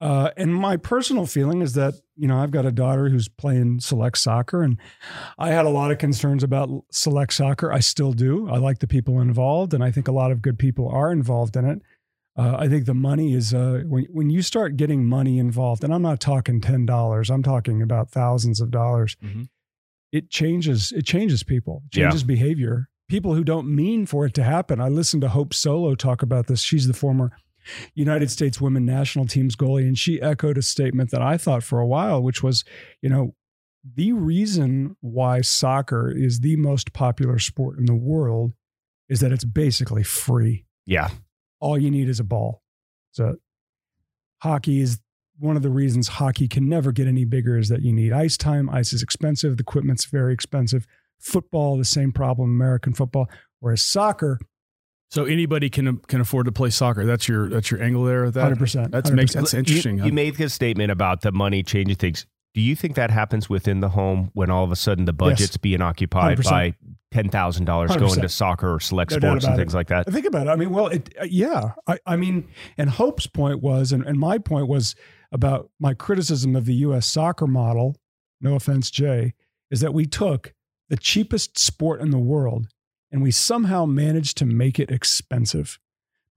Uh, 0.00 0.30
and 0.36 0.52
my 0.54 0.76
personal 0.76 1.26
feeling 1.26 1.62
is 1.62 1.74
that 1.74 1.94
you 2.16 2.26
know 2.26 2.36
I've 2.38 2.50
got 2.50 2.66
a 2.66 2.72
daughter 2.72 3.08
who's 3.08 3.28
playing 3.28 3.78
select 3.80 4.18
soccer, 4.18 4.62
and 4.62 4.76
I 5.38 5.50
had 5.50 5.64
a 5.64 5.68
lot 5.70 5.92
of 5.92 5.98
concerns 5.98 6.42
about 6.42 6.68
select 6.90 7.32
soccer. 7.32 7.72
I 7.72 7.78
still 7.80 8.12
do. 8.12 8.48
I 8.50 8.58
like 8.58 8.80
the 8.80 8.88
people 8.88 9.20
involved, 9.20 9.72
and 9.72 9.82
I 9.84 9.90
think 9.92 10.08
a 10.08 10.12
lot 10.12 10.32
of 10.32 10.42
good 10.42 10.58
people 10.58 10.88
are 10.88 11.12
involved 11.12 11.56
in 11.56 11.64
it. 11.64 11.82
Uh, 12.36 12.56
I 12.58 12.66
think 12.68 12.86
the 12.86 12.94
money 12.94 13.32
is 13.32 13.54
uh, 13.54 13.82
when 13.86 14.06
when 14.10 14.28
you 14.28 14.42
start 14.42 14.76
getting 14.76 15.04
money 15.06 15.38
involved, 15.38 15.84
and 15.84 15.94
I'm 15.94 16.02
not 16.02 16.18
talking 16.20 16.60
ten 16.60 16.84
dollars. 16.84 17.30
I'm 17.30 17.42
talking 17.44 17.80
about 17.80 18.10
thousands 18.10 18.60
of 18.60 18.72
dollars. 18.72 19.16
Mhm. 19.24 19.48
It 20.10 20.30
changes. 20.30 20.90
It 20.90 21.06
changes 21.06 21.44
people. 21.44 21.84
It 21.92 21.98
Yeah. 21.98 22.04
changes 22.06 22.24
behavior. 22.24 22.88
People 23.12 23.34
who 23.34 23.44
don't 23.44 23.68
mean 23.68 24.06
for 24.06 24.24
it 24.24 24.32
to 24.32 24.42
happen. 24.42 24.80
I 24.80 24.88
listened 24.88 25.20
to 25.20 25.28
Hope 25.28 25.52
Solo 25.52 25.94
talk 25.94 26.22
about 26.22 26.46
this. 26.46 26.62
She's 26.62 26.86
the 26.86 26.94
former 26.94 27.30
United 27.94 28.30
States 28.30 28.58
Women 28.58 28.86
National 28.86 29.26
Team's 29.26 29.54
goalie, 29.54 29.86
and 29.86 29.98
she 29.98 30.18
echoed 30.22 30.56
a 30.56 30.62
statement 30.62 31.10
that 31.10 31.20
I 31.20 31.36
thought 31.36 31.62
for 31.62 31.78
a 31.78 31.86
while, 31.86 32.22
which 32.22 32.42
was, 32.42 32.64
you 33.02 33.10
know, 33.10 33.34
the 33.84 34.12
reason 34.12 34.96
why 35.02 35.42
soccer 35.42 36.10
is 36.10 36.40
the 36.40 36.56
most 36.56 36.94
popular 36.94 37.38
sport 37.38 37.78
in 37.78 37.84
the 37.84 37.94
world 37.94 38.54
is 39.10 39.20
that 39.20 39.30
it's 39.30 39.44
basically 39.44 40.02
free 40.02 40.64
yeah. 40.86 41.10
all 41.60 41.76
you 41.76 41.90
need 41.90 42.08
is 42.08 42.18
a 42.18 42.24
ball. 42.24 42.62
So 43.10 43.36
hockey 44.38 44.80
is 44.80 45.02
one 45.38 45.56
of 45.56 45.62
the 45.62 45.68
reasons 45.68 46.08
hockey 46.08 46.48
can 46.48 46.66
never 46.66 46.92
get 46.92 47.06
any 47.06 47.26
bigger 47.26 47.58
is 47.58 47.68
that 47.68 47.82
you 47.82 47.92
need 47.92 48.14
ice 48.14 48.38
time. 48.38 48.70
Ice 48.70 48.94
is 48.94 49.02
expensive. 49.02 49.58
The 49.58 49.62
equipment's 49.64 50.06
very 50.06 50.32
expensive. 50.32 50.86
Football, 51.22 51.78
the 51.78 51.84
same 51.84 52.12
problem, 52.12 52.50
American 52.50 52.92
football. 52.92 53.30
Whereas 53.60 53.82
soccer, 53.82 54.38
So 55.10 55.24
anybody 55.24 55.70
can 55.70 55.98
can 55.98 56.20
afford 56.20 56.46
to 56.46 56.52
play 56.52 56.70
soccer. 56.70 57.04
That's 57.06 57.28
your 57.28 57.48
that's 57.48 57.70
your 57.70 57.80
angle 57.82 58.04
there. 58.04 58.30
That 58.30 58.52
100%, 58.52 58.90
That's 58.90 59.10
makes 59.10 59.32
100%. 59.32 59.34
that's 59.34 59.54
interesting. 59.54 59.98
You, 60.04 60.12
made 60.12 60.36
this 60.36 60.52
statement 60.52 60.90
about 60.90 61.20
the 61.20 61.30
money 61.32 61.62
changing 61.62 61.96
things. 61.96 62.26
Do 62.54 62.60
you 62.60 62.74
think 62.76 62.96
that 62.96 63.10
happens 63.10 63.48
within 63.48 63.80
the 63.80 63.88
home 63.88 64.30
when 64.34 64.50
all 64.50 64.64
of 64.64 64.72
a 64.72 64.76
sudden 64.76 65.04
the 65.06 65.12
budget's 65.12 65.56
being 65.56 65.80
occupied 65.80 66.38
100%. 66.38 66.50
by 66.50 66.74
ten 67.12 67.28
thousand 67.28 67.66
dollars 67.66 67.94
going 67.96 68.20
to 68.20 68.28
soccer 68.28 68.74
or 68.74 68.80
select 68.80 69.12
No 69.12 69.18
sports 69.18 69.44
and 69.44 69.56
things 69.56 69.74
it. 69.74 69.76
like 69.76 69.88
that? 69.88 70.10
Think 70.10 70.26
about 70.26 70.48
it. 70.48 70.50
I 70.50 70.56
mean, 70.56 70.70
well, 70.70 70.88
it, 70.88 71.14
uh, 71.20 71.24
yeah. 71.24 71.72
I, 71.86 71.98
I 72.04 72.16
mean, 72.16 72.48
and 72.76 72.90
Hope's 72.90 73.26
point 73.26 73.62
was, 73.62 73.92
and, 73.92 74.04
and 74.04 74.18
my 74.18 74.38
point 74.38 74.66
was 74.66 74.94
about 75.30 75.70
my 75.78 75.94
criticism 75.94 76.56
of 76.56 76.64
the 76.66 76.74
U.S. 76.86 77.06
soccer 77.06 77.46
model. 77.46 77.96
No 78.40 78.54
offense, 78.54 78.90
Jay, 78.90 79.34
is 79.70 79.80
that 79.80 79.94
we 79.94 80.04
took 80.06 80.52
the 80.92 80.98
cheapest 80.98 81.58
sport 81.58 82.02
in 82.02 82.10
the 82.10 82.18
world 82.18 82.66
and 83.10 83.22
we 83.22 83.30
somehow 83.30 83.86
managed 83.86 84.36
to 84.36 84.44
make 84.44 84.78
it 84.78 84.90
expensive. 84.90 85.78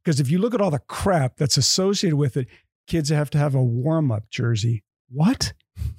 Because 0.01 0.21
if 0.21 0.31
you 0.31 0.39
look 0.39 0.53
at 0.53 0.61
all 0.61 0.71
the 0.71 0.79
crap 0.79 1.35
that's 1.35 1.57
associated 1.57 2.15
with 2.15 2.37
it, 2.37 2.47
kids 2.87 3.09
have 3.09 3.29
to 3.31 3.37
have 3.37 3.53
a 3.53 3.61
warm 3.61 4.13
up 4.13 4.29
jersey. 4.29 4.81
What? 5.09 5.51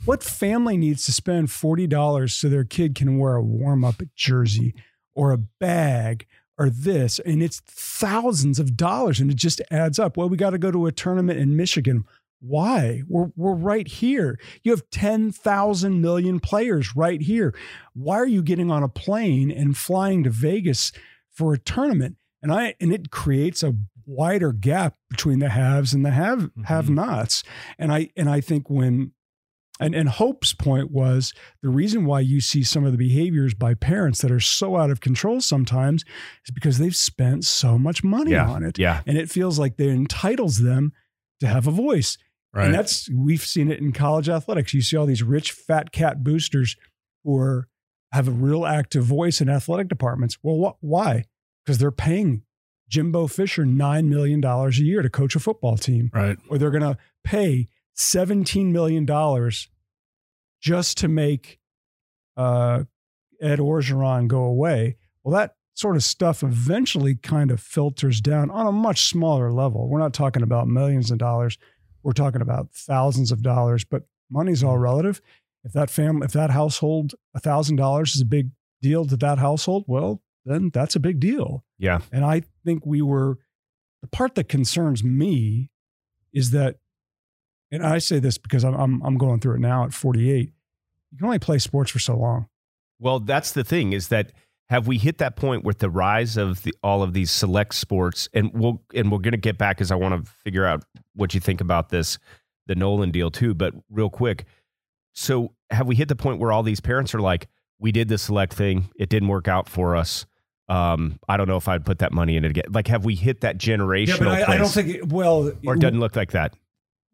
What 0.06 0.22
family 0.22 0.78
needs 0.78 1.04
to 1.04 1.12
spend 1.12 1.48
$40 1.48 2.30
so 2.30 2.48
their 2.48 2.64
kid 2.64 2.94
can 2.94 3.18
wear 3.18 3.36
a 3.36 3.42
warm 3.42 3.84
up 3.84 4.00
jersey 4.14 4.74
or 5.14 5.32
a 5.32 5.38
bag 5.38 6.26
or 6.56 6.70
this? 6.70 7.18
And 7.18 7.42
it's 7.42 7.60
thousands 7.60 8.58
of 8.58 8.74
dollars 8.74 9.20
and 9.20 9.30
it 9.30 9.36
just 9.36 9.60
adds 9.70 9.98
up. 9.98 10.16
Well, 10.16 10.30
we 10.30 10.38
got 10.38 10.50
to 10.50 10.58
go 10.58 10.70
to 10.70 10.86
a 10.86 10.92
tournament 10.92 11.38
in 11.38 11.58
Michigan. 11.58 12.06
Why? 12.40 13.02
We're, 13.08 13.30
we're 13.34 13.54
right 13.54 13.86
here. 13.86 14.38
You 14.62 14.72
have 14.72 14.88
10,000 14.90 16.00
million 16.00 16.40
players 16.40 16.94
right 16.94 17.20
here. 17.20 17.54
Why 17.94 18.16
are 18.16 18.26
you 18.26 18.42
getting 18.42 18.70
on 18.70 18.82
a 18.82 18.88
plane 18.88 19.50
and 19.50 19.76
flying 19.76 20.24
to 20.24 20.30
Vegas 20.30 20.92
for 21.32 21.54
a 21.54 21.58
tournament? 21.58 22.16
And 22.42 22.52
I 22.52 22.74
and 22.80 22.92
it 22.92 23.10
creates 23.10 23.62
a 23.62 23.74
wider 24.04 24.52
gap 24.52 24.94
between 25.10 25.40
the 25.40 25.48
haves 25.48 25.92
and 25.92 26.04
the 26.04 26.10
have 26.10 26.38
mm-hmm. 26.38 26.62
have 26.64 26.88
nots. 26.88 27.42
And 27.78 27.92
I 27.92 28.10
and 28.16 28.28
I 28.28 28.40
think 28.40 28.70
when 28.70 29.12
and, 29.78 29.94
and 29.94 30.08
Hope's 30.08 30.54
point 30.54 30.90
was 30.90 31.34
the 31.62 31.68
reason 31.68 32.06
why 32.06 32.20
you 32.20 32.40
see 32.40 32.62
some 32.62 32.84
of 32.84 32.92
the 32.92 32.98
behaviors 32.98 33.52
by 33.52 33.74
parents 33.74 34.22
that 34.22 34.30
are 34.30 34.40
so 34.40 34.76
out 34.76 34.90
of 34.90 35.00
control 35.00 35.40
sometimes 35.40 36.02
is 36.46 36.54
because 36.54 36.78
they've 36.78 36.96
spent 36.96 37.44
so 37.44 37.76
much 37.76 38.02
money 38.02 38.30
yeah, 38.30 38.48
on 38.48 38.62
it. 38.62 38.78
yeah. 38.78 39.02
And 39.06 39.18
it 39.18 39.30
feels 39.30 39.58
like 39.58 39.76
that 39.76 39.88
entitles 39.88 40.58
them 40.58 40.92
to 41.40 41.46
have 41.46 41.66
a 41.66 41.70
voice. 41.70 42.16
Right. 42.56 42.66
And 42.66 42.74
that's 42.74 43.08
we've 43.10 43.44
seen 43.44 43.70
it 43.70 43.78
in 43.78 43.92
college 43.92 44.28
athletics. 44.28 44.74
You 44.74 44.82
see 44.82 44.96
all 44.96 45.06
these 45.06 45.22
rich 45.22 45.52
fat 45.52 45.92
cat 45.92 46.24
boosters 46.24 46.76
who 47.24 47.36
are 47.36 47.68
have 48.12 48.28
a 48.28 48.32
real 48.32 48.64
active 48.64 49.04
voice 49.04 49.40
in 49.40 49.48
athletic 49.48 49.88
departments. 49.88 50.38
Well, 50.42 50.56
what 50.56 50.76
why? 50.80 51.24
Because 51.64 51.78
they're 51.78 51.90
paying 51.90 52.42
Jimbo 52.88 53.26
Fisher 53.26 53.64
nine 53.64 54.08
million 54.08 54.40
dollars 54.40 54.78
a 54.78 54.84
year 54.84 55.02
to 55.02 55.10
coach 55.10 55.36
a 55.36 55.40
football 55.40 55.76
team 55.76 56.10
right. 56.14 56.38
or 56.48 56.58
they're 56.58 56.70
going 56.70 56.82
to 56.82 56.96
pay 57.24 57.68
$17 57.96 58.66
million 58.66 59.06
just 60.60 60.98
to 60.98 61.08
make 61.08 61.58
uh, 62.36 62.84
Ed 63.40 63.58
Orgeron 63.58 64.28
go 64.28 64.42
away. 64.44 64.96
Well, 65.22 65.34
that 65.34 65.56
sort 65.74 65.96
of 65.96 66.02
stuff 66.02 66.42
eventually 66.42 67.16
kind 67.16 67.50
of 67.50 67.60
filters 67.60 68.20
down 68.20 68.50
on 68.50 68.66
a 68.66 68.72
much 68.72 69.08
smaller 69.08 69.52
level. 69.52 69.88
We're 69.88 69.98
not 69.98 70.14
talking 70.14 70.42
about 70.42 70.68
millions 70.68 71.10
of 71.10 71.18
dollars. 71.18 71.58
We're 72.06 72.12
talking 72.12 72.40
about 72.40 72.70
thousands 72.72 73.32
of 73.32 73.42
dollars, 73.42 73.84
but 73.84 74.04
money's 74.30 74.62
all 74.62 74.74
mm-hmm. 74.74 74.82
relative. 74.84 75.20
If 75.64 75.72
that 75.72 75.90
family, 75.90 76.24
if 76.24 76.32
that 76.34 76.50
household, 76.50 77.16
a 77.34 77.40
thousand 77.40 77.76
dollars 77.76 78.14
is 78.14 78.20
a 78.20 78.26
big 78.26 78.50
deal 78.80 79.06
to 79.06 79.16
that 79.16 79.38
household, 79.38 79.86
well, 79.88 80.22
then 80.44 80.70
that's 80.72 80.94
a 80.94 81.00
big 81.00 81.18
deal. 81.18 81.64
Yeah. 81.80 81.98
And 82.12 82.24
I 82.24 82.42
think 82.64 82.86
we 82.86 83.02
were 83.02 83.38
the 84.02 84.06
part 84.06 84.36
that 84.36 84.48
concerns 84.48 85.02
me 85.02 85.72
is 86.32 86.52
that, 86.52 86.76
and 87.72 87.84
I 87.84 87.98
say 87.98 88.20
this 88.20 88.38
because 88.38 88.64
I'm 88.64 88.74
I'm, 88.74 89.02
I'm 89.02 89.18
going 89.18 89.40
through 89.40 89.56
it 89.56 89.60
now 89.60 89.82
at 89.82 89.92
48. 89.92 90.52
You 91.10 91.18
can 91.18 91.26
only 91.26 91.40
play 91.40 91.58
sports 91.58 91.90
for 91.90 91.98
so 91.98 92.16
long. 92.16 92.46
Well, 93.00 93.18
that's 93.18 93.50
the 93.50 93.64
thing 93.64 93.92
is 93.92 94.06
that 94.08 94.30
have 94.68 94.86
we 94.86 94.98
hit 94.98 95.18
that 95.18 95.36
point 95.36 95.62
with 95.64 95.78
the 95.78 95.88
rise 95.90 96.36
of 96.36 96.62
the, 96.64 96.74
all 96.82 97.02
of 97.02 97.12
these 97.12 97.30
select 97.30 97.74
sports 97.74 98.28
and 98.34 98.50
we'll 98.52 98.82
and 98.94 99.10
we're 99.12 99.18
going 99.18 99.32
to 99.32 99.38
get 99.38 99.58
back 99.58 99.76
because 99.76 99.90
I 99.90 99.94
want 99.94 100.24
to 100.24 100.30
figure 100.44 100.66
out 100.66 100.84
what 101.14 101.34
you 101.34 101.40
think 101.40 101.60
about 101.60 101.88
this 101.90 102.18
the 102.66 102.74
Nolan 102.74 103.12
deal 103.12 103.30
too, 103.30 103.54
but 103.54 103.74
real 103.90 104.10
quick. 104.10 104.44
So, 105.12 105.54
have 105.70 105.86
we 105.86 105.94
hit 105.94 106.08
the 106.08 106.16
point 106.16 106.40
where 106.40 106.50
all 106.52 106.62
these 106.62 106.80
parents 106.80 107.14
are 107.14 107.20
like 107.20 107.48
we 107.78 107.92
did 107.92 108.08
the 108.08 108.18
select 108.18 108.54
thing, 108.54 108.88
it 108.96 109.08
didn't 109.08 109.28
work 109.28 109.48
out 109.48 109.68
for 109.68 109.94
us. 109.96 110.26
Um, 110.68 111.20
I 111.28 111.36
don't 111.36 111.46
know 111.46 111.56
if 111.56 111.68
I'd 111.68 111.84
put 111.86 112.00
that 112.00 112.12
money 112.12 112.36
in 112.36 112.44
it 112.44 112.50
again. 112.50 112.64
Like 112.70 112.88
have 112.88 113.04
we 113.04 113.14
hit 113.14 113.42
that 113.42 113.58
generational 113.58 114.08
Yeah, 114.08 114.18
but 114.18 114.48
I, 114.48 114.54
I 114.54 114.56
don't 114.58 114.68
think. 114.68 114.88
It, 114.88 115.08
well, 115.12 115.52
or 115.64 115.74
it 115.74 115.80
doesn't 115.80 116.00
look 116.00 116.16
like 116.16 116.32
that. 116.32 116.54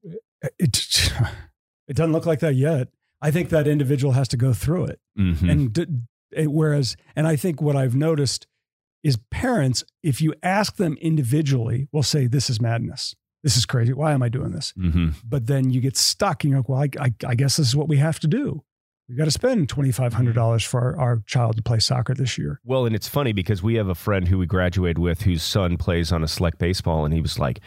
it 0.02 1.10
it 1.88 1.96
doesn't 1.96 2.12
look 2.12 2.24
like 2.26 2.40
that 2.40 2.54
yet. 2.54 2.88
I 3.20 3.30
think 3.30 3.50
that 3.50 3.68
individual 3.68 4.14
has 4.14 4.26
to 4.28 4.36
go 4.36 4.52
through 4.52 4.86
it. 4.86 5.00
Mhm. 5.18 5.50
And 5.50 5.72
d- 5.72 5.86
whereas, 6.36 6.96
and 7.16 7.26
I 7.26 7.36
think 7.36 7.60
what 7.60 7.76
I've 7.76 7.94
noticed 7.94 8.46
is 9.02 9.18
parents, 9.30 9.82
if 10.02 10.20
you 10.20 10.32
ask 10.42 10.76
them 10.76 10.96
individually, 11.00 11.88
will 11.92 12.02
say, 12.02 12.26
"This 12.26 12.48
is 12.50 12.60
madness. 12.60 13.14
This 13.42 13.56
is 13.56 13.66
crazy. 13.66 13.92
Why 13.92 14.12
am 14.12 14.22
I 14.22 14.28
doing 14.28 14.52
this?" 14.52 14.72
Mhm. 14.78 15.14
But 15.24 15.46
then 15.46 15.70
you 15.70 15.80
get 15.80 15.96
stuck. 15.96 16.44
and 16.44 16.50
you're 16.52 16.60
like, 16.60 16.68
well, 16.68 16.82
I, 16.82 17.06
I, 17.06 17.14
I 17.26 17.34
guess 17.34 17.56
this 17.56 17.68
is 17.68 17.76
what 17.76 17.88
we 17.88 17.96
have 17.96 18.20
to 18.20 18.28
do. 18.28 18.62
We 19.08 19.16
got 19.16 19.24
to 19.24 19.30
spend 19.32 19.68
twenty 19.68 19.90
five 19.90 20.14
hundred 20.14 20.34
dollars 20.36 20.62
for 20.64 20.80
our, 20.80 20.96
our 20.98 21.22
child 21.26 21.56
to 21.56 21.62
play 21.62 21.80
soccer 21.80 22.14
this 22.14 22.38
year. 22.38 22.60
Well, 22.64 22.86
and 22.86 22.94
it's 22.94 23.08
funny 23.08 23.32
because 23.32 23.62
we 23.62 23.74
have 23.74 23.88
a 23.88 23.94
friend 23.96 24.28
who 24.28 24.38
we 24.38 24.46
graduated 24.46 24.98
with 24.98 25.22
whose 25.22 25.42
son 25.42 25.76
plays 25.76 26.12
on 26.12 26.22
a 26.22 26.28
select 26.28 26.58
baseball, 26.58 27.04
and 27.04 27.12
he 27.12 27.20
was 27.20 27.38
like, 27.38 27.60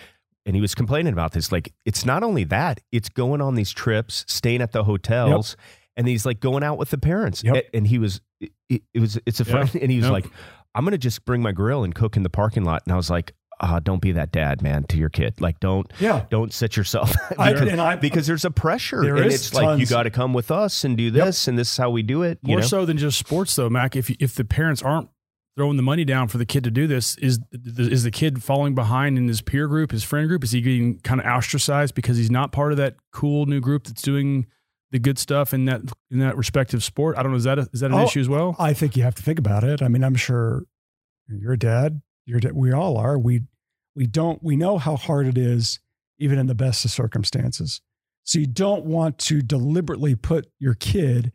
and 0.45 0.55
he 0.55 0.61
was 0.61 0.73
complaining 0.73 1.11
about 1.11 1.33
this. 1.33 1.51
Like, 1.51 1.73
it's 1.85 2.05
not 2.05 2.23
only 2.23 2.45
that; 2.45 2.79
it's 2.93 3.09
going 3.09 3.41
on 3.41 3.55
these 3.55 3.71
trips, 3.71 4.23
staying 4.29 4.61
at 4.61 4.71
the 4.71 4.85
hotels, 4.85 5.57
and 5.97 6.07
he's 6.07 6.25
like 6.25 6.39
going 6.39 6.63
out 6.63 6.77
with 6.77 6.89
the 6.89 6.97
parents. 6.97 7.43
Yep. 7.43 7.65
And 7.73 7.87
he 7.87 7.97
was, 7.99 8.21
it, 8.41 8.81
it 8.93 8.99
was, 8.99 9.17
it's 9.25 9.39
a 9.39 9.43
Yeah. 9.43 9.51
friend, 9.65 9.75
and 9.81 9.91
he 9.91 9.97
was 9.97 10.05
Yep. 10.05 10.11
like, 10.13 10.25
"I'm 10.73 10.83
going 10.83 10.91
to 10.91 10.97
just 10.97 11.25
bring 11.25 11.41
my 11.41 11.51
grill 11.51 11.83
and 11.83 11.93
cook 11.95 12.17
in 12.17 12.23
the 12.23 12.29
parking 12.29 12.63
lot." 12.63 12.81
And 12.85 12.93
I 12.93 12.95
was 12.97 13.09
like, 13.09 13.33
uh, 13.61 13.79
"Don't 13.79 14.01
be 14.01 14.11
that 14.13 14.31
dad, 14.31 14.61
man, 14.61 14.83
to 14.89 14.97
your 14.97 15.07
kid. 15.09 15.39
Like, 15.39 15.59
don't, 15.61 15.91
Yeah. 15.99 16.25
don't 16.29 16.51
set 16.53 16.75
yourself 16.75 17.13
I- 17.39 17.53
because, 17.53 17.69
and 17.69 17.79
I- 17.81 17.95
because 17.95 18.27
there's 18.27 18.43
a 18.45 18.51
pressure, 18.51 19.01
There 19.01 19.15
and 19.15 19.25
is 19.27 19.33
it's 19.47 19.53
like 19.53 19.79
you 19.79 19.85
got 19.85 20.03
to 20.03 20.09
come 20.09 20.33
with 20.33 20.51
us 20.51 20.83
and 20.83 20.97
do 20.97 21.09
this, 21.11 21.47
and 21.47 21.57
this 21.57 21.71
is 21.71 21.77
how 21.77 21.89
we 21.89 22.03
do 22.03 22.23
it. 22.23 22.39
You 22.43 22.49
More 22.49 22.59
know? 22.59 22.65
so 22.65 22.85
than 22.85 22.97
just 22.97 23.17
sports, 23.17 23.55
though, 23.55 23.69
Mac. 23.69 23.95
If 23.95 24.09
if 24.19 24.35
the 24.35 24.43
parents 24.45 24.81
aren't 24.81 25.09
throwing 25.57 25.77
the 25.77 25.83
money 25.83 26.03
down 26.03 26.27
for 26.27 26.37
the 26.37 26.45
kid 26.45 26.65
to 26.65 26.69
do 26.69 26.85
this, 26.85 27.15
is 27.19 27.39
is 27.53 28.03
the 28.03 28.11
kid 28.11 28.43
falling 28.43 28.75
behind 28.75 29.17
in 29.17 29.29
his 29.29 29.41
peer 29.41 29.69
group, 29.69 29.91
his 29.91 30.03
friend 30.03 30.27
group? 30.27 30.43
Is 30.43 30.51
he 30.51 30.59
getting 30.59 30.99
kind 30.99 31.21
of 31.21 31.25
ostracized 31.25 31.95
because 31.95 32.17
he's 32.17 32.29
not 32.29 32.51
part 32.51 32.73
of 32.73 32.77
that 32.79 32.95
cool 33.13 33.45
new 33.45 33.61
group 33.61 33.85
that's 33.85 34.01
doing 34.01 34.47
the 34.95 34.99
good 34.99 35.19
stuff 35.19 35.53
in 35.53 35.65
that 35.65 35.81
in 36.09 36.19
that 36.19 36.37
respective 36.37 36.83
sport? 36.83 37.17
I 37.17 37.23
don't 37.23 37.31
know. 37.33 37.37
Is 37.37 37.43
that 37.43 37.59
a, 37.59 37.67
is 37.73 37.81
that 37.81 37.91
an 37.91 37.97
Oh, 37.97 38.05
issue 38.05 38.21
as 38.21 38.29
well? 38.29 38.55
I 38.57 38.73
think 38.73 38.95
you 38.95 39.03
have 39.03 39.15
to 39.15 39.23
think 39.23 39.37
about 39.39 39.63
it. 39.63 39.81
I 39.81 39.87
mean, 39.89 40.03
I'm 40.03 40.15
sure 40.15 40.63
you're 41.27 41.53
a 41.53 41.59
dad. 41.59 42.01
You're 42.25 42.39
dad. 42.39 42.53
We 42.53 42.71
all 42.71 42.97
are. 42.97 43.17
We 43.19 43.41
we 43.95 44.07
don't. 44.07 44.41
We 44.41 44.55
know 44.55 44.77
how 44.77 44.95
hard 44.95 45.27
it 45.27 45.37
is, 45.37 45.79
even 46.17 46.39
in 46.39 46.47
the 46.47 46.55
best 46.55 46.85
of 46.85 46.91
circumstances. 46.91 47.81
So 48.23 48.39
you 48.39 48.47
don't 48.47 48.85
want 48.85 49.17
to 49.19 49.41
deliberately 49.41 50.15
put 50.15 50.47
your 50.59 50.73
kid 50.73 51.31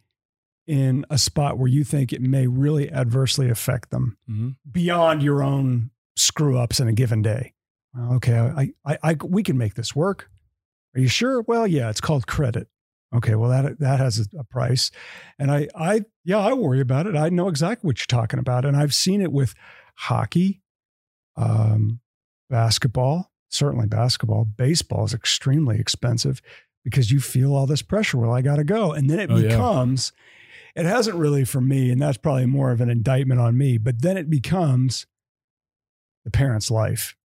in 0.66 1.04
a 1.10 1.18
spot 1.18 1.58
where 1.58 1.68
you 1.68 1.84
think 1.84 2.12
it 2.12 2.20
may 2.22 2.46
really 2.46 2.90
adversely 2.92 3.48
affect 3.50 3.90
them 3.90 4.16
Mhm. 4.28 4.56
beyond 4.70 5.22
your 5.22 5.42
own 5.42 5.90
screw 6.16 6.58
ups 6.58 6.80
in 6.80 6.88
a 6.88 6.92
given 6.92 7.22
day. 7.22 7.54
Well, 7.94 8.14
okay, 8.14 8.38
I, 8.38 8.72
I, 8.84 8.98
I, 9.02 9.14
we 9.24 9.42
can 9.42 9.56
make 9.58 9.74
this 9.74 9.94
work. 9.96 10.30
Are 10.94 11.00
you 11.00 11.08
sure? 11.08 11.42
Well, 11.42 11.66
yeah, 11.66 11.90
it's 11.90 12.00
called 12.00 12.26
credit. 12.26 12.68
Okay, 13.14 13.34
well 13.34 13.50
that 13.50 13.80
that 13.80 13.98
has 13.98 14.28
a, 14.38 14.44
price, 14.44 14.90
and 15.38 15.50
I, 15.50 15.66
I, 15.74 16.02
yeah, 16.24 16.38
I 16.38 16.52
worry 16.52 16.80
about 16.80 17.06
it. 17.08 17.16
I 17.16 17.28
know 17.28 17.48
exactly 17.48 17.86
what 17.88 17.98
you're 17.98 18.06
talking 18.20 18.38
about, 18.38 18.64
and 18.64 18.76
I've 18.76 18.94
seen 18.94 19.20
it 19.20 19.32
with 19.32 19.52
hockey, 19.96 20.62
um, 21.36 21.98
basketball, 22.48 23.32
certainly 23.48 23.88
basketball. 23.88 24.44
Baseball 24.44 25.04
is 25.06 25.12
extremely 25.14 25.78
expensive 25.80 26.40
because 26.84 27.10
you 27.10 27.18
feel 27.20 27.54
all 27.54 27.66
this 27.66 27.82
pressure. 27.82 28.16
Well, 28.18 28.32
I 28.32 28.42
got 28.42 28.56
to 28.56 28.64
go, 28.64 28.92
and 28.92 29.10
then 29.10 29.18
it 29.18 29.30
Oh, 29.30 29.36
yeah. 29.38 29.48
becomes. 29.48 30.12
It 30.76 30.86
hasn't 30.86 31.16
really 31.16 31.44
for 31.44 31.60
me, 31.60 31.90
and 31.90 32.00
that's 32.00 32.16
probably 32.16 32.46
more 32.46 32.70
of 32.70 32.80
an 32.80 32.88
indictment 32.88 33.40
on 33.40 33.58
me. 33.58 33.76
But 33.76 34.02
then 34.02 34.16
it 34.16 34.30
becomes 34.30 35.04
the 36.24 36.30
parent's 36.30 36.70
life, 36.70 37.16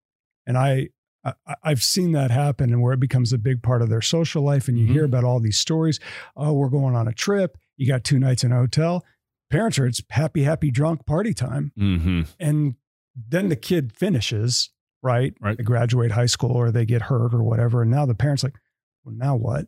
and 0.48 0.58
I, 0.58 0.90
I 1.26 1.56
I've 1.64 1.82
seen 1.82 2.12
that 2.12 2.32
happen, 2.32 2.72
and 2.72 2.82
where 2.82 2.94
it 2.94 3.00
becomes 3.00 3.34
a 3.34 3.38
big 3.38 3.64
part 3.64 3.82
of 3.82 3.90
their 3.90 4.02
social 4.02 4.44
life. 4.44 4.68
And 4.68 4.78
you 4.78 4.86
Mhm. 4.88 4.92
hear 4.92 5.06
about 5.06 5.24
all 5.24 5.40
these 5.40 5.58
stories. 5.58 6.00
Oh, 6.36 6.54
we're 6.54 6.70
going 6.70 6.96
on 6.96 7.08
a 7.08 7.14
trip. 7.14 7.58
You 7.78 7.88
got 7.88 8.04
two 8.04 8.20
nights 8.20 8.44
in 8.44 8.52
a 8.52 8.58
hotel. 8.58 9.04
Parents 9.50 9.78
are 9.80 9.86
it's 9.86 10.02
happy, 10.10 10.44
happy, 10.44 10.72
drunk 10.72 11.06
party 11.06 11.34
time, 11.34 11.72
mm-hmm. 11.78 12.22
and 12.40 12.76
then 13.16 13.50
the 13.50 13.56
kid 13.56 13.94
finishes 13.94 14.70
right. 15.02 15.34
Right. 15.40 15.58
They 15.58 15.64
graduate 15.64 16.12
high 16.12 16.26
school 16.26 16.52
or 16.52 16.72
they 16.72 16.86
get 16.86 17.04
hurt 17.04 17.34
or 17.34 17.44
whatever, 17.44 17.82
and 17.82 17.92
now 17.92 18.06
the 18.06 18.16
parents 18.16 18.44
like, 18.44 18.56
well, 19.04 19.16
now 19.16 19.36
what? 19.36 19.68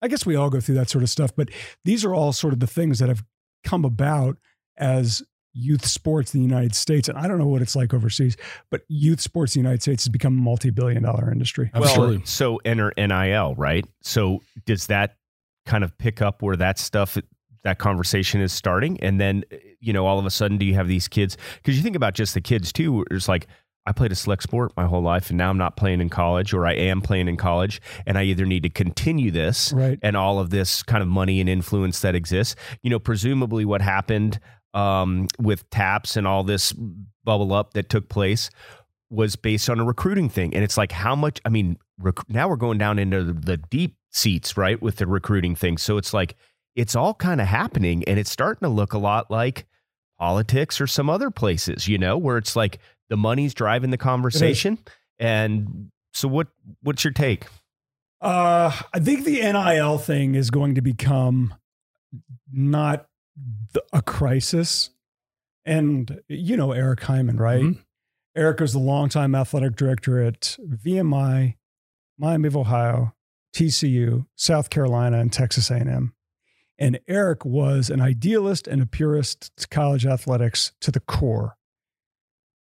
I 0.00 0.08
guess 0.08 0.24
we 0.24 0.36
all 0.36 0.50
go 0.50 0.60
through 0.60 0.76
that 0.76 0.88
sort 0.88 1.02
of 1.04 1.10
stuff, 1.10 1.32
but 1.36 1.50
these 1.84 2.04
are 2.04 2.14
all 2.14 2.32
sort 2.32 2.52
of 2.52 2.60
the 2.60 2.66
things 2.66 2.98
that 3.00 3.08
have 3.08 3.24
come 3.64 3.84
about 3.84 4.38
as 4.76 5.22
youth 5.54 5.86
sports 5.86 6.34
in 6.34 6.40
the 6.40 6.46
United 6.46 6.74
States, 6.74 7.08
and 7.08 7.18
I 7.18 7.26
don't 7.28 7.38
know 7.38 7.46
what 7.48 7.62
it's 7.62 7.74
like 7.76 7.92
overseas, 7.94 8.36
but 8.70 8.82
youth 8.88 9.20
sports 9.20 9.56
in 9.56 9.62
the 9.62 9.68
United 9.68 9.82
States 9.82 10.04
has 10.04 10.08
become 10.10 10.38
a 10.38 10.40
multi-billion 10.40 11.02
dollar 11.02 11.32
industry. 11.32 11.70
Absolutely. 11.74 12.18
Well, 12.18 12.26
so 12.26 12.60
enter 12.64 12.92
NIL, 12.96 13.54
right? 13.56 13.84
So 14.02 14.40
does 14.66 14.86
that 14.86 15.16
kind 15.66 15.84
of 15.84 15.96
pick 15.98 16.22
up 16.22 16.42
where 16.42 16.56
that 16.56 16.78
stuff 16.78 17.18
that 17.64 17.78
conversation 17.78 18.40
is 18.40 18.52
starting 18.52 18.98
and 19.00 19.20
then 19.20 19.44
you 19.80 19.92
know 19.92 20.06
all 20.06 20.18
of 20.18 20.24
a 20.24 20.30
sudden 20.30 20.56
do 20.56 20.64
you 20.64 20.74
have 20.74 20.88
these 20.88 21.08
kids 21.08 21.36
because 21.56 21.76
you 21.76 21.82
think 21.82 21.96
about 21.96 22.14
just 22.14 22.32
the 22.32 22.40
kids 22.40 22.72
too 22.72 23.04
it's 23.10 23.28
like 23.28 23.46
I 23.84 23.92
played 23.92 24.12
a 24.12 24.14
select 24.14 24.42
sport 24.42 24.72
my 24.76 24.84
whole 24.86 25.02
life 25.02 25.28
and 25.28 25.36
now 25.36 25.50
I'm 25.50 25.58
not 25.58 25.76
playing 25.76 26.00
in 26.00 26.08
college 26.08 26.54
or 26.54 26.66
I 26.66 26.72
am 26.74 27.00
playing 27.02 27.26
in 27.28 27.36
college 27.36 27.80
and 28.06 28.16
I 28.16 28.22
either 28.24 28.46
need 28.46 28.62
to 28.62 28.70
continue 28.70 29.30
this 29.30 29.72
Right. 29.72 29.98
and 30.02 30.16
all 30.16 30.38
of 30.38 30.50
this 30.50 30.82
kind 30.82 31.02
of 31.02 31.08
money 31.08 31.40
and 31.40 31.48
influence 31.48 32.00
that 32.00 32.14
exists. 32.14 32.54
You 32.82 32.90
know, 32.90 32.98
presumably 32.98 33.64
what 33.64 33.80
happened 33.82 34.40
um, 34.74 35.28
with 35.38 35.68
TAPPS 35.70 36.16
and 36.16 36.26
all 36.26 36.44
this 36.44 36.72
bubble 37.24 37.52
up 37.52 37.74
that 37.74 37.88
took 37.88 38.08
place 38.08 38.50
was 39.10 39.36
based 39.36 39.70
on 39.70 39.80
a 39.80 39.84
recruiting 39.84 40.28
thing. 40.28 40.54
And 40.54 40.62
it's 40.62 40.76
like, 40.76 40.92
how 40.92 41.14
much, 41.14 41.40
I 41.44 41.48
mean, 41.48 41.78
rec- 41.98 42.28
now 42.28 42.48
we're 42.48 42.56
going 42.56 42.78
down 42.78 42.98
into 42.98 43.24
the, 43.24 43.32
the 43.32 43.56
deep 43.56 43.96
seats, 44.10 44.56
right, 44.56 44.80
with 44.80 44.96
the 44.96 45.06
recruiting 45.06 45.54
thing. 45.54 45.78
So 45.78 45.96
it's 45.96 46.12
like, 46.12 46.36
it's 46.76 46.94
all 46.94 47.14
kind 47.14 47.40
of 47.40 47.46
happening 47.46 48.04
and 48.04 48.18
it's 48.18 48.30
starting 48.30 48.66
to 48.66 48.68
look 48.68 48.92
a 48.92 48.98
lot 48.98 49.30
like 49.30 49.66
politics 50.18 50.80
or 50.80 50.86
some 50.86 51.08
other 51.10 51.30
places, 51.30 51.88
you 51.88 51.98
know, 51.98 52.16
where 52.18 52.36
it's 52.36 52.54
like 52.54 52.78
the 53.08 53.16
money's 53.16 53.54
driving 53.54 53.90
the 53.90 53.96
conversation. 53.96 54.78
And 55.18 55.90
so 56.12 56.28
what, 56.28 56.48
what's 56.82 57.02
your 57.02 57.12
take? 57.12 57.46
Uh, 58.20 58.72
I 58.92 59.00
think 59.00 59.24
the 59.24 59.40
NIL 59.40 59.98
thing 59.98 60.34
is 60.34 60.50
going 60.50 60.74
to 60.74 60.80
become 60.80 61.54
not 62.52 63.07
the, 63.72 63.82
a 63.92 64.02
crisis. 64.02 64.90
And 65.64 66.20
you 66.28 66.56
know 66.56 66.72
Eric 66.72 67.02
Hyman, 67.02 67.36
right? 67.36 67.62
Mhm. 67.62 67.84
Eric 68.34 68.60
was 68.60 68.72
the 68.72 68.78
longtime 68.78 69.34
athletic 69.34 69.76
director 69.76 70.22
at 70.22 70.56
VMI, 70.64 71.56
Miami 72.16 72.46
of 72.48 72.56
Ohio, 72.56 73.14
TCU, 73.54 74.26
South 74.36 74.70
Carolina, 74.70 75.18
and 75.18 75.32
Texas 75.32 75.70
A&M. 75.70 76.14
And 76.78 77.00
Eric 77.08 77.44
was 77.44 77.90
an 77.90 78.00
idealist 78.00 78.68
and 78.68 78.80
a 78.80 78.86
purist 78.86 79.50
to 79.56 79.66
college 79.68 80.06
athletics 80.06 80.72
to 80.80 80.92
the 80.92 81.00
core. 81.00 81.56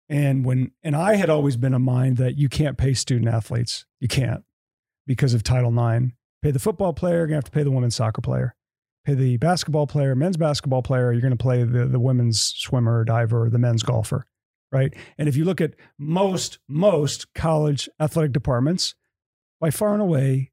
And 0.09 0.44
when 0.44 0.71
and 0.83 0.97
I 0.97 1.16
had 1.16 1.29
always 1.29 1.57
been 1.57 1.75
a 1.75 1.79
mind 1.79 2.16
that 2.18 2.38
you 2.38 2.49
can't 2.49 2.79
pay 2.79 2.94
student 2.94 3.29
athletes. 3.29 3.85
You 4.01 4.09
can't 4.09 4.44
because 5.07 5.35
of 5.35 5.42
Title 5.42 5.73
IX. 5.77 6.12
Pay 6.40 6.53
the 6.53 6.59
football 6.61 6.92
player, 6.92 7.18
you're 7.18 7.27
gonna 7.27 7.37
have 7.38 7.44
to 7.44 7.51
pay 7.51 7.64
the 7.64 7.71
women's 7.71 7.97
soccer 7.97 8.23
player. 8.23 8.55
The 9.14 9.37
basketball 9.38 9.87
player, 9.87 10.14
men's 10.14 10.37
basketball 10.37 10.83
player, 10.83 11.12
you're 11.12 11.23
gonna 11.23 11.37
play 11.37 11.64
the, 11.64 11.87
the 11.87 12.01
women's 12.01 12.40
swimmer 12.40 13.01
or 13.01 13.05
diver 13.05 13.44
or 13.44 13.51
the 13.51 13.59
men's 13.59 13.83
golfer. 13.83 14.27
Right. 14.71 14.94
And 15.16 15.29
if 15.29 15.37
you 15.37 15.44
look 15.47 15.62
at 15.62 15.75
most, 15.99 16.59
most 16.68 17.33
college 17.33 17.88
athletic 17.99 18.33
departments, 18.33 18.94
by 19.61 19.71
far 19.71 19.94
and 19.94 20.03
away, 20.03 20.53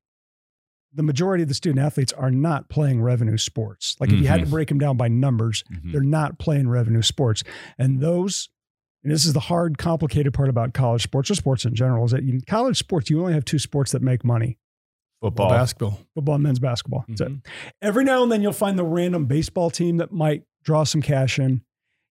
the 0.93 1.03
majority 1.03 1.43
of 1.43 1.49
the 1.49 1.55
student 1.55 1.85
athletes 1.85 2.13
are 2.13 2.31
not 2.31 2.69
playing 2.69 3.01
revenue 3.01 3.37
sports. 3.37 3.97
Like 3.99 4.11
if 4.11 4.19
you 4.19 4.27
had 4.27 4.37
to 4.37 4.43
mm-hmm. 4.43 4.51
break 4.51 4.69
them 4.69 4.79
down 4.79 4.95
by 4.95 5.09
numbers, 5.09 5.63
mm-hmm. 5.71 5.91
they're 5.91 6.01
not 6.01 6.39
playing 6.39 6.69
revenue 6.69 7.01
sports. 7.01 7.43
And 7.77 7.99
those, 7.99 8.47
and 9.03 9.11
this 9.11 9.25
is 9.25 9.33
the 9.33 9.41
hard, 9.41 9.77
complicated 9.77 10.33
part 10.33 10.47
about 10.47 10.73
college 10.73 11.03
sports 11.03 11.29
or 11.29 11.35
sports 11.35 11.65
in 11.65 11.75
general, 11.75 12.05
is 12.05 12.11
that 12.11 12.21
in 12.21 12.39
college 12.47 12.77
sports, 12.77 13.09
you 13.09 13.19
only 13.19 13.33
have 13.33 13.43
two 13.43 13.59
sports 13.59 13.91
that 13.91 14.01
make 14.01 14.23
money 14.23 14.57
Football. 15.21 15.49
basketball. 15.49 15.99
football 16.13 16.37
men's 16.37 16.59
basketball. 16.59 17.05
That's 17.07 17.21
it. 17.21 17.31
Every 17.81 18.03
now 18.03 18.21
and 18.23 18.31
then 18.31 18.41
you'll 18.41 18.51
find 18.53 18.77
the 18.77 18.83
random 18.83 19.25
baseball 19.25 19.69
team 19.71 19.97
that 19.97 20.11
might 20.11 20.43
draw 20.63 20.83
some 20.83 21.01
cash 21.01 21.39
in. 21.39 21.61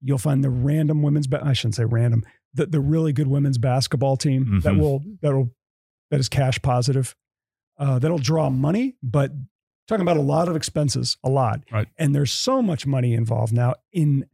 You'll 0.03 0.19
find 0.19 0.45
the 0.45 0.51
random 0.51 1.03
women's, 1.03 1.27
ba- 1.27 1.43
I 1.45 1.53
shouldn't 1.53 1.75
say 1.75 1.85
random, 1.85 2.25
the, 2.55 2.67
the 2.67 2.81
really 2.81 3.13
good 3.13 3.27
women's 3.27 3.59
basketball 3.59 4.17
team 4.17 4.61
that 4.63 4.75
Mhm. 4.75 4.81
will, 4.81 5.03
that 5.23 5.35
will, 5.35 5.51
that 6.11 6.21
is 6.21 6.29
cash 6.29 6.61
positive. 6.63 7.15
Uh, 7.79 7.99
that'll 7.99 8.19
draw 8.19 8.49
money, 8.51 8.97
but 9.03 9.33
talking 9.89 10.03
about 10.03 10.17
a 10.17 10.23
lot 10.23 10.49
of 10.49 10.55
expenses, 10.57 11.17
a 11.25 11.29
lot. 11.31 11.63
Right. 11.73 11.89
And 11.99 12.15
there's 12.15 12.31
so 12.33 12.63
much 12.63 12.87
money 12.87 13.15
involved 13.15 13.53
now 13.53 13.75
in, 13.93 14.27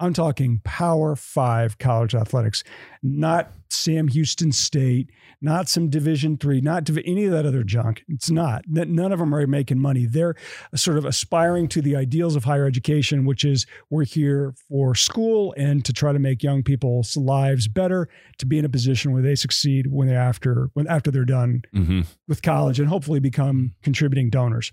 I'm 0.00 0.12
talking 0.12 0.60
power 0.64 1.14
five 1.14 1.78
college 1.78 2.14
athletics, 2.16 2.64
not 3.02 3.52
Sam 3.70 4.08
Houston 4.08 4.50
State, 4.50 5.08
not 5.40 5.68
some 5.68 5.88
Division 5.88 6.36
three, 6.36 6.60
not 6.60 6.82
div- 6.84 6.98
any 7.06 7.26
of 7.26 7.32
that 7.32 7.46
other 7.46 7.62
junk. 7.62 8.02
It's 8.08 8.28
not. 8.28 8.64
None 8.68 9.12
of 9.12 9.20
them 9.20 9.32
are 9.32 9.46
making 9.46 9.78
money. 9.78 10.06
They're 10.06 10.34
sort 10.74 10.98
of 10.98 11.04
aspiring 11.04 11.68
to 11.68 11.80
the 11.80 11.94
ideals 11.94 12.34
of 12.34 12.42
higher 12.44 12.66
education, 12.66 13.24
which 13.24 13.44
is 13.44 13.66
we're 13.88 14.04
here 14.04 14.54
for 14.68 14.96
school 14.96 15.54
and 15.56 15.84
to 15.84 15.92
try 15.92 16.12
to 16.12 16.18
make 16.18 16.42
young 16.42 16.64
people's 16.64 17.16
lives 17.16 17.68
better, 17.68 18.08
to 18.38 18.46
be 18.46 18.58
in 18.58 18.64
a 18.64 18.68
position 18.68 19.12
where 19.12 19.22
they 19.22 19.36
succeed 19.36 19.86
when 19.90 20.08
they 20.08 20.16
after 20.16 20.70
when 20.74 20.88
after 20.88 21.10
they're 21.12 21.24
done 21.24 21.62
Mm-hmm. 21.74 22.00
with 22.26 22.42
college 22.42 22.80
and 22.80 22.88
hopefully 22.88 23.20
become 23.20 23.74
contributing 23.82 24.28
donors. 24.28 24.72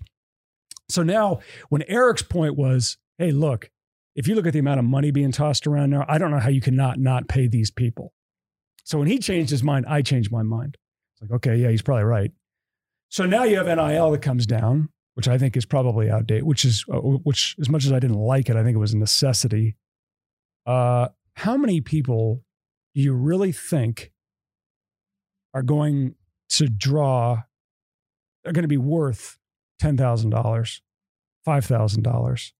So 0.88 1.02
now, 1.02 1.40
when 1.68 1.82
Eric's 1.82 2.22
point 2.22 2.56
was, 2.56 2.98
hey, 3.18 3.30
look, 3.30 3.70
if 4.14 4.28
you 4.28 4.34
look 4.34 4.46
at 4.46 4.52
the 4.52 4.58
amount 4.58 4.78
of 4.78 4.84
money 4.84 5.10
being 5.10 5.32
tossed 5.32 5.66
around 5.66 5.90
now, 5.90 6.04
I 6.08 6.18
don't 6.18 6.30
know 6.30 6.38
how 6.38 6.50
you 6.50 6.60
cannot 6.60 6.98
not 6.98 7.28
pay 7.28 7.46
these 7.46 7.70
people. 7.70 8.12
So 8.84 8.98
when 8.98 9.08
he 9.08 9.18
changed 9.18 9.50
his 9.50 9.62
mind, 9.62 9.86
I 9.88 10.02
changed 10.02 10.30
my 10.30 10.42
mind. 10.42 10.76
It's 11.14 11.22
like, 11.22 11.36
okay, 11.36 11.56
yeah, 11.56 11.70
he's 11.70 11.82
probably 11.82 12.04
right. 12.04 12.32
So 13.08 13.26
now 13.26 13.44
you 13.44 13.56
have 13.56 13.66
NIL 13.66 14.10
that 14.10 14.22
comes 14.22 14.46
down, 14.46 14.88
which 15.14 15.28
I 15.28 15.38
think 15.38 15.56
is 15.56 15.64
probably 15.64 16.10
outdated, 16.10 16.44
which 16.44 16.64
is, 16.64 16.84
uh, 16.92 16.98
which 16.98 17.56
as 17.60 17.68
much 17.68 17.84
as 17.84 17.92
I 17.92 17.98
didn't 17.98 18.18
like 18.18 18.48
it, 18.48 18.56
I 18.56 18.64
think 18.64 18.74
it 18.74 18.80
was 18.80 18.94
a 18.94 18.98
necessity. 18.98 19.76
Uh, 20.66 21.08
how 21.34 21.56
many 21.56 21.80
people 21.80 22.42
do 22.94 23.00
you 23.00 23.12
really 23.12 23.52
think 23.52 24.12
are 25.54 25.62
going 25.62 26.14
to 26.50 26.68
draw 26.68 27.42
are 28.44 28.52
going 28.52 28.62
to 28.62 28.68
be 28.68 28.76
worth 28.76 29.38
$10,000, 29.80 30.80
$5,000, 31.46 32.52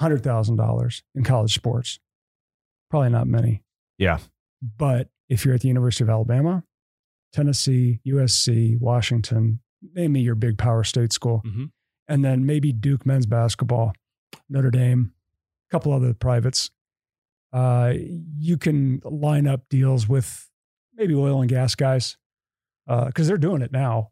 $100,000 0.00 1.02
in 1.14 1.24
college 1.24 1.54
sports? 1.54 1.98
Probably 2.90 3.10
not 3.10 3.26
many. 3.26 3.62
Yeah. 3.98 4.18
But 4.76 5.08
if 5.28 5.44
you're 5.44 5.54
at 5.54 5.60
the 5.62 5.68
University 5.68 6.04
of 6.04 6.10
Alabama, 6.10 6.64
Tennessee, 7.32 8.00
USC, 8.06 8.78
Washington, 8.80 9.60
name 9.94 10.12
me 10.12 10.20
your 10.20 10.34
big 10.34 10.56
power 10.58 10.84
state 10.84 11.12
school. 11.12 11.42
Mhm. 11.44 11.70
And 12.08 12.24
then 12.24 12.46
maybe 12.46 12.72
Duke 12.72 13.04
men's 13.06 13.26
basketball, 13.26 13.92
Notre 14.48 14.70
Dame, 14.70 15.12
a 15.68 15.70
couple 15.70 15.92
other 15.92 16.14
privates. 16.14 16.70
Uh, 17.52 17.94
you 18.36 18.56
can 18.58 19.00
line 19.04 19.46
up 19.46 19.68
deals 19.68 20.08
with 20.08 20.50
maybe 20.94 21.14
oil 21.14 21.40
and 21.40 21.48
gas 21.48 21.74
guys 21.74 22.16
because 22.86 23.26
they're 23.26 23.38
doing 23.38 23.62
it 23.62 23.72
now. 23.72 24.10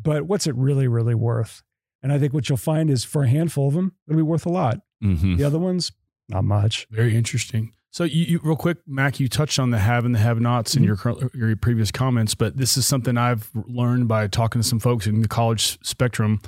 But 0.00 0.24
what's 0.24 0.46
it 0.46 0.54
really, 0.54 0.88
really 0.88 1.14
worth? 1.14 1.62
And 2.02 2.12
I 2.12 2.18
think 2.18 2.32
what 2.32 2.48
you'll 2.48 2.58
find 2.58 2.90
is 2.90 3.04
for 3.04 3.24
a 3.24 3.28
handful 3.28 3.68
of 3.68 3.74
them, 3.74 3.96
it'll 4.08 4.16
be 4.16 4.22
worth 4.22 4.46
a 4.46 4.50
lot. 4.50 4.80
Mm-hmm. 5.02 5.36
The 5.36 5.44
other 5.44 5.58
ones, 5.58 5.92
not 6.28 6.44
much. 6.44 6.86
Very 6.90 7.16
interesting. 7.16 7.72
So, 7.90 8.04
you, 8.04 8.24
you 8.24 8.40
real 8.42 8.56
quick, 8.56 8.78
Mac, 8.86 9.20
you 9.20 9.28
touched 9.28 9.58
on 9.58 9.70
the 9.70 9.78
have 9.78 10.06
and 10.06 10.14
the 10.14 10.18
have-nots 10.18 10.76
in 10.76 10.82
your 10.82 10.96
your 11.34 11.54
previous 11.56 11.90
comments, 11.90 12.34
but 12.34 12.56
this 12.56 12.76
is 12.78 12.86
something 12.86 13.18
I've 13.18 13.50
learned 13.68 14.08
by 14.08 14.28
talking 14.28 14.62
to 14.62 14.66
some 14.66 14.78
folks 14.78 15.06
in 15.06 15.20
the 15.20 15.28
college 15.28 15.78
spectrum. 15.84 16.40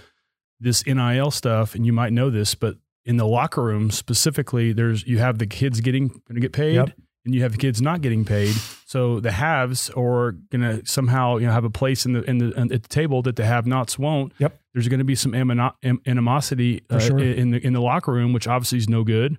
This 0.59 0.87
NIL 0.87 1.31
stuff, 1.31 1.75
and 1.75 1.85
you 1.85 1.93
might 1.93 2.13
know 2.15 2.31
this, 2.31 2.55
but 2.55 2.77
in 3.05 3.19
the 3.19 3.27
locker 3.27 3.63
room 3.63 3.91
specifically, 3.91 4.73
there's 4.73 5.07
you 5.07 5.19
have 5.19 5.39
the 5.39 5.47
kids 5.47 5.81
getting 5.81 6.09
going 6.09 6.35
to 6.35 6.41
get 6.41 6.53
paid, 6.53 6.77
Yep. 6.77 6.91
And 7.25 7.35
you 7.35 7.43
have 7.43 7.59
kids 7.59 7.81
not 7.81 8.01
getting 8.01 8.25
paid. 8.25 8.55
So 8.87 9.21
the 9.21 9.33
haves 9.33 9.91
are 9.91 10.33
going 10.51 10.61
to 10.61 10.87
somehow 10.87 11.39
you 11.39 11.47
know 11.47 11.53
have 11.53 11.65
a 11.65 11.71
place 11.71 12.07
in 12.07 12.13
the 12.13 12.23
in 12.23 12.39
the 12.39 12.57
at 12.57 12.83
the 12.83 12.89
table 12.89 13.23
that 13.23 13.37
the 13.37 13.45
have-nots 13.45 13.99
won't. 13.99 14.33
Yep. 14.39 14.61
There's 14.73 14.89
going 14.89 14.99
to 14.99 15.05
be 15.05 15.15
some 15.15 15.35
animosity 15.35 16.83
uh, 16.91 16.99
sure. 16.99 17.19
in 17.19 17.51
the 17.51 17.65
in 17.65 17.73
the 17.73 17.81
locker 17.81 18.13
room, 18.13 18.33
which 18.33 18.47
obviously 18.47 18.79
is 18.79 18.89
no 18.89 19.05
good. 19.05 19.39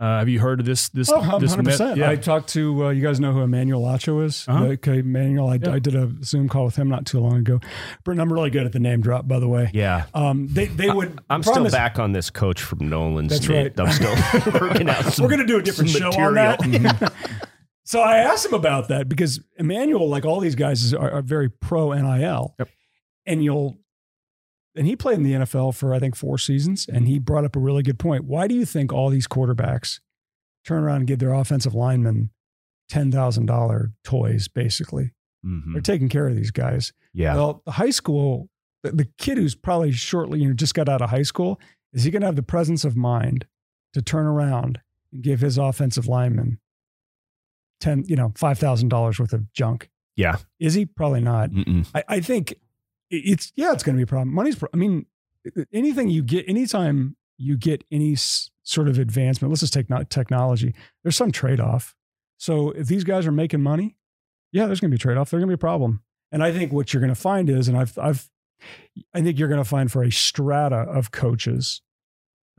Uh, 0.00 0.20
have 0.20 0.28
you 0.28 0.38
heard 0.38 0.60
of 0.60 0.66
this? 0.66 0.88
This, 0.90 1.10
Oh, 1.12 1.40
this 1.40 1.56
100%. 1.56 1.78
met- 1.88 1.96
yeah. 1.96 2.08
I 2.08 2.14
talked 2.14 2.50
to, 2.50 2.86
uh, 2.86 2.90
you 2.90 3.02
guys 3.02 3.18
know 3.18 3.32
who 3.32 3.40
Emmanuel 3.40 3.82
Acho 3.82 4.24
is? 4.24 4.44
Uh-huh. 4.46 4.64
Okay, 4.66 4.98
Emmanuel, 5.00 5.48
I, 5.48 5.54
Yeah. 5.60 5.72
I 5.72 5.80
did 5.80 5.96
a 5.96 6.08
Zoom 6.22 6.48
call 6.48 6.66
with 6.66 6.76
him 6.76 6.88
not 6.88 7.04
too 7.04 7.18
long 7.18 7.38
ago. 7.38 7.58
Britton, 8.04 8.20
I'm 8.20 8.32
really 8.32 8.50
good 8.50 8.64
at 8.64 8.70
the 8.72 8.78
name 8.78 9.00
drop, 9.00 9.26
by 9.26 9.40
the 9.40 9.48
way. 9.48 9.70
Yeah. 9.74 10.04
Um, 10.14 10.46
they, 10.48 10.66
they 10.66 10.88
would. 10.88 11.18
I'm 11.28 11.40
the 11.42 11.50
still 11.50 11.66
is- 11.66 11.72
back 11.72 11.98
on 11.98 12.12
this 12.12 12.30
coach 12.30 12.62
from 12.62 12.88
Nolan's. 12.88 13.32
That's 13.32 13.48
right. 13.48 13.72
I'm 13.80 13.90
still 13.90 14.14
working 14.60 14.88
out. 14.88 15.04
Some, 15.12 15.24
We're 15.24 15.30
going 15.30 15.40
to 15.40 15.46
do 15.46 15.58
a 15.58 15.62
different 15.62 15.90
some 15.90 16.12
show 16.12 16.20
on 16.20 16.34
that. 16.34 16.60
material. 16.66 17.10
so 17.84 18.00
I 18.00 18.18
asked 18.18 18.46
him 18.46 18.54
about 18.54 18.86
that 18.88 19.08
because 19.08 19.40
Emmanuel, 19.56 20.08
like 20.08 20.24
all 20.24 20.38
these 20.38 20.54
guys, 20.54 20.94
are, 20.94 21.10
are 21.10 21.22
very 21.22 21.50
pro 21.50 21.92
NIL. 21.92 22.54
Yep. 22.60 22.68
And 23.26 23.42
you'll, 23.42 23.78
and 24.78 24.86
he 24.86 24.96
played 24.96 25.18
in 25.18 25.24
the 25.24 25.32
NFL 25.32 25.74
for, 25.74 25.92
I 25.92 25.98
think, 25.98 26.16
four 26.16 26.38
seasons. 26.38 26.86
And 26.88 27.06
he 27.06 27.18
brought 27.18 27.44
up 27.44 27.56
a 27.56 27.58
really 27.60 27.82
good 27.82 27.98
point. 27.98 28.24
Why 28.24 28.46
do 28.46 28.54
you 28.54 28.64
think 28.64 28.92
all 28.92 29.10
these 29.10 29.26
quarterbacks 29.28 30.00
turn 30.64 30.82
around 30.84 30.98
and 30.98 31.06
give 31.06 31.18
their 31.18 31.34
offensive 31.34 31.74
linemen 31.74 32.30
$10,000 32.90 33.92
toys, 34.04 34.48
basically? 34.48 35.12
Mhm. 35.44 35.72
They're 35.72 35.82
taking 35.82 36.08
care 36.08 36.26
of 36.28 36.36
these 36.36 36.50
guys. 36.50 36.92
Yeah. 37.12 37.34
Well, 37.34 37.62
the 37.64 37.72
high 37.72 37.90
school, 37.90 38.48
the, 38.82 38.92
the 38.92 39.08
kid 39.18 39.38
who's 39.38 39.54
probably 39.54 39.92
shortly, 39.92 40.40
you 40.40 40.48
know, 40.48 40.54
just 40.54 40.74
got 40.74 40.88
out 40.88 41.02
of 41.02 41.10
high 41.10 41.22
school, 41.22 41.60
is 41.92 42.04
he 42.04 42.10
going 42.10 42.22
to 42.22 42.26
have 42.26 42.36
the 42.36 42.42
presence 42.42 42.84
of 42.84 42.96
mind 42.96 43.46
to 43.92 44.02
turn 44.02 44.26
around 44.26 44.80
and 45.12 45.22
give 45.22 45.40
his 45.40 45.58
offensive 45.58 46.06
lineman 46.06 46.58
ten, 47.80 48.04
you 48.06 48.16
know, 48.16 48.32
five 48.36 48.58
thousand 48.58 48.88
dollars 48.88 49.18
worth 49.18 49.32
of 49.32 49.52
junk. 49.52 49.88
Yeah. 50.16 50.36
Is 50.58 50.74
he? 50.74 50.84
Probably 50.84 51.20
not. 51.20 51.50
I, 51.94 52.04
I 52.08 52.20
think 52.20 52.54
it's 53.10 53.52
yeah, 53.56 53.72
it's 53.72 53.82
going 53.82 53.94
to 53.96 53.98
be 53.98 54.02
a 54.04 54.06
problem. 54.06 54.34
Money's. 54.34 54.56
pro- 54.56 54.68
I 54.72 54.76
mean, 54.76 55.06
anything 55.72 56.08
you 56.10 56.22
get, 56.22 56.48
anytime 56.48 57.16
you 57.38 57.56
get 57.56 57.84
any 57.90 58.12
s- 58.14 58.50
sort 58.62 58.88
of 58.88 58.98
advancement, 58.98 59.50
let's 59.50 59.60
just 59.60 59.72
take 59.72 59.88
not 59.88 60.10
technology. 60.10 60.74
There's 61.02 61.16
some 61.16 61.32
trade 61.32 61.60
off. 61.60 61.94
So 62.36 62.70
if 62.72 62.86
these 62.86 63.04
guys 63.04 63.26
are 63.26 63.32
making 63.32 63.62
money, 63.62 63.96
yeah, 64.52 64.66
there's 64.66 64.80
going 64.80 64.90
to 64.90 64.94
be 64.94 65.00
a 65.00 65.02
trade 65.02 65.16
off. 65.16 65.30
There's 65.30 65.40
going 65.40 65.48
to 65.50 65.56
be 65.56 65.58
a 65.58 65.58
problem. 65.58 66.02
And 66.30 66.42
I 66.42 66.52
think 66.52 66.72
what 66.72 66.92
you're 66.92 67.00
going 67.00 67.14
to 67.14 67.20
find 67.20 67.48
is, 67.48 67.68
and 67.68 67.76
I've, 67.78 67.96
I've, 67.98 68.28
I 69.14 69.22
think 69.22 69.38
you're 69.38 69.48
going 69.48 69.62
to 69.62 69.68
find 69.68 69.90
for 69.90 70.02
a 70.02 70.10
strata 70.12 70.76
of 70.76 71.10
coaches. 71.10 71.80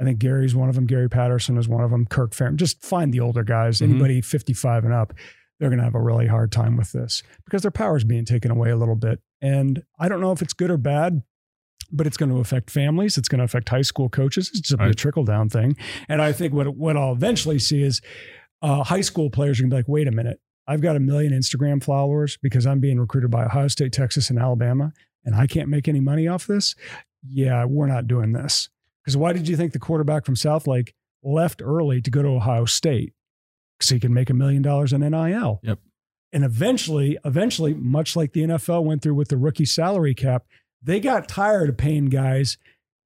I 0.02 0.04
think 0.06 0.18
Gary's 0.20 0.56
one 0.56 0.70
of 0.70 0.76
them. 0.76 0.86
Gary 0.88 1.10
Patterson 1.10 1.58
is 1.58 1.68
one 1.68 1.84
of 1.84 1.92
them. 1.92 2.06
Kirk 2.06 2.32
Ferentz. 2.32 2.56
Just 2.56 2.82
find 2.84 3.14
the 3.14 3.20
older 3.20 3.44
guys. 3.44 3.80
Mhm. 3.80 3.90
Anybody 3.92 4.22
55 4.22 4.86
and 4.86 4.94
up, 4.94 5.14
they're 5.60 5.70
going 5.70 5.78
to 5.80 5.84
have 5.84 5.96
a 5.96 6.02
really 6.02 6.26
hard 6.28 6.52
time 6.52 6.78
with 6.78 6.92
this 6.94 7.22
because 7.46 7.62
their 7.62 7.72
power 7.72 7.98
is 7.98 8.04
being 8.06 8.26
taken 8.26 8.50
away 8.50 8.70
a 8.72 8.78
little 8.78 8.96
bit. 8.96 9.20
And 9.42 9.84
I 10.00 10.10
don't 10.10 10.22
know 10.22 10.32
if 10.32 10.42
it's 10.42 10.54
good 10.54 10.70
or 10.72 10.78
bad, 10.78 11.22
but 11.92 12.06
it's 12.06 12.18
going 12.18 12.30
to 12.32 12.38
affect 12.40 12.70
families. 12.70 13.18
It's 13.18 13.28
going 13.30 13.40
to 13.40 13.46
affect 13.46 13.70
high 13.70 13.82
school 13.82 14.10
coaches. 14.10 14.50
It's 14.50 14.60
just 14.62 14.74
a 14.80 14.84
Right. 14.84 14.96
trickle 14.96 15.24
down 15.24 15.50
thing. 15.50 15.76
And 16.08 16.22
I 16.22 16.32
think 16.32 16.54
what 16.54 16.76
what 16.76 16.98
I'll 16.98 17.14
eventually 17.14 17.60
see 17.60 17.82
is 17.82 18.02
uh, 18.62 18.84
high 18.84 19.02
school 19.02 19.30
players 19.30 19.60
are 19.60 19.64
going 19.64 19.70
to 19.72 19.76
be 19.76 19.80
like, 19.80 19.88
wait 19.88 20.08
a 20.08 20.12
minute, 20.12 20.40
I've 20.68 20.82
got 20.82 20.96
a 20.96 21.00
million 21.00 21.32
Instagram 21.34 21.82
followers 21.84 22.38
because 22.42 22.66
I'm 22.68 22.80
being 22.80 23.00
recruited 23.00 23.32
by 23.32 23.46
Ohio 23.46 23.68
State, 23.70 23.94
Texas, 23.94 24.30
and 24.30 24.38
Alabama, 24.38 24.92
and 25.26 25.34
I 25.36 25.48
can't 25.48 25.70
make 25.70 25.88
any 25.88 26.00
money 26.02 26.28
off 26.28 26.46
this. 26.46 26.76
Yeah, 27.28 27.66
we're 27.66 27.88
not 27.88 28.08
doing 28.08 28.34
this. 28.34 28.70
Because 29.04 29.16
why 29.18 29.34
did 29.34 29.48
you 29.48 29.56
think 29.58 29.72
the 29.74 29.80
quarterback 29.80 30.26
from 30.26 30.36
Southlake 30.36 30.90
left 31.24 31.62
early 31.64 32.02
to 32.02 32.12
go 32.12 32.22
to 32.22 32.28
Ohio 32.30 32.66
State? 32.66 33.14
So 33.82 33.96
he 33.96 34.00
can 34.02 34.14
make 34.14 34.30
a 34.30 34.34
million 34.34 34.62
dollars 34.62 34.92
in 34.92 35.00
NIL. 35.02 35.62
Yep. 35.64 35.80
And 36.32 36.44
eventually, 36.44 37.18
eventually, 37.26 37.74
much 37.74 38.16
like 38.16 38.34
the 38.34 38.42
NFL 38.42 38.84
went 38.84 39.02
through 39.02 39.16
with 39.16 39.30
the 39.30 39.38
rookie 39.38 39.66
salary 39.66 40.14
cap, 40.14 40.46
they 40.82 41.00
got 41.00 41.28
tired 41.28 41.70
of 41.70 41.78
paying 41.78 42.06
guys 42.06 42.58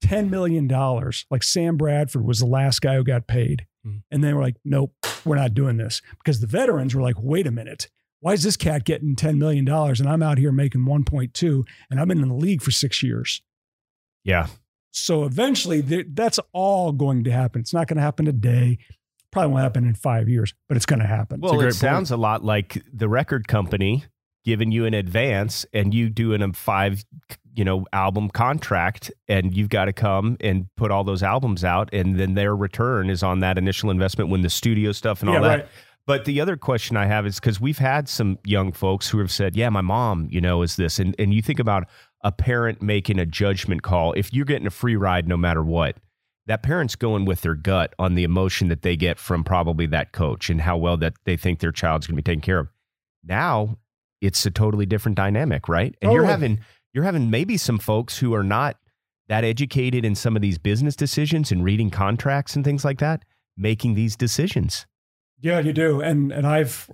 $10 0.03 0.29
million. 0.29 0.67
Like 1.29 1.43
Sam 1.43 1.77
Bradford 1.77 2.25
was 2.25 2.39
the 2.39 2.45
last 2.45 2.81
guy 2.81 2.95
who 2.95 3.03
got 3.03 3.27
paid. 3.27 3.65
Hmm. 3.83 3.97
And 4.11 4.23
they 4.23 4.33
were 4.33 4.41
like, 4.41 4.57
nope, 4.65 4.93
we're 5.23 5.35
not 5.35 5.53
doing 5.53 5.77
this. 5.77 6.01
Because 6.17 6.41
the 6.41 6.47
veterans 6.47 6.93
were 6.93 7.01
like, 7.01 7.15
wait 7.17 7.47
a 7.47 7.51
minute. 7.51 7.89
Why 8.19 8.33
is 8.33 8.43
this 8.43 8.55
cat 8.55 8.85
getting 8.85 9.15
$10 9.15 9.37
million 9.37 9.67
and 9.67 10.07
I'm 10.07 10.23
out 10.23 10.37
here 10.37 10.51
making 10.51 10.81
1.2 10.81 11.67
and 11.89 11.99
I've 11.99 12.07
been 12.07 12.21
in 12.21 12.29
the 12.29 12.35
league 12.35 12.61
for 12.61 12.71
six 12.71 13.03
years? 13.03 13.41
Yeah. 14.23 14.47
So 14.91 15.25
eventually, 15.25 15.81
that's 15.81 16.39
all 16.53 16.91
going 16.91 17.23
to 17.25 17.31
happen. 17.31 17.61
It's 17.61 17.73
not 17.73 17.87
going 17.87 17.97
to 17.97 18.03
happen 18.03 18.25
today. 18.25 18.77
Probably 19.33 19.51
won't 19.51 19.63
happen 19.63 19.85
in 19.85 19.95
five 19.95 20.29
years, 20.29 20.53
but 20.69 20.77
it's 20.77 20.85
going 20.85 20.99
to 20.99 21.07
happen. 21.07 21.41
Well, 21.41 21.59
it 21.59 21.63
point. 21.63 21.75
sounds 21.75 22.11
a 22.11 22.17
lot 22.17 22.43
like 22.45 22.81
the 22.93 23.09
record 23.09 23.47
company 23.47 24.05
giving 24.45 24.71
you 24.71 24.85
an 24.85 24.93
advance 24.93 25.65
and 25.73 25.93
you 25.93 26.09
doing 26.09 26.41
a 26.41 26.53
five, 26.53 27.03
you 27.55 27.63
know, 27.65 27.85
album 27.93 28.29
contract, 28.29 29.11
and 29.27 29.55
you've 29.55 29.69
got 29.69 29.85
to 29.85 29.93
come 29.93 30.37
and 30.41 30.67
put 30.77 30.91
all 30.91 31.03
those 31.03 31.23
albums 31.23 31.63
out, 31.63 31.89
and 31.93 32.19
then 32.19 32.33
their 32.35 32.55
return 32.55 33.09
is 33.09 33.23
on 33.23 33.39
that 33.39 33.57
initial 33.57 33.89
investment 33.89 34.29
when 34.29 34.41
the 34.41 34.49
studio 34.49 34.91
stuff 34.91 35.21
and 35.21 35.29
all 35.29 35.35
Yeah, 35.35 35.41
that. 35.41 35.47
right. 35.47 35.67
But 36.05 36.25
the 36.25 36.41
other 36.41 36.57
question 36.57 36.97
I 36.97 37.05
have 37.05 37.25
is 37.25 37.39
because 37.39 37.61
we've 37.61 37.77
had 37.77 38.09
some 38.09 38.37
young 38.43 38.73
folks 38.73 39.07
who 39.09 39.19
have 39.19 39.31
said, 39.31 39.55
"Yeah, 39.55 39.69
my 39.69 39.79
mom, 39.79 40.27
you 40.29 40.41
know, 40.41 40.61
is 40.61 40.75
this," 40.75 40.99
and 40.99 41.15
and 41.17 41.33
you 41.33 41.41
think 41.41 41.59
about 41.59 41.87
a 42.25 42.31
parent 42.31 42.81
making 42.81 43.19
a 43.19 43.25
judgment 43.25 43.83
call. 43.83 44.11
If 44.13 44.33
you're 44.33 44.43
getting 44.45 44.67
a 44.67 44.71
free 44.71 44.97
ride, 44.97 45.27
no 45.29 45.37
matter 45.37 45.63
what, 45.63 45.95
that 46.47 46.63
parent's 46.63 46.95
going 46.95 47.25
with 47.25 47.41
their 47.41 47.55
gut 47.55 47.93
on 47.97 48.15
the 48.15 48.23
emotion 48.23 48.67
that 48.67 48.81
they 48.81 48.95
get 48.95 49.17
from 49.17 49.43
probably 49.43 49.85
that 49.87 50.11
coach 50.11 50.49
and 50.49 50.61
how 50.61 50.77
well 50.77 50.97
that 50.97 51.13
they 51.23 51.37
think 51.37 51.59
their 51.59 51.71
child's 51.71 52.05
going 52.05 52.15
to 52.15 52.21
be 52.21 52.23
taken 52.23 52.41
care 52.41 52.59
of. 52.59 52.67
Now 53.23 53.77
it's 54.21 54.45
a 54.45 54.51
totally 54.51 54.85
different 54.85 55.15
dynamic, 55.17 55.67
right? 55.67 55.95
And 56.01 56.11
you're 56.11 56.25
having 56.25 56.59
you're 56.93 57.03
having 57.03 57.29
maybe 57.29 57.57
some 57.57 57.79
folks 57.79 58.17
who 58.17 58.33
are 58.33 58.43
not 58.43 58.77
that 59.27 59.43
educated 59.43 60.05
in 60.05 60.15
some 60.15 60.35
of 60.35 60.41
these 60.41 60.57
business 60.57 60.95
decisions 60.95 61.51
and 61.51 61.63
reading 61.63 61.89
contracts 61.89 62.55
and 62.55 62.63
things 62.63 62.85
like 62.85 62.99
that, 62.99 63.23
making 63.57 63.95
these 63.95 64.15
decisions. 64.15 64.85
Yeah, 65.39 65.59
you 65.59 65.73
do. 65.73 66.01
And 66.01 66.31
and 66.31 66.45
I've 66.45 66.89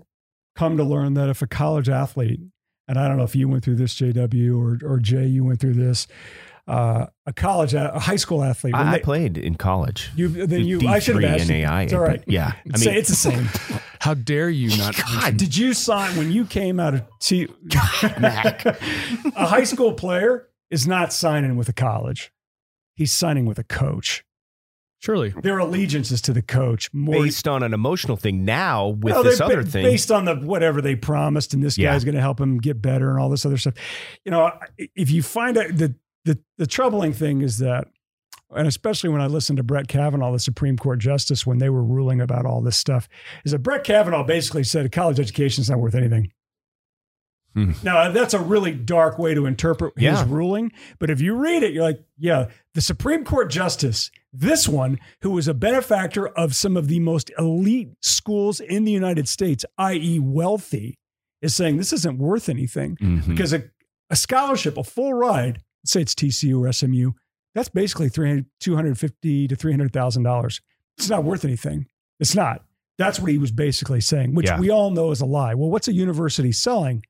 come 0.55 0.77
to 0.77 0.83
learn 0.83 1.13
that 1.15 1.29
if 1.29 1.41
a 1.41 1.47
college 1.47 1.89
athlete, 1.89 2.39
and 2.87 2.97
I 2.97 3.07
don't 3.07 3.17
know 3.17 3.23
if 3.23 3.35
you 3.35 3.47
went 3.47 3.63
through 3.63 3.75
this, 3.75 3.95
JW 3.95 4.57
or 4.57 4.87
or 4.87 4.99
Jay, 4.99 5.25
you 5.25 5.43
went 5.43 5.59
through 5.59 5.75
this, 5.75 6.07
uh, 6.69 7.07
a 7.25 7.33
college, 7.33 7.73
a 7.73 7.97
high 7.99 8.15
school 8.15 8.43
athlete. 8.43 8.73
when 8.73 8.87
I, 8.87 8.91
I 8.91 8.97
they- 8.97 9.03
played 9.03 9.37
in 9.37 9.55
college. 9.55 10.09
you 10.15 10.27
then 10.29 10.65
you 10.65 10.87
I 10.87 10.99
should 10.99 11.21
have 11.21 11.23
D3 11.23 11.39
asked 11.41 11.49
you. 11.49 11.55
NAIA, 11.55 11.83
It's 11.85 11.93
all 11.93 11.99
right. 12.01 12.19
but 12.23 12.31
yeah, 12.33 12.53
I 12.73 12.77
mean, 12.77 12.89
it's 12.89 13.09
the 13.09 13.15
same. 13.15 13.49
How 13.99 14.13
dare 14.13 14.49
you 14.49 14.77
not? 14.77 14.95
God, 14.95 15.35
did 15.37 15.57
you 15.57 15.73
sign 15.73 16.15
when 16.17 16.31
you 16.31 16.45
came 16.45 16.79
out 16.79 16.93
of 16.93 17.03
T? 17.19 17.47
Mac. 18.19 18.65
a 19.35 19.45
high 19.47 19.63
school 19.65 19.93
player 19.93 20.47
is 20.69 20.87
not 20.87 21.11
signing 21.11 21.57
with 21.57 21.67
a 21.69 21.73
college. 21.73 22.31
He's 22.95 23.11
signing 23.11 23.45
with 23.45 23.59
a 23.59 23.63
coach. 23.63 24.23
Surely. 25.01 25.29
Their 25.29 25.59
allegiance 25.59 26.11
is 26.11 26.19
to 26.23 26.33
the 26.33 26.41
coach 26.41 26.93
more 26.93 27.23
based 27.23 27.47
on 27.47 27.63
an 27.63 27.73
emotional 27.73 28.17
thing. 28.17 28.43
Now 28.43 28.89
with 28.89 29.13
Well, 29.13 29.23
this 29.23 29.39
other 29.39 29.63
ba- 29.63 29.69
thing, 29.69 29.83
based 29.85 30.11
on 30.11 30.25
the 30.25 30.35
whatever 30.35 30.81
they 30.81 30.95
promised, 30.97 31.53
and 31.53 31.63
this 31.63 31.77
Yeah. 31.77 31.93
guy's 31.93 32.03
going 32.03 32.15
to 32.15 32.21
help 32.21 32.39
him 32.39 32.57
get 32.57 32.81
better, 32.81 33.09
and 33.09 33.17
all 33.19 33.29
this 33.29 33.45
other 33.45 33.55
stuff. 33.57 33.75
You 34.25 34.31
know, 34.31 34.51
if 34.77 35.09
you 35.09 35.23
find 35.23 35.57
out 35.57 35.67
the 35.77 35.95
the 36.25 36.39
the 36.57 36.67
troubling 36.67 37.13
thing 37.13 37.41
is 37.41 37.57
that, 37.59 37.87
and 38.55 38.67
especially 38.67 39.09
when 39.09 39.21
I 39.21 39.27
listened 39.27 39.57
to 39.57 39.63
Brett 39.63 39.87
Kavanaugh, 39.87 40.31
the 40.31 40.39
Supreme 40.39 40.77
Court 40.77 40.99
justice, 40.99 41.45
when 41.45 41.59
they 41.59 41.69
were 41.69 41.83
ruling 41.83 42.19
about 42.21 42.45
all 42.45 42.61
this 42.61 42.77
stuff, 42.77 43.07
is 43.45 43.51
that 43.51 43.59
Brett 43.59 43.83
Kavanaugh 43.83 44.23
basically 44.23 44.63
said 44.63 44.85
a 44.85 44.89
college 44.89 45.19
education 45.19 45.61
is 45.61 45.69
not 45.69 45.79
worth 45.79 45.95
anything. 45.95 46.31
Hmm. 47.55 47.71
Now 47.81 48.11
that's 48.11 48.35
a 48.35 48.39
really 48.39 48.71
dark 48.73 49.17
way 49.17 49.33
to 49.33 49.47
interpret 49.47 49.93
his 49.97 50.03
Yeah. 50.03 50.25
ruling, 50.27 50.71
but 50.99 51.09
if 51.09 51.19
you 51.19 51.33
read 51.35 51.63
it, 51.63 51.73
you're 51.73 51.83
like, 51.83 51.99
yeah, 52.17 52.49
the 52.75 52.81
Supreme 52.81 53.23
Court 53.23 53.49
justice, 53.49 54.11
this 54.31 54.67
one 54.67 54.99
who 55.23 55.31
was 55.31 55.47
a 55.47 55.55
benefactor 55.55 56.27
of 56.27 56.53
some 56.55 56.77
of 56.77 56.87
the 56.87 56.99
most 56.99 57.31
elite 57.39 57.89
schools 58.01 58.59
in 58.59 58.83
the 58.85 58.91
United 58.91 59.27
States, 59.27 59.65
i.e., 59.79 60.19
wealthy, 60.19 60.99
is 61.41 61.55
saying 61.55 61.77
this 61.77 61.91
isn't 61.91 62.19
worth 62.19 62.49
anything 62.49 62.97
Mhm. 62.97 63.27
because 63.27 63.51
a, 63.51 63.63
a 64.11 64.15
scholarship, 64.15 64.77
a 64.77 64.83
full 64.83 65.15
ride, 65.15 65.63
let's 65.83 65.91
say 65.91 66.01
it's 66.01 66.15
TCU 66.15 66.59
or 66.59 66.71
SMU, 66.71 67.11
that's 67.55 67.69
basically 67.69 68.09
300, 68.09 68.45
250 68.59 69.47
to 69.47 69.55
$300,000. 69.55 70.61
It's 70.97 71.09
not 71.09 71.23
worth 71.23 71.45
anything. 71.45 71.87
It's 72.19 72.35
not. 72.35 72.63
That's 72.97 73.19
what 73.19 73.31
he 73.31 73.37
was 73.37 73.51
basically 73.51 74.01
saying, 74.01 74.35
which 74.35 74.47
Yeah. 74.47 74.59
we 74.59 74.69
all 74.69 74.91
know 74.91 75.11
is 75.11 75.21
a 75.21 75.25
lie. 75.25 75.53
Well, 75.55 75.69
what's 75.69 75.87
a 75.87 75.93
university 75.93 76.51
selling 76.51 77.03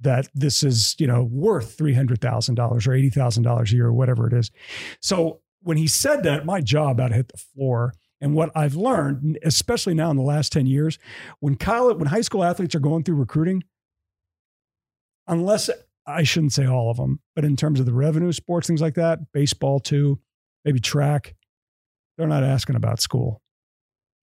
that 0.00 0.28
this 0.34 0.62
is, 0.62 0.94
you 0.98 1.06
know, 1.06 1.22
worth 1.24 1.76
$300,000 1.76 2.86
or 2.86 2.92
$80,000 2.92 3.70
a 3.72 3.74
year 3.74 3.86
or 3.86 3.92
whatever 3.92 4.26
it 4.26 4.32
is? 4.32 4.50
So 5.00 5.40
when 5.60 5.76
he 5.76 5.86
said 5.86 6.22
that, 6.22 6.46
my 6.46 6.60
jaw 6.60 6.90
about 6.90 7.12
hit 7.12 7.28
the 7.28 7.36
floor. 7.38 7.92
And 8.20 8.34
what 8.34 8.50
I've 8.56 8.74
learned, 8.74 9.38
especially 9.44 9.92
now 9.92 10.10
in 10.10 10.16
the 10.16 10.22
last 10.22 10.50
10 10.50 10.64
years, 10.66 10.98
when 11.40 11.56
college, 11.56 11.98
when 11.98 12.06
high 12.08 12.22
school 12.22 12.42
athletes 12.42 12.74
are 12.74 12.80
going 12.80 13.04
through 13.04 13.16
recruiting, 13.16 13.62
unless 15.26 15.68
I 16.06 16.22
shouldn't 16.22 16.52
say 16.52 16.66
all 16.66 16.90
of 16.90 16.96
them, 16.98 17.20
but 17.34 17.44
in 17.44 17.56
terms 17.56 17.80
of 17.80 17.86
the 17.86 17.92
revenue, 17.92 18.32
sports, 18.32 18.66
things 18.66 18.80
like 18.80 18.94
that, 18.94 19.32
baseball 19.32 19.80
too, 19.80 20.20
maybe 20.64 20.78
track, 20.80 21.34
they're 22.16 22.28
not 22.28 22.44
asking 22.44 22.76
about 22.76 23.00
school. 23.00 23.42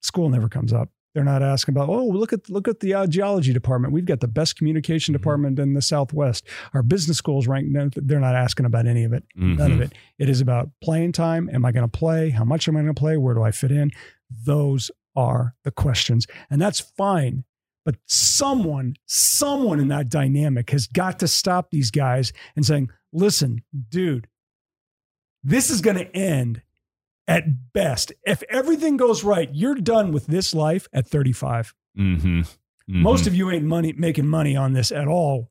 School 0.01 0.29
never 0.29 0.49
comes 0.49 0.73
up. 0.73 0.89
They're 1.13 1.23
not 1.23 1.43
asking 1.43 1.73
about, 1.75 1.89
oh, 1.89 2.07
look 2.07 2.33
at 2.33 2.49
look 2.49 2.67
at 2.67 2.79
the 2.79 2.93
uh, 2.95 3.05
geology 3.05 3.53
department. 3.53 3.93
We've 3.93 4.03
got 4.05 4.19
the 4.19 4.27
best 4.27 4.55
communication 4.57 5.13
department 5.13 5.59
in 5.59 5.75
the 5.75 5.81
Southwest. 5.81 6.43
Our 6.73 6.81
business 6.81 7.17
schools 7.19 7.45
rank. 7.47 7.67
No, 7.69 7.87
they're 7.95 8.19
not 8.19 8.35
asking 8.35 8.65
about 8.65 8.87
any 8.87 9.03
of 9.03 9.13
it. 9.13 9.23
None 9.35 9.71
of 9.73 9.77
Mhm. 9.77 9.81
it. 9.83 9.93
It 10.17 10.27
is 10.27 10.41
about 10.41 10.71
playing 10.81 11.11
time. 11.11 11.51
Am 11.53 11.65
I 11.65 11.71
going 11.71 11.87
to 11.87 11.97
play? 11.97 12.31
How 12.31 12.43
much 12.43 12.67
am 12.67 12.75
I 12.75 12.81
going 12.81 12.95
to 12.95 12.99
play? 12.99 13.17
Where 13.17 13.35
do 13.35 13.43
I 13.43 13.51
fit 13.51 13.71
in? 13.71 13.91
Those 14.31 14.89
are 15.15 15.53
the 15.63 15.69
questions, 15.69 16.25
and 16.49 16.59
that's 16.59 16.79
fine. 16.79 17.43
But 17.85 17.95
someone, 18.07 18.95
someone 19.05 19.79
in 19.79 19.89
that 19.89 20.09
dynamic 20.09 20.69
has 20.69 20.87
got 20.87 21.19
to 21.19 21.27
stop 21.27 21.69
these 21.69 21.91
guys 21.91 22.31
and 22.55 22.65
saying, 22.65 22.89
listen, 23.11 23.61
dude, 23.89 24.27
this 25.43 25.69
is 25.69 25.81
going 25.81 25.97
to 25.97 26.15
end 26.15 26.61
at 27.27 27.73
best. 27.73 28.13
If 28.25 28.41
everything 28.49 28.95
goes 28.97 29.23
right, 29.23 29.49
you're 29.53 29.75
done 29.75 30.11
with 30.13 30.27
this 30.27 30.53
life 30.53 30.87
at 30.93 31.07
35. 31.07 31.73
Mhm. 31.97 32.19
Mhm. 32.43 32.47
Most 32.87 33.27
of 33.27 33.35
you 33.35 33.51
ain't 33.51 33.65
money 33.65 33.93
making 33.93 34.27
money 34.27 34.55
on 34.55 34.73
this 34.73 34.91
at 34.91 35.07
all. 35.07 35.49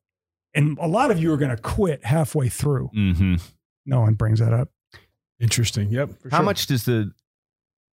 And 0.55 0.77
a 0.79 0.87
lot 0.87 1.09
of 1.11 1.19
you 1.19 1.31
are 1.33 1.37
going 1.37 1.55
to 1.55 1.61
quit 1.61 2.03
halfway 2.05 2.49
through. 2.49 2.89
Mhm. 2.95 3.41
No 3.85 4.01
one 4.01 4.13
brings 4.15 4.39
that 4.39 4.53
up. 4.53 4.69
Interesting. 5.39 5.89
Yep. 5.91 6.19
for 6.21 6.29
How 6.29 6.37
sure. 6.37 6.45
much 6.45 6.67
does 6.67 6.85
the 6.85 7.11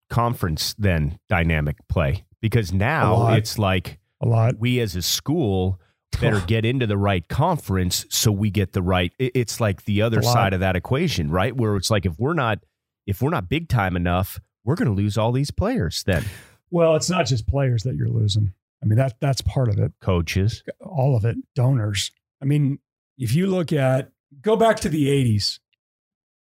conference 0.08 0.74
then 0.74 1.18
dynamic 1.28 1.76
play? 1.88 2.24
Because 2.40 2.72
now 2.72 3.28
it's 3.34 3.58
like 3.58 3.98
A 4.20 4.26
lot. 4.26 4.58
we 4.58 4.80
as 4.80 4.94
a 4.96 5.02
school 5.02 5.80
better 6.20 6.40
get 6.46 6.64
into 6.64 6.86
the 6.86 6.98
right 6.98 7.26
conference 7.28 8.04
so 8.10 8.30
we 8.30 8.50
get 8.50 8.72
the 8.72 8.82
right 8.82 9.12
it's 9.18 9.60
like 9.60 9.84
the 9.84 10.02
other 10.02 10.20
side 10.22 10.52
of 10.52 10.60
that 10.60 10.76
equation 10.76 11.30
right 11.30 11.56
where 11.56 11.76
it's 11.76 11.90
like 11.90 12.04
if 12.04 12.18
we're 12.18 12.34
not 12.34 12.58
if 13.06 13.22
we're 13.22 13.30
not 13.30 13.48
big 13.48 13.68
time 13.68 13.96
enough 13.96 14.38
we're 14.64 14.74
going 14.74 14.88
to 14.88 14.94
lose 14.94 15.16
all 15.16 15.32
these 15.32 15.50
players 15.50 16.02
then 16.04 16.24
Well, 16.70 16.94
it's 16.96 17.08
not 17.10 17.26
just 17.26 17.48
players 17.48 17.82
that 17.84 17.96
you're 17.96 18.08
losing. 18.08 18.52
I 18.82 18.86
mean 18.86 18.96
that 18.98 19.14
that's 19.20 19.40
part 19.40 19.68
of 19.68 19.78
it. 19.78 19.92
Coaches. 20.00 20.62
All 20.80 21.16
of 21.16 21.24
it. 21.24 21.36
Donors. 21.54 22.10
I 22.40 22.44
mean, 22.44 22.78
if 23.18 23.34
you 23.34 23.46
look 23.46 23.72
at 23.72 24.10
go 24.42 24.56
back 24.56 24.78
to 24.80 24.88
the 24.88 25.06
80s 25.08 25.58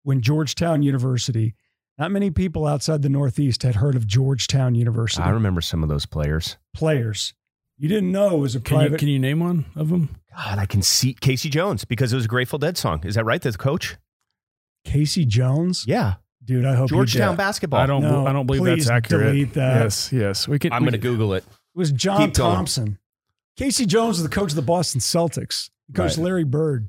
when 0.04 0.22
Georgetown 0.22 0.82
University, 0.84 1.56
not 1.98 2.12
many 2.12 2.30
people 2.32 2.66
outside 2.68 3.02
the 3.02 3.10
Northeast 3.10 3.63
had 3.63 3.76
heard 3.76 3.96
of 3.96 4.06
Georgetown 4.08 4.76
University. 4.76 5.24
I 5.24 5.30
remember 5.30 5.62
some 5.62 5.82
of 5.84 5.90
those 5.90 6.06
players. 6.06 6.58
Players. 6.74 7.34
You 7.78 7.88
didn't 7.90 8.12
know 8.12 8.36
it 8.36 8.40
was 8.40 8.56
a 8.56 8.60
Can 8.60 8.76
you, 8.78 8.82
private 8.84 9.00
can 9.00 9.08
you 9.08 9.20
name 9.20 9.40
one 9.40 9.66
of 9.76 9.90
them? 9.90 10.10
God, 10.36 10.58
I 10.60 10.66
can 10.66 10.82
see 10.82 11.13
Casey 11.13 11.50
Jones 11.50 11.86
because 11.86 12.12
it 12.12 12.16
was 12.16 12.26
a 12.26 12.28
Grateful 12.28 12.58
Dead 12.60 12.78
song. 12.78 13.04
Is 13.06 13.16
that 13.16 13.26
right? 13.26 13.42
The 13.42 13.52
coach? 13.54 13.98
Casey 14.84 15.26
Jones. 15.26 15.86
Yeah. 15.88 16.16
Dude, 16.44 16.66
I 16.66 16.76
hope 16.76 16.90
Georgetown 16.90 17.34
did. 17.34 17.38
basketball. 17.38 17.80
I 17.82 17.86
don't. 17.86 18.02
No, 18.02 18.26
I 18.26 18.32
don't 18.32 18.46
believe 18.48 18.63
that's 18.78 18.90
accurate. 18.90 19.28
delete 19.34 19.54
that. 19.56 19.82
Yes. 19.84 20.13
Yes. 20.13 20.48
We 20.48 20.60
can. 20.60 20.72
I'm 20.72 20.82
going 20.84 20.94
to 20.94 20.98
Google 20.98 21.34
it. 21.34 21.44
It 21.44 21.78
was 21.78 21.92
John 21.92 22.20
Keep 22.28 22.36
going. 22.36 22.56
Thompson. 22.56 23.00
Casey 23.58 23.86
Jones 23.86 24.18
was 24.18 24.24
the 24.24 24.30
coach 24.30 24.52
of 24.52 24.56
the 24.56 24.62
Boston 24.62 25.02
Celtics. 25.02 25.70
Coach 25.94 26.12
Right. 26.12 26.24
Larry 26.24 26.44
Bird. 26.46 26.88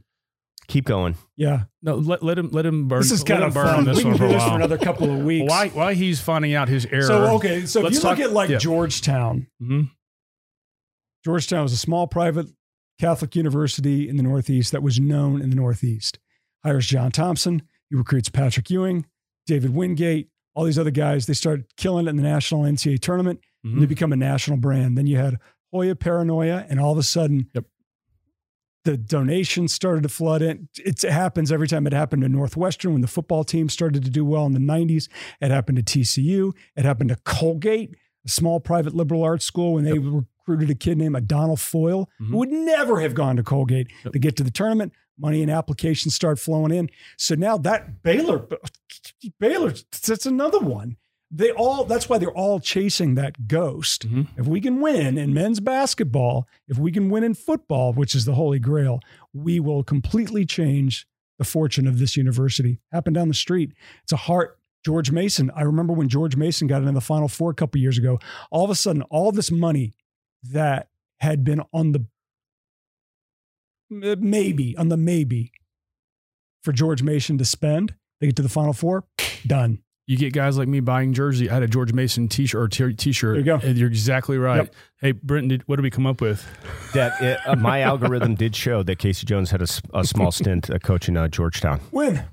Keep 0.68 0.85
going. 0.85 1.16
Yeah. 1.37 1.64
No. 1.83 1.96
Let, 1.96 2.22
let 2.22 2.38
him. 2.38 2.51
Let 2.53 2.66
him 2.66 2.87
burn. 2.88 3.01
This 3.01 3.11
is 3.11 3.20
let 3.22 3.29
kind 3.29 3.42
him 3.42 3.48
of 3.48 3.55
burn 3.55 3.66
on 3.66 3.74
fun. 3.77 3.85
this 3.87 3.96
We 3.96 4.03
can 4.03 4.11
one 4.12 4.18
for 4.18 4.24
do 4.27 4.31
a 4.31 4.33
this 4.35 4.42
for 4.42 4.48
while. 4.48 4.57
another 4.57 4.79
couple 4.79 5.11
of 5.11 5.24
weeks. 5.24 5.51
Why? 5.51 5.68
Why 5.70 5.94
he's 5.94 6.20
finding 6.20 6.55
out 6.55 6.68
his 6.68 6.87
error? 6.87 7.03
So 7.03 7.24
okay, 7.37 7.66
so 7.66 7.81
if 7.81 7.85
Let's 7.85 7.96
you 7.96 8.03
talk- 8.03 8.18
look 8.18 8.27
at 8.29 8.33
like 8.33 8.51
yeah. 8.51 8.59
Georgetown, 8.59 9.48
Mhm. 9.61 9.90
Georgetown 11.28 11.62
was 11.62 11.74
a 11.74 11.76
small 11.76 12.06
private 12.06 12.46
Catholic 12.98 13.36
university 13.36 14.08
in 14.08 14.16
the 14.16 14.22
Northeast 14.22 14.72
that 14.72 14.82
was 14.82 14.98
known 14.98 15.42
in 15.42 15.50
the 15.50 15.56
Northeast. 15.56 16.18
Hires 16.64 16.86
John 16.86 17.10
Thompson. 17.10 17.60
He 17.90 17.96
recruits 17.96 18.30
Patrick 18.30 18.70
Ewing, 18.70 19.04
David 19.46 19.74
Wingate, 19.74 20.30
all 20.54 20.64
these 20.64 20.78
other 20.78 20.90
guys. 20.90 21.26
They 21.26 21.34
started 21.34 21.66
killing 21.76 22.06
it 22.06 22.08
in 22.10 22.16
the 22.16 22.22
national 22.22 22.62
NCAA 22.64 22.96
tournament. 22.96 23.40
And 23.62 23.82
they 23.82 23.84
Mhm. 23.84 23.88
become 23.90 24.12
a 24.14 24.16
national 24.16 24.56
brand. 24.56 24.96
Then 24.96 25.06
you 25.06 25.18
had 25.18 25.36
Hoya 25.70 25.96
Paranoia, 25.96 26.64
and 26.70 26.80
all 26.80 26.92
of 26.92 26.98
a 26.98 27.02
sudden, 27.02 27.50
Yep. 27.54 27.66
the 28.86 28.96
donations 28.96 29.74
started 29.74 30.04
to 30.04 30.08
flood 30.08 30.40
in. 30.40 30.70
It 30.78 31.02
happens 31.02 31.52
every 31.52 31.68
time. 31.68 31.86
It 31.86 31.92
happened 31.92 32.22
to 32.22 32.28
Northwestern 32.30 32.92
when 32.94 33.02
the 33.02 33.06
football 33.06 33.44
team 33.44 33.68
started 33.68 34.02
to 34.04 34.10
do 34.10 34.24
well 34.24 34.46
in 34.46 34.54
the 34.54 34.60
90s. 34.60 35.10
It 35.42 35.50
happened 35.50 35.76
to 35.76 35.82
TCU. 35.82 36.54
It 36.74 36.86
happened 36.86 37.10
to 37.10 37.16
Colgate, 37.16 37.96
a 38.24 38.30
small 38.30 38.60
private 38.60 38.94
liberal 38.94 39.22
arts 39.22 39.44
school, 39.44 39.74
when 39.74 39.84
they 39.84 39.98
recruited 40.48 40.70
a 40.70 40.78
kid 40.78 40.96
named 40.98 41.14
Adonal 41.16 41.56
Foyle, 41.56 42.08
Mhm. 42.20 42.28
who 42.30 42.37
would 42.38 42.50
never 42.50 43.00
have 43.00 43.14
gone 43.14 43.37
to 43.37 43.42
Colgate 43.42 43.88
Yep. 44.04 44.12
to 44.14 44.18
get 44.18 44.37
to 44.37 44.42
the 44.42 44.50
tournament. 44.50 44.92
Money 45.18 45.42
and 45.42 45.50
applications 45.50 46.14
start 46.14 46.38
flowing 46.38 46.72
in. 46.72 46.88
So 47.16 47.34
now 47.34 47.58
that 47.58 48.02
Baylor, 48.02 48.46
Baylor, 49.40 49.74
that's 50.06 50.26
another 50.26 50.61
one. 50.61 50.96
They 51.30 51.50
all, 51.50 51.84
that's 51.84 52.08
why 52.08 52.16
they're 52.16 52.30
all 52.30 52.58
chasing 52.61 53.14
that 53.16 53.46
ghost. 53.48 54.08
Mhm. 54.08 54.28
If 54.38 54.46
we 54.46 54.61
can 54.62 54.80
win 54.80 55.18
in 55.18 55.34
men's 55.34 55.61
basketball, 55.61 56.48
if 56.68 56.78
we 56.78 56.90
can 56.90 57.11
win 57.11 57.22
in 57.24 57.34
football, 57.34 57.92
which 57.92 58.14
is 58.14 58.24
the 58.24 58.34
holy 58.34 58.58
grail, 58.58 59.00
we 59.34 59.61
will 59.61 59.82
completely 59.82 60.46
change 60.46 61.06
the 61.38 61.44
fortune 61.44 61.87
of 61.87 61.98
this 61.98 62.16
university. 62.16 62.78
Happened 62.92 63.14
down 63.16 63.28
the 63.28 63.34
street. 63.34 63.72
It's 64.02 64.12
a 64.12 64.16
heart. 64.16 64.54
George 64.84 65.11
Mason. 65.11 65.50
I 65.56 65.62
remember 65.62 65.92
when 65.92 66.08
George 66.08 66.37
Mason 66.37 66.68
got 66.68 66.80
into 66.82 66.92
the 66.92 67.00
Final 67.00 67.26
Four 67.26 67.50
a 67.50 67.54
couple 67.54 67.80
years 67.80 67.98
ago. 67.98 68.20
All 68.52 68.64
of 68.64 68.70
a 68.70 68.76
sudden, 68.76 69.02
all 69.02 69.32
this 69.32 69.50
money 69.50 69.92
that 70.42 70.88
had 71.20 71.44
been 71.44 71.62
on 71.72 71.92
the 71.92 72.07
maybe 73.90 74.77
on 74.77 74.88
the 74.88 74.96
maybe 74.96 75.53
for 76.62 76.72
George 76.72 77.03
Mason 77.03 77.38
to 77.38 77.44
spend, 77.44 77.94
they 78.20 78.27
get 78.27 78.37
to 78.37 78.42
the 78.42 78.48
Final 78.48 78.72
Four, 78.72 79.05
done. 79.46 79.79
You 80.07 80.16
get 80.16 80.33
guys 80.33 80.57
like 80.57 80.68
me 80.68 80.81
buying 80.81 81.12
jersey. 81.12 81.51
I 81.51 81.55
had 81.55 81.62
a 81.62 81.68
George 81.68 81.92
Mason 81.92 82.29
t-shirt 82.29 82.59
or 82.59 82.68
t- 82.68 82.94
t-shirt. 82.94 83.35
There 83.35 83.40
you 83.40 83.61
go. 83.61 83.66
And 83.66 83.77
you're 83.77 83.88
exactly 83.88 84.38
right. 84.38 84.57
Yep. 84.57 84.74
Hey, 85.03 85.12
Britton, 85.12 85.48
did, 85.48 85.68
what 85.68 85.77
did 85.77 85.83
we 85.83 85.90
come 85.90 86.07
up 86.07 86.22
with? 86.22 86.46
That 86.94 87.20
it, 87.20 87.38
uh, 87.46 87.57
my 87.57 87.83
algorithm 87.83 88.35
did 88.35 88.57
show 88.57 88.83
that 88.85 88.98
K.C. 88.98 89.27
Jones 89.27 89.51
had 89.51 89.61
a 89.61 89.66
small 90.05 90.33
stint 90.33 90.70
uh, 90.70 90.79
coaching 90.79 91.18
uh, 91.18 91.29
Georgetown. 91.29 91.81
Win. 91.92 92.24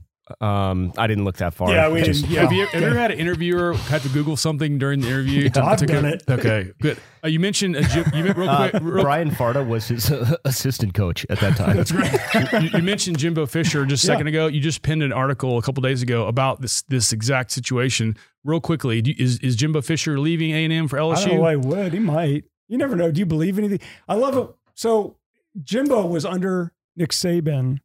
Um, 0.41 0.91
I 0.97 1.05
didn't 1.05 1.23
look 1.23 1.37
that 1.37 1.53
far. 1.53 1.69
Yeah, 1.71 1.87
we 1.89 2.01
Just- 2.01 2.27
Yeah. 2.27 2.41
Have 2.41 2.51
you 2.51 2.65
have 2.65 2.81
you 2.81 2.87
ever 2.87 2.97
had 2.97 3.11
an 3.11 3.19
interviewer 3.19 3.73
had 3.75 4.01
to 4.01 4.09
Google 4.09 4.35
something 4.35 4.79
during 4.79 4.99
the 5.01 5.07
interview? 5.07 5.49
to, 5.49 5.63
I've 5.63 5.77
to 5.79 5.85
done 5.85 6.01
get- 6.03 6.13
it. 6.15 6.23
Okay, 6.27 6.71
good. 6.81 6.97
Uh, 7.23 7.27
you 7.27 7.39
mentioned 7.39 7.75
uh, 7.77 7.81
Jim, 7.83 8.05
you 8.15 8.23
meant 8.23 8.37
real 8.37 8.49
Uh, 8.49 8.71
real- 8.81 9.03
Brian 9.03 9.29
Farda 9.29 9.67
was 9.67 9.87
his 9.87 10.09
uh, 10.11 10.35
assistant 10.43 10.95
coach 10.95 11.27
at 11.29 11.39
that 11.41 11.55
time. 11.57 11.77
That's 11.77 11.91
right. 11.91 12.63
you, 12.63 12.69
you 12.77 12.81
mentioned 12.83 13.19
Jimbo 13.19 13.45
Fisher 13.45 13.85
just 13.85 14.03
a 14.03 14.07
Yeah. 14.07 14.13
second 14.13 14.27
ago. 14.27 14.47
You 14.47 14.59
just 14.61 14.81
penned 14.81 15.03
an 15.03 15.13
article 15.13 15.59
a 15.59 15.61
couple 15.61 15.81
days 15.81 16.01
ago 16.01 16.25
about 16.27 16.59
this 16.59 16.81
this 16.83 17.13
exact 17.13 17.51
situation. 17.51 18.17
Real 18.43 18.59
quickly, 18.61 19.03
do 19.03 19.13
is 19.17 19.37
is 19.39 19.55
Jimbo 19.55 19.81
Fisher 19.83 20.19
leaving 20.19 20.51
A 20.51 20.63
and 20.63 20.73
M 20.73 20.87
for 20.87 20.97
I 20.97 21.01
don't 21.01 21.11
know 21.27 21.33
LSU? 21.35 21.39
why 21.39 21.51
he 21.51 21.57
would. 21.57 21.93
He 21.93 21.99
might. 21.99 22.45
You 22.67 22.79
never 22.79 22.95
know. 22.95 23.11
Do 23.11 23.19
you 23.19 23.27
believe 23.27 23.59
anything? 23.59 23.79
I 24.07 24.15
love 24.15 24.35
it. 24.37 24.49
So 24.73 25.17
Jimbo 25.63 26.07
was 26.07 26.25
under 26.25 26.73
Nick 26.95 27.11
Saban 27.11 27.77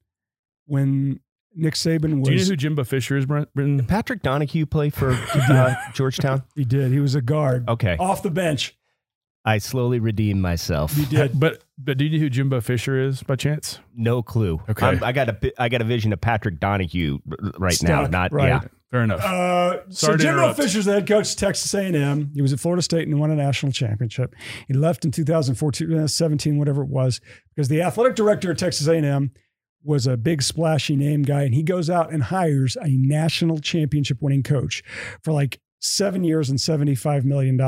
when 0.67 1.21
Nick 1.55 1.75
Saban 1.75 2.21
was. 2.21 2.29
Do 2.29 2.35
you 2.35 2.41
know 2.41 2.45
who 2.47 2.57
Jimbo 2.57 2.85
Fisher 2.85 3.17
is, 3.17 3.27
Brent? 3.27 3.53
Britton? 3.55 3.85
Patrick 3.87 4.23
Donahue 4.23 4.67
play 4.67 4.91
for 4.91 5.11
uh, 5.35 5.75
Georgetown. 5.95 6.43
he 6.55 6.65
did. 6.65 6.93
He 6.93 7.01
was 7.01 7.15
a 7.15 7.23
guard 7.23 7.69
Okay, 7.69 7.97
off 7.99 8.23
the 8.23 8.31
bench. 8.31 8.77
I 9.45 9.57
slowly 9.59 10.01
redeemed 10.01 10.43
myself. 10.43 10.95
He 10.95 11.07
did. 11.07 11.41
But 11.41 11.65
but 11.79 11.97
do 11.97 12.05
you 12.05 12.19
know 12.19 12.23
who 12.25 12.29
Jimbo 12.31 12.61
Fisher 12.61 13.01
is 13.01 13.23
by 13.23 13.37
chance? 13.37 13.79
No 13.97 14.23
clue. 14.23 14.61
Okay. 14.69 14.87
I'm- 14.87 15.03
I 15.03 15.13
got 15.13 15.29
a 15.31 15.33
bi- 15.33 15.53
I 15.59 15.69
got 15.71 15.81
a 15.81 15.85
vision 15.85 16.13
of 16.13 16.21
Patrick 16.21 16.61
Donahue 16.61 17.19
r- 17.31 17.53
right 17.59 17.83
now. 17.83 18.07
Not 18.07 18.33
right. 18.33 18.49
yeah. 18.49 18.61
Fair 18.91 19.03
enough. 19.05 19.21
Uh, 19.25 19.79
so 19.89 20.17
Jimbo 20.17 20.41
interrupt. 20.41 20.57
Fisher's 20.61 20.85
the 20.85 20.93
head 20.95 21.07
coach 21.07 21.31
of 21.33 21.37
Texas 21.39 21.73
A&M. 21.75 22.33
He 22.35 22.43
was 22.43 22.53
at 22.53 22.59
Florida 22.61 22.83
State 22.83 23.07
and 23.09 23.19
won 23.21 23.31
a 23.31 23.37
national 23.37 23.71
championship. 23.73 24.35
He 24.67 24.75
left 24.75 25.05
in 25.05 25.13
2014, 25.13 25.97
uh, 25.97 26.07
17, 26.09 26.59
whatever 26.59 26.83
it 26.83 26.89
was, 26.89 27.21
because 27.55 27.69
the 27.69 27.83
athletic 27.83 28.17
director 28.17 28.51
at 28.51 28.59
Texas 28.59 28.89
A&M 28.89 29.31
was 29.83 30.07
a 30.07 30.17
big 30.17 30.43
splashy 30.43 30.97
name 30.97 31.23
guy, 31.23 31.43
and 31.43 31.55
he 31.55 31.63
goes 31.63 31.89
out 31.89 32.13
and 32.13 32.25
hires 32.25 32.77
a 32.81 32.89
national 32.89 33.59
championship 33.59 34.19
winning 34.21 34.43
coach 34.43 34.83
for 35.23 35.33
like 35.33 35.61
seven 35.81 36.25
years 36.25 36.51
and 36.51 36.59
$75 36.59 37.25
million. 37.25 37.59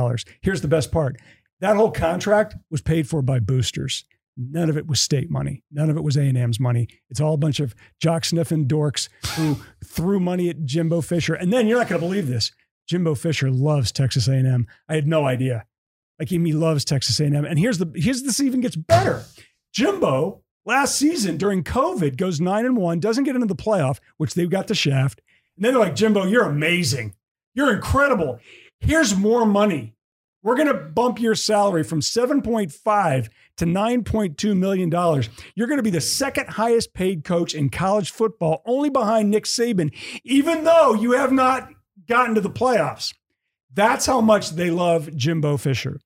Here's 0.41 0.61
the 0.61 0.69
best 0.69 0.93
part. 0.93 1.17
That 1.61 1.77
whole 1.77 1.91
contract 1.91 2.57
was 2.71 2.83
paid 2.83 3.09
for 3.09 3.23
by 3.23 3.39
boosters. 3.39 4.05
None 4.37 4.71
of 4.71 4.77
it 4.77 4.87
was 4.87 5.01
state 5.01 5.31
money. 5.31 5.63
None 5.71 5.91
of 5.91 5.97
it 5.97 6.03
was 6.03 6.17
A&M's 6.17 6.59
money. 6.59 6.89
It's 7.11 7.21
all 7.21 7.35
a 7.35 7.39
bunch 7.39 7.61
of 7.61 7.75
jock 8.01 8.25
sniffing 8.25 8.67
dorks 8.67 9.09
who 9.37 9.59
threw 9.85 10.19
money 10.19 10.49
at 10.49 10.65
Jimbo 10.65 11.03
Fisher. 11.03 11.35
And 11.35 11.53
then 11.53 11.67
you're 11.67 11.79
not 11.79 11.89
going 11.89 12.01
to 12.01 12.07
believe 12.07 12.29
this. 12.29 12.51
Jimbo 12.89 13.15
Fisher 13.15 13.51
loves 13.51 13.93
Texas 13.93 14.29
A&M. 14.29 14.67
I 14.89 14.95
had 14.95 15.07
no 15.07 15.27
idea. 15.27 15.67
Like 16.19 16.29
he 16.29 16.39
he 16.39 16.53
loves 16.53 16.85
Texas 16.85 17.19
A&M. 17.21 17.45
And 17.45 17.59
here's 17.59 17.79
the 17.79 17.91
here's 17.95 18.23
this 18.23 18.41
even 18.41 18.61
gets 18.61 18.77
better. 18.77 19.25
Jimbo 19.73 20.43
last 20.65 20.97
season 20.97 21.37
during 21.37 21.65
COVID 21.65 22.17
goes 22.17 22.41
nine 22.41 22.67
and 22.67 22.77
one, 22.77 23.01
doesn't 23.01 23.25
get 23.25 23.35
into 23.35 23.47
the 23.47 23.55
playoff, 23.55 23.99
which 24.17 24.35
they've 24.35 24.51
got 24.51 24.67
the 24.69 24.75
shaft. 24.75 25.21
And 25.57 25.65
then 25.65 25.73
they're 25.75 25.83
like, 25.83 25.95
Jimbo, 25.95 26.27
you're 26.27 26.45
amazing. 26.45 27.15
You're 27.55 27.75
incredible. 27.75 28.41
Here's 28.81 29.17
more 29.17 29.45
money. 29.47 29.95
We're 30.43 30.57
going 30.57 30.69
to 30.69 30.75
bump 30.75 31.21
your 31.21 31.37
salary 31.37 31.85
from 31.85 32.01
7.5 32.01 33.29
to 33.59 33.65
9.2 33.65 34.57
million 34.57 34.91
dollars. 34.91 35.29
You're 35.55 35.69
going 35.69 35.79
to 35.79 35.85
be 35.85 35.91
the 35.91 36.01
second 36.01 36.49
highest 36.49 36.95
paid 36.95 37.23
coach 37.23 37.55
in 37.55 37.71
college 37.71 38.11
football, 38.11 38.63
only 38.67 38.91
behind 38.91 39.31
Nick 39.31 39.45
Saban, 39.45 39.95
even 40.25 40.65
though 40.65 40.95
you 40.95 41.13
have 41.13 41.31
not 41.33 41.71
gotten 42.09 42.35
to 42.35 42.41
the 42.41 42.51
playoffs. 42.51 43.15
That's 43.73 44.07
how 44.07 44.21
much 44.21 44.51
they 44.51 44.71
love 44.71 45.15
Jimbo 45.17 45.59
Fisher. 45.59 46.01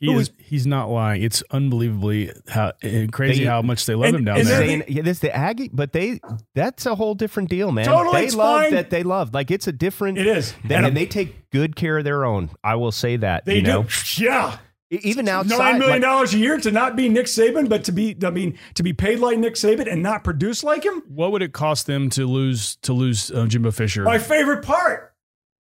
He 0.00 0.12
who 0.12 0.18
is 0.18 0.30
he's 0.38 0.66
not 0.66 0.90
lying. 0.90 1.22
It's 1.22 1.42
unbelievably 1.50 2.32
how 2.48 2.72
crazy 3.10 3.40
They- 3.40 3.46
how 3.46 3.62
much 3.62 3.84
they 3.86 3.94
love 3.94 4.06
and- 4.08 4.16
him 4.16 4.24
down 4.24 4.38
and 4.38 4.46
there. 4.46 4.58
Saying, 4.60 4.84
yeah, 4.88 5.02
this 5.02 5.18
the 5.18 5.34
Aggie, 5.34 5.70
but 5.72 5.92
they 5.92 6.20
that's 6.54 6.86
a 6.86 6.94
whole 6.94 7.14
different 7.14 7.48
deal, 7.50 7.72
man. 7.72 7.84
Totally, 7.86 8.20
they 8.20 8.26
it's 8.26 8.34
love 8.34 8.60
fine. 8.62 8.70
that 8.72 8.90
they 8.90 9.02
love. 9.02 9.34
Like 9.34 9.50
it's 9.50 9.66
a 9.66 9.72
different 9.72 10.18
It 10.18 10.26
is. 10.26 10.54
They, 10.64 10.74
And 10.74 10.86
and 10.86 10.96
they 10.96 11.06
take 11.06 11.50
good 11.50 11.76
care 11.76 11.98
of 11.98 12.04
their 12.04 12.24
own. 12.24 12.50
I 12.62 12.76
will 12.76 12.92
say 12.92 13.16
that. 13.16 13.44
They 13.44 13.56
you 13.56 13.62
do. 13.62 13.66
know, 13.68 13.86
Yeah. 14.16 14.58
Even 14.90 15.28
outside. 15.28 15.58
Nine 15.58 15.78
million 15.80 15.96
like- 15.96 16.02
dollars 16.02 16.32
a 16.32 16.38
year 16.38 16.56
to 16.58 16.70
not 16.70 16.96
be 16.96 17.10
Nick 17.10 17.26
Saban, 17.26 17.68
but 17.68 17.84
to 17.84 17.92
be 17.92 18.16
I 18.24 18.30
mean 18.30 18.58
to 18.74 18.82
be 18.82 18.94
paid 18.94 19.18
like 19.18 19.38
Nick 19.38 19.54
Saban 19.54 19.90
and 19.90 20.02
not 20.02 20.24
produce 20.24 20.64
like 20.64 20.82
him. 20.84 21.02
what 21.08 21.30
would 21.32 21.42
it 21.42 21.52
cost 21.52 21.86
them 21.86 22.08
to 22.10 22.26
lose 22.26 22.76
to 22.82 22.94
lose 22.94 23.30
uh, 23.30 23.44
Jimbo 23.46 23.70
Fisher? 23.72 24.04
My 24.04 24.18
favorite 24.18 24.64
part. 24.64 25.12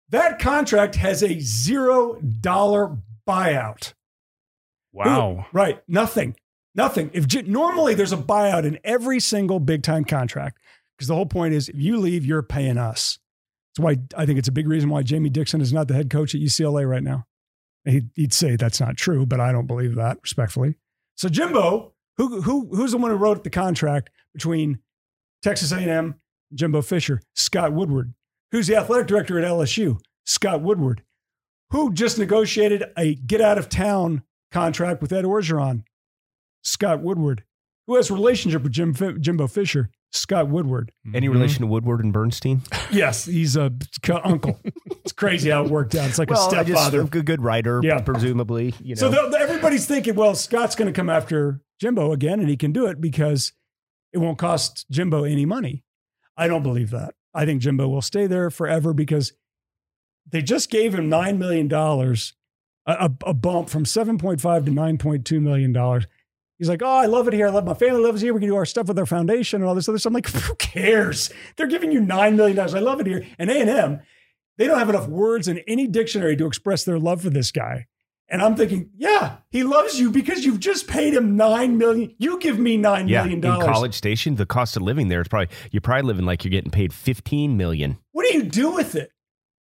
That 0.09 0.39
contract 0.41 0.97
has 0.97 1.23
a 1.23 1.39
zero 1.39 2.21
dollar 2.21 2.97
buyout. 3.27 3.93
Wow. 4.93 5.47
Right. 5.53 5.83
Nothing. 5.89 6.37
Nothing. 6.75 7.11
If 7.13 7.47
normally 7.47 7.95
there's 7.95 8.13
a 8.13 8.17
buyout 8.19 8.65
in 8.65 8.79
every 8.85 9.21
single 9.21 9.61
big 9.61 9.83
time 9.83 10.05
contract, 10.05 10.59
because 10.97 11.09
the 11.09 11.15
whole 11.15 11.27
point 11.27 11.55
is 11.55 11.69
if 11.69 11.77
you 11.77 11.99
leave, 11.99 12.25
you're 12.25 12.43
paying 12.43 12.79
us. 12.79 13.19
That's 13.75 13.85
why 13.85 13.97
I 14.17 14.27
think 14.27 14.39
it's 14.39 14.49
a 14.49 14.53
big 14.53 14.69
reason 14.69 14.91
why 14.91 15.03
Jamie 15.03 15.31
Dixon 15.31 15.61
is 15.61 15.73
not 15.73 15.89
the 15.89 15.95
head 15.95 16.11
coach 16.11 16.35
at 16.35 16.41
UCLA 16.41 16.89
right 16.89 17.03
now. 17.03 17.27
He'd, 17.85 18.11
he'd 18.15 18.33
say 18.33 18.57
that's 18.57 18.81
not 18.81 18.97
true, 18.97 19.27
but 19.27 19.41
I 19.41 19.51
don't 19.51 19.67
believe 19.67 19.97
that 19.97 20.19
respectfully. 20.23 20.77
So 21.17 21.29
Jimbo, 21.29 21.93
who 22.17 22.43
who 22.43 22.69
who's 22.75 22.93
the 22.93 22.99
one 22.99 23.11
who 23.11 23.17
wrote 23.17 23.45
the 23.45 23.51
contract 23.51 24.11
between 24.33 24.79
Texas 25.43 25.73
A&M 25.73 26.15
Jimbo 26.55 26.83
Fisher? 26.83 27.21
Scott 27.35 27.73
Woodward. 27.73 28.15
Who's 28.53 28.67
the 28.67 28.77
athletic 28.77 29.07
director 29.07 29.39
at 29.39 29.45
LSU? 29.45 29.99
Scott 30.25 30.63
Woodward. 30.63 31.03
Who 31.71 31.93
just 31.93 32.19
negotiated 32.19 32.85
a 32.97 33.15
get 33.15 33.41
out 33.41 33.59
of 33.59 33.69
town 33.69 34.23
contract 34.53 35.03
with 35.03 35.13
Ed 35.13 35.25
Orgeron? 35.25 35.83
Scott 36.63 37.01
Woodward. 37.01 37.45
Who 37.87 37.97
has 37.97 38.11
a 38.11 38.15
relationship 38.15 38.63
with 38.63 38.73
Jim 38.73 38.95
Fi- 38.95 39.19
Jimbo 39.19 39.49
Fisher? 39.49 39.91
Scott 40.13 40.49
Woodward. 40.49 40.93
Any 41.15 41.27
mm-hmm. 41.27 41.35
relation 41.37 41.61
to 41.63 41.67
Woodward 41.67 42.05
and 42.05 42.13
Bernstein? 42.13 42.63
Yes, 42.93 43.25
he's 43.25 43.57
a 43.57 43.73
c- 44.05 44.13
uncle. 44.13 44.61
it's 44.87 45.13
crazy 45.13 45.49
how 45.49 45.65
it 45.65 45.71
worked 45.71 45.95
out. 45.95 46.11
It's 46.11 46.19
like 46.19 46.31
a 46.31 46.35
I 46.35 46.37
just- 46.37 46.51
stepfather. 46.51 47.01
a 47.01 47.05
good, 47.05 47.25
good 47.25 47.43
writer, 47.43 47.81
Yeah. 47.83 48.01
presumably. 48.03 48.75
You 48.83 48.95
know. 48.95 49.01
So 49.01 49.09
the, 49.09 49.31
the- 49.31 49.39
everybody's 49.39 49.87
thinking, 49.87 50.15
well, 50.15 50.35
Scott's 50.35 50.77
going 50.77 50.93
to 50.93 50.97
come 50.97 51.09
after 51.09 51.63
Jimbo 51.81 52.13
again, 52.13 52.39
and 52.39 52.51
he 52.51 52.57
can 52.59 52.71
do 52.71 52.87
it 52.87 53.01
because 53.01 53.55
it 54.13 54.19
won't 54.19 54.37
cost 54.37 54.85
Jimbo 54.91 55.25
any 55.25 55.47
money. 55.47 55.85
I 56.37 56.49
don't 56.49 56.63
believe 56.63 56.91
that. 56.91 57.15
I 57.35 57.47
think 57.47 57.63
Jimbo 57.63 57.89
will 57.89 58.03
stay 58.03 58.27
there 58.27 58.51
forever 58.51 58.93
because 58.93 59.33
they 60.31 60.43
just 60.43 60.71
gave 60.71 60.95
him 60.95 61.11
$9 61.11 61.39
million, 61.39 61.69
a, 62.87 62.93
a, 62.93 63.31
a 63.31 63.35
bump 63.35 63.69
from 63.69 63.85
7.5 63.85 64.65
to 64.65 64.71
$9.2 64.71 65.41
million. 65.41 66.05
He's 66.59 66.69
like, 66.69 66.83
oh, 66.83 66.87
I 66.87 67.07
love 67.07 67.27
it 67.27 67.35
here. 67.35 67.49
I 67.49 67.51
love 67.51 67.65
my 67.65 67.75
family 67.75 68.03
lives 68.03 68.21
here. 68.21 68.33
We 68.33 68.41
can 68.41 68.49
do 68.49 68.57
our 68.57 68.67
stuff 68.67 68.87
with 68.87 68.99
our 68.99 69.07
foundation 69.07 69.61
and 69.61 69.69
all 69.69 69.75
this 69.75 69.89
other 69.89 69.99
stuff. 69.99 70.11
I'm 70.11 70.15
like, 70.15 70.29
who 70.29 70.55
cares? 70.57 71.31
They're 71.57 71.67
giving 71.67 71.91
you 71.91 72.01
$9 72.01 72.37
million. 72.37 72.59
I 72.59 72.67
love 72.67 73.01
it 73.01 73.07
here. 73.07 73.27
And 73.39 73.51
A&M, 73.51 74.01
they 74.59 74.67
don't 74.67 74.79
have 74.79 74.89
enough 74.89 75.09
words 75.09 75.49
in 75.49 75.59
any 75.67 75.89
dictionary 75.89 76.37
to 76.37 76.47
express 76.47 76.85
their 76.85 76.99
love 76.99 77.23
for 77.23 77.31
this 77.31 77.51
guy. 77.51 77.87
And 78.29 78.41
I'm 78.41 78.57
thinking, 78.57 78.91
yeah, 78.97 79.39
he 79.51 79.63
loves 79.63 80.01
you 80.01 80.11
because 80.11 80.45
you've 80.45 80.61
just 80.61 80.89
paid 80.89 81.13
him 81.13 81.37
nine 81.37 81.77
million. 81.77 82.15
You 82.19 82.39
give 82.39 82.59
me 82.59 82.79
nine 82.79 83.07
yeah, 83.07 83.23
million 83.23 83.39
in 83.39 83.41
dollars. 83.43 83.67
College 83.67 83.95
Station, 83.95 84.37
the 84.37 84.47
cost 84.47 84.75
of 84.75 84.83
living 84.83 85.09
there 85.09 85.21
is 85.21 85.29
probably 85.29 85.55
you're 85.71 85.83
probably 85.83 86.05
living 86.05 86.25
like 86.25 86.43
you're 86.43 86.51
getting 86.51 86.71
paid 86.71 86.95
fifteen 86.95 87.59
million. 87.59 87.99
What 88.13 88.27
do 88.27 88.35
you 88.35 88.45
do 88.45 88.71
with 88.71 88.95
it? 88.95 89.13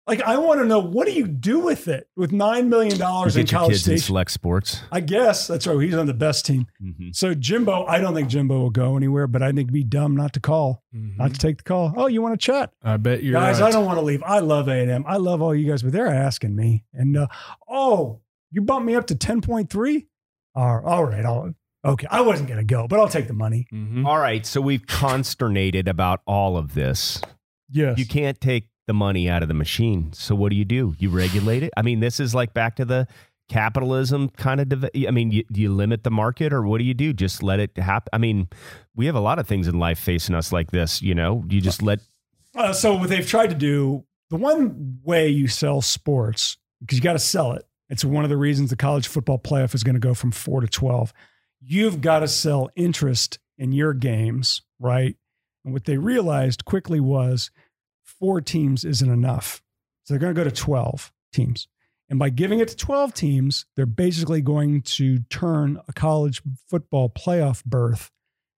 Like, 0.07 0.21
I 0.21 0.37
want 0.37 0.59
to 0.59 0.65
know 0.67 0.77
what 0.79 1.07
do 1.07 1.13
you 1.13 1.25
do 1.25 1.59
with 1.59 1.87
it 1.87 2.07
with 2.15 2.31
nine 2.31 2.69
million 2.69 2.97
dollars 2.99 3.35
in 3.35 3.47
your 3.47 3.59
College 3.59 3.71
kids 3.73 3.87
in 3.87 3.97
select 3.97 4.29
sports. 4.29 4.81
I 4.91 4.99
guess 4.99 5.47
that's 5.47 5.65
right. 5.65 5.79
He's 5.81 5.95
on 5.95 6.05
the 6.05 6.13
best 6.13 6.45
team. 6.45 6.67
Mm-hmm. 6.79 7.09
So 7.13 7.33
Jimbo, 7.33 7.85
I 7.85 7.99
don't 7.99 8.13
think 8.13 8.29
Jimbo 8.29 8.59
will 8.59 8.69
go 8.69 8.97
anywhere, 8.97 9.25
but 9.25 9.41
I 9.41 9.47
think 9.47 9.61
it'd 9.61 9.73
be 9.73 9.83
dumb 9.83 10.15
not 10.15 10.33
to 10.33 10.39
call, 10.39 10.83
not 10.93 11.33
to 11.33 11.39
take 11.39 11.57
the 11.57 11.63
call. 11.63 11.91
Oh, 11.97 12.05
you 12.05 12.21
want 12.21 12.39
to 12.39 12.45
chat? 12.45 12.71
I 12.83 12.97
bet 12.97 13.23
you're 13.23 13.33
guys, 13.33 13.59
right. 13.59 13.69
I 13.69 13.71
don't 13.71 13.85
want 13.85 13.97
to 13.97 14.03
leave. 14.03 14.21
I 14.21 14.39
love 14.39 14.67
A&M. 14.67 15.03
I 15.07 15.17
love 15.17 15.41
all 15.41 15.55
you 15.55 15.67
guys, 15.67 15.81
but 15.81 15.91
they're 15.91 16.07
asking 16.07 16.55
me. 16.55 16.85
And 16.93 17.17
uh, 17.17 17.27
oh, 17.67 18.21
you 18.51 18.61
bumped 18.61 18.85
me 18.85 18.95
up 18.95 19.07
to 19.07 19.15
10.3? 19.15 20.05
All 20.53 20.81
all 20.85 21.03
right. 21.05 21.25
I'll, 21.25 21.53
okay. 21.83 22.07
I 22.11 22.21
wasn't 22.21 22.47
going 22.47 22.59
to 22.59 22.63
go, 22.65 22.87
but 22.87 22.99
I'll 22.99 23.09
take 23.09 23.27
the 23.27 23.33
money. 23.33 23.65
Mhm. 23.73 24.05
All 24.05 24.19
right, 24.19 24.45
so 24.45 24.61
we've 24.61 24.85
consternated 24.85 25.87
about 25.87 26.21
all 26.27 26.57
of 26.57 26.75
this. 26.75 27.21
Yes. 27.71 27.97
You 27.97 28.05
can't 28.05 28.39
take 28.39 28.67
the 28.87 28.93
money 28.93 29.29
out 29.29 29.41
of 29.41 29.47
the 29.47 29.53
machine. 29.53 30.13
So 30.13 30.35
what 30.35 30.49
do 30.49 30.55
you 30.55 30.65
do? 30.65 30.95
You 30.99 31.09
regulate 31.09 31.63
it. 31.63 31.73
I 31.75 31.81
mean, 31.81 31.99
this 31.99 32.19
is 32.19 32.35
like 32.35 32.53
back 32.53 32.75
to 32.77 32.85
the 32.85 33.07
capitalism 33.49 34.29
kind 34.29 34.59
of. 34.59 34.85
I 34.95 35.11
mean, 35.11 35.31
you, 35.31 35.43
do 35.51 35.61
you 35.61 35.73
limit 35.73 36.03
the 36.03 36.11
market 36.11 36.53
or 36.53 36.63
what 36.63 36.79
do 36.79 36.83
you 36.83 36.93
do? 36.93 37.13
Just 37.13 37.43
let 37.43 37.59
it 37.59 37.77
happen. 37.77 38.09
I 38.13 38.17
mean, 38.17 38.47
we 38.95 39.05
have 39.05 39.15
a 39.15 39.19
lot 39.19 39.39
of 39.39 39.47
things 39.47 39.67
in 39.67 39.79
life 39.79 39.99
facing 39.99 40.35
us 40.35 40.51
like 40.51 40.71
this. 40.71 41.01
You 41.01 41.15
know, 41.15 41.43
you 41.49 41.61
just 41.61 41.81
let. 41.81 41.99
Uh, 42.55 42.73
so 42.73 42.95
what 42.95 43.09
they've 43.09 43.27
tried 43.27 43.49
to 43.49 43.55
do, 43.55 44.05
the 44.29 44.37
one 44.37 44.99
way 45.03 45.29
you 45.29 45.47
sell 45.47 45.81
sports, 45.81 46.57
because 46.79 46.97
you 46.97 47.03
got 47.03 47.13
to 47.13 47.19
sell 47.19 47.53
it. 47.53 47.65
It's 47.89 48.03
one 48.03 48.23
of 48.23 48.29
the 48.29 48.37
reasons 48.37 48.69
the 48.69 48.75
college 48.75 49.07
football 49.07 49.37
playoff 49.37 49.75
is 49.75 49.83
going 49.83 49.95
to 49.95 49.99
go 49.99 50.13
from 50.13 50.31
four 50.31 50.61
to 50.61 50.67
12. 50.67 51.13
You've 51.61 52.01
got 52.01 52.19
to 52.19 52.27
sell 52.27 52.69
interest 52.75 53.39
in 53.57 53.71
your 53.71 53.93
games, 53.93 54.61
right? 54.79 55.15
And 55.63 55.73
what 55.73 55.85
they 55.85 55.97
realized 55.97 56.65
quickly 56.65 56.99
was 56.99 57.51
four 58.05 58.39
teams 58.41 58.83
isn't 58.85 59.09
enough. 59.11 59.61
So 60.03 60.13
they're 60.13 60.19
going 60.21 60.33
to 60.33 60.39
go 60.39 60.47
to 60.47 60.55
12 60.55 61.11
teams. 61.33 61.67
And 62.09 62.19
by 62.19 62.29
giving 62.29 62.59
it 62.59 62.67
to 62.67 62.75
12 62.75 63.13
teams, 63.13 63.65
they're 63.75 63.85
basically 63.87 64.41
going 64.41 64.81
to 64.83 65.19
turn 65.29 65.79
a 65.87 65.93
college 65.93 66.41
football 66.69 67.09
playoff 67.09 67.63
berth 67.65 68.11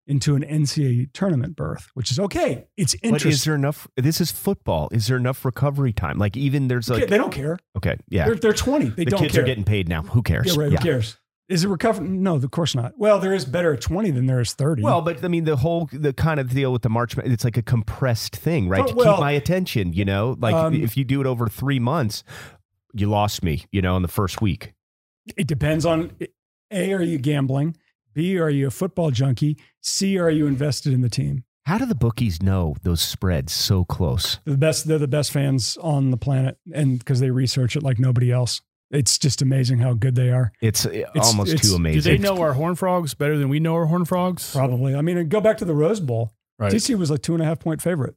into 0.06 0.36
an 0.36 0.44
NCAA 0.44 1.10
tournament 1.14 1.56
berth, 1.56 1.90
which 1.94 2.12
is 2.12 2.20
okay. 2.20 2.68
It's 2.78 2.94
But 2.96 3.04
interesting. 3.06 3.32
is 3.32 3.44
there 3.46 3.56
enough? 3.56 3.88
This 3.98 4.20
is 4.22 4.32
football. 4.32 4.90
Is 4.92 5.08
there 5.08 5.18
enough 5.18 5.44
recovery 5.46 5.92
time? 5.94 6.18
Like 6.18 6.36
even 6.38 6.68
there's 6.68 6.90
like 6.90 7.08
they 7.08 7.18
don't 7.18 7.32
care. 7.32 7.58
okay, 7.78 7.98
yeah. 8.10 8.26
They're, 8.26 8.36
they're 8.36 8.54
20. 8.54 8.86
They 8.90 9.04
the 9.06 9.12
don't 9.12 9.20
kids 9.22 9.34
care. 9.34 9.44
are 9.44 9.46
getting 9.46 9.64
paid 9.66 9.88
now. 9.90 10.04
Who 10.04 10.22
cares? 10.22 10.48
yeah, 10.56 10.62
right. 10.62 10.72
Who 10.72 10.78
cares? 10.78 11.18
Is 11.50 11.64
it 11.64 11.70
recover? 11.70 12.02
No, 12.02 12.36
of 12.36 12.52
course 12.52 12.76
not. 12.76 12.94
Well, 12.98 13.20
there 13.20 13.34
is 13.34 13.46
better 13.46 13.74
at 13.74 13.82
20 13.82 14.12
than 14.12 14.26
there 14.26 14.42
is 14.42 14.54
30. 14.54 14.84
Well, 14.84 15.02
but 15.02 15.24
I 15.24 15.30
mean, 15.30 15.46
the 15.46 15.56
whole 15.56 15.90
the 15.94 16.12
kind 16.12 16.40
of 16.40 16.50
deal 16.50 16.74
with 16.74 16.82
the 16.82 16.90
March, 16.90 17.18
it's 17.18 17.46
like 17.46 17.56
a 17.56 17.62
compressed 17.62 18.36
thing, 18.36 18.68
right? 18.68 18.84
Oh, 18.84 18.88
to 18.88 18.96
well, 18.96 19.16
keep 19.16 19.22
my 19.22 19.32
attention, 19.32 19.94
you 19.94 20.04
know, 20.04 20.36
like 20.40 20.54
um, 20.54 20.74
if 20.74 20.98
you 20.98 21.06
do 21.06 21.22
it 21.22 21.28
over 21.28 21.48
three 21.48 21.80
months, 21.80 22.24
you 22.94 23.10
lost 23.10 23.44
me, 23.44 23.66
you 23.72 23.82
know, 23.82 23.96
in 23.96 24.02
the 24.02 24.08
first 24.10 24.42
week. 24.42 24.74
it 25.38 25.48
depends 25.48 25.86
on 25.86 26.12
A, 26.72 26.94
are 26.94 27.02
you 27.02 27.18
gambling? 27.18 27.78
B, 28.14 28.38
are 28.40 28.50
you 28.50 28.68
a 28.68 28.72
football 28.72 29.12
junkie? 29.12 29.58
C, 29.82 30.18
are 30.18 30.30
you 30.30 30.48
invested 30.48 30.92
in 30.92 31.02
the 31.02 31.10
team? 31.10 31.44
How 31.66 31.78
do 31.78 31.86
the 31.86 31.96
bookies 31.96 32.42
know 32.42 32.76
those 32.84 33.02
spreads 33.02 33.54
so 33.54 33.84
close? 33.84 34.40
They're 34.46 34.54
the 34.54 34.58
best, 34.58 34.88
they're 34.88 34.98
the 34.98 35.08
best 35.08 35.32
fans 35.32 35.78
on 35.82 36.12
the 36.12 36.18
planet. 36.18 36.58
And 36.74 36.98
because 36.98 37.20
they 37.20 37.30
research 37.30 37.76
it 37.76 37.84
like 37.84 38.00
nobody 38.00 38.32
else. 38.32 38.62
It's 38.90 39.18
just 39.18 39.42
amazing 39.42 39.80
how 39.80 39.94
good 39.94 40.16
they 40.16 40.30
are. 40.32 40.52
It's, 40.62 40.86
uh, 40.86 41.04
almost 41.22 41.52
it's- 41.54 41.70
too 41.70 41.76
amazing. 41.76 42.02
Do 42.02 42.10
they 42.10 42.18
know 42.18 42.42
our 42.42 42.54
horn 42.54 42.76
frogs 42.76 43.14
better 43.14 43.38
than 43.38 43.50
we 43.50 43.60
know 43.60 43.76
our 43.76 43.86
horn 43.88 44.06
frogs? 44.06 44.54
Probably. 44.54 44.96
I 44.96 45.02
mean, 45.02 45.28
go 45.28 45.42
back 45.42 45.58
to 45.58 45.66
the 45.66 45.74
Rose 45.76 46.00
Bowl. 46.00 46.32
Right. 46.58 46.72
TCU 46.72 46.98
was 46.98 47.12
like 47.12 47.22
two 47.22 47.34
and 47.34 47.42
a 47.44 47.46
half 47.46 47.60
point 47.60 47.82
favorite. 47.82 48.16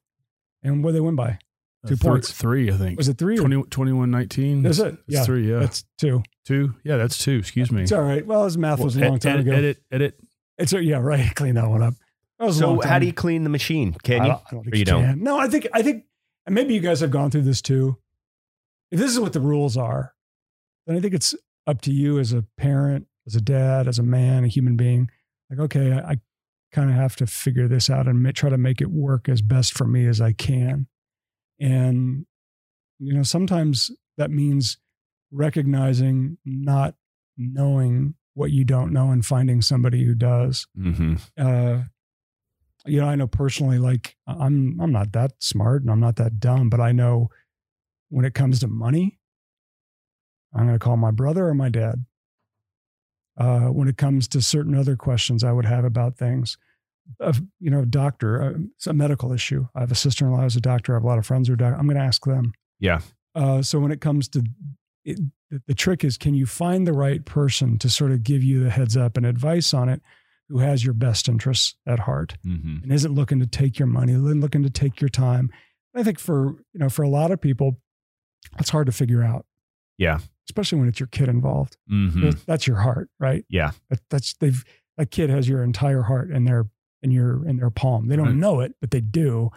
And 0.63 0.83
what 0.85 0.91
did 0.91 0.97
they 0.97 1.01
win 1.01 1.17
by? 1.17 1.39
two 1.87 1.95
Uh, 1.95 1.97
three- 1.97 2.11
points. 2.11 2.31
Three, 2.33 2.71
I 2.71 2.77
think. 2.77 2.99
Was 2.99 3.09
it 3.09 3.17
three? 3.19 3.35
or- 3.39 3.49
20, 3.49 3.63
21 3.65 4.11
19. 4.11 4.63
That's 4.63 4.79
it. 4.79 4.95
It's 4.95 5.03
Yeah. 5.09 5.25
three, 5.25 5.51
yeah. 5.51 5.59
That's 5.61 5.85
two. 5.99 6.23
two. 6.45 6.75
Yeah, 6.85 6.99
that's 6.99 7.17
two. 7.19 7.39
Excuse 7.39 7.73
me. 7.73 7.83
It's 7.83 7.93
all 7.93 8.03
right. 8.03 8.25
Well, 8.27 8.45
his 8.45 8.57
math 8.59 8.81
was 8.81 8.97
a 8.97 9.01
Well, 9.01 9.11
long 9.11 9.19
time 9.19 9.33
edit, 9.41 9.47
ago. 9.47 9.57
Edit, 9.57 9.79
edit. 9.91 10.21
It's 10.59 10.73
a, 10.75 10.85
yeah, 10.85 10.99
right. 10.99 11.31
Clean 11.35 11.55
that 11.55 11.69
one 11.69 11.83
up. 11.83 11.95
That 12.39 12.45
was 12.47 12.57
a 12.57 12.61
so 12.61 12.69
long 12.75 12.83
how 12.83 12.99
do 12.99 13.07
you 13.07 13.13
clean 13.13 13.45
the 13.45 13.51
machine? 13.51 13.95
Can 14.03 14.21
I 14.21 14.25
you? 14.25 14.31
don't, 14.33 14.43
I 14.47 14.51
don't 14.53 14.63
think 14.65 14.75
Or 14.75 14.77
you 14.77 14.81
you 14.81 14.85
don't? 14.85 15.03
can. 15.05 15.23
No, 15.23 15.39
I 15.39 15.49
think 15.49 15.67
I 15.73 15.83
think 15.83 16.05
maybe 16.49 16.75
you 16.75 16.81
guys 16.81 17.01
have 17.01 17.11
gone 17.11 17.31
through 17.31 17.43
this 17.43 17.61
too. 17.63 17.97
If 18.91 18.99
this 18.99 19.11
is 19.11 19.19
what 19.21 19.33
the 19.33 19.41
rules 19.41 19.77
are, 19.77 20.15
then 20.91 20.99
I 20.99 21.01
think 21.01 21.15
it's 21.15 21.35
up 21.67 21.81
to 21.83 21.93
you 21.93 22.19
as 22.19 22.33
a 22.33 22.45
parent, 22.57 23.07
as 23.27 23.37
a 23.37 23.41
dad, 23.41 23.87
as 23.87 23.99
a 24.01 24.03
man, 24.03 24.45
a 24.45 24.49
human 24.49 24.77
being. 24.77 25.09
Like, 25.49 25.61
okay, 25.61 25.93
I, 25.93 26.13
I 26.13 26.17
kind 26.73 26.91
of 26.91 26.97
have 26.97 27.15
to 27.17 27.27
figure 27.27 27.69
this 27.69 27.89
out 27.89 28.09
and 28.09 28.35
try 28.35 28.51
to 28.51 28.59
make 28.59 28.81
it 28.81 28.91
work 28.91 29.29
as 29.29 29.41
best 29.41 29.73
for 29.73 29.87
me 29.87 30.07
as 30.07 30.21
I 30.21 30.33
can. 30.33 30.89
And 31.61 32.27
you 32.99 33.15
know, 33.15 33.23
sometimes 33.23 33.91
that 34.19 34.31
means 34.33 34.79
recognizing 35.31 36.39
not 36.45 36.97
knowing 37.37 38.15
what 38.35 38.51
you 38.51 38.65
don't 38.65 38.93
know 38.93 39.11
and 39.11 39.25
finding 39.25 39.63
somebody 39.63 40.05
who 40.05 40.15
does 40.15 40.67
Mm-hmm. 40.77 41.15
uh, 41.39 41.85
you 42.87 43.01
know, 43.01 43.07
I 43.07 43.15
know 43.15 43.27
personally, 43.27 43.79
like 43.79 44.17
I'm, 44.27 44.81
I'm 44.81 44.91
not 44.91 45.13
that 45.13 45.33
smart 45.39 45.83
and 45.83 45.91
I'm 45.91 46.01
not 46.01 46.17
that 46.17 46.41
dumb, 46.41 46.71
but 46.71 46.81
I 46.81 46.93
know 46.93 47.29
when 48.09 48.25
it 48.25 48.35
comes 48.35 48.61
to 48.61 48.69
money, 48.69 49.20
I'm 50.55 50.67
going 50.67 50.79
to 50.79 50.85
call 50.85 50.97
my 50.97 51.11
brother 51.11 51.49
or 51.49 51.55
my 51.55 51.69
dad. 51.69 52.05
Uh, 53.39 53.69
when 53.69 53.89
it 53.89 53.97
comes 53.97 54.29
to 54.29 54.43
certain 54.43 54.75
other 54.75 54.97
questions 54.97 55.43
I 55.45 55.53
would 55.53 55.65
have 55.65 55.85
about 55.85 56.17
things, 56.17 56.59
of 57.19 57.41
you 57.59 57.71
know, 57.71 57.85
doctor, 57.85 58.43
uh, 58.43 58.53
it's 58.77 58.87
a 58.87 58.93
medical 58.93 59.33
issue. 59.33 59.67
I 59.75 59.81
have 59.81 59.91
a 59.93 59.97
sister-in-law 59.97 60.43
who's 60.43 60.57
a 60.57 60.61
doctor. 60.61 60.93
I 60.93 60.97
have 60.97 61.05
a 61.05 61.07
lot 61.07 61.19
of 61.19 61.27
friends 61.27 61.49
who 61.49 61.55
are 61.55 61.57
doctors. 61.57 61.79
I'm 61.81 61.87
going 61.87 61.97
to 61.97 62.03
ask 62.05 62.25
them. 62.25 62.53
Yeah. 62.79 63.01
Uh, 63.35 63.63
so 63.63 63.79
when 63.79 63.93
it 63.93 64.01
comes 64.01 64.29
to 64.31 64.43
it, 65.05 65.19
the- 65.67 65.75
trick 65.75 66.05
is, 66.05 66.19
can 66.19 66.35
you 66.35 66.45
find 66.47 66.87
the 66.87 66.93
right 66.93 67.25
person 67.25 67.79
to 67.79 67.89
sort 67.89 68.13
of 68.13 68.23
give 68.23 68.43
you 68.45 68.63
the 68.63 68.71
heads 68.71 68.97
up 68.97 69.17
and 69.17 69.25
advice 69.25 69.73
on 69.73 69.89
it, 69.89 70.03
who 70.49 70.59
has 70.59 70.85
your 70.85 70.95
best 70.95 71.29
interests 71.29 71.75
at 71.87 72.01
heart 72.01 72.37
Mm-hmm. 72.47 72.83
and 72.83 72.93
isn't 72.93 73.15
looking 73.15 73.41
to 73.41 73.47
take 73.47 73.79
your 73.79 73.89
money, 73.89 74.13
isn't 74.13 74.41
looking 74.41 74.63
to 74.65 74.71
take 74.71 75.01
your 75.01 75.09
time. 75.09 75.51
I 75.97 76.03
think 76.03 76.19
for 76.21 76.57
you 76.73 76.79
know 76.81 76.89
for 76.89 77.03
a 77.03 77.09
lot 77.09 77.31
of 77.31 77.41
people, 77.41 77.81
that's 78.57 78.71
hard 78.71 78.87
to 78.87 78.93
figure 78.93 79.23
out. 79.23 79.47
Yeah. 79.99 80.19
Especially 80.51 80.79
when 80.81 80.89
it's 80.89 80.99
your 81.01 81.07
kid 81.07 81.29
involved. 81.29 81.77
Mm-hmm. 81.91 82.31
That's 82.47 82.67
your 82.67 82.79
heart, 82.79 83.09
right? 83.21 83.45
Yeah. 83.49 83.71
That, 83.89 84.01
that's 84.11 84.35
they've 84.35 84.65
that 84.99 85.11
kid 85.11 85.31
has 85.31 85.49
your 85.49 85.63
entire 85.63 86.03
heart 86.03 86.31
in 86.31 86.45
their 86.45 86.67
in 87.03 87.11
your 87.13 87.47
in 87.49 87.57
their 87.57 87.71
palm. 87.71 88.09
They 88.09 88.17
don't 88.17 88.27
Right. 88.27 88.35
know 88.35 88.61
it, 88.61 88.75
but 88.81 88.91
they 88.91 89.01
do. 89.01 89.51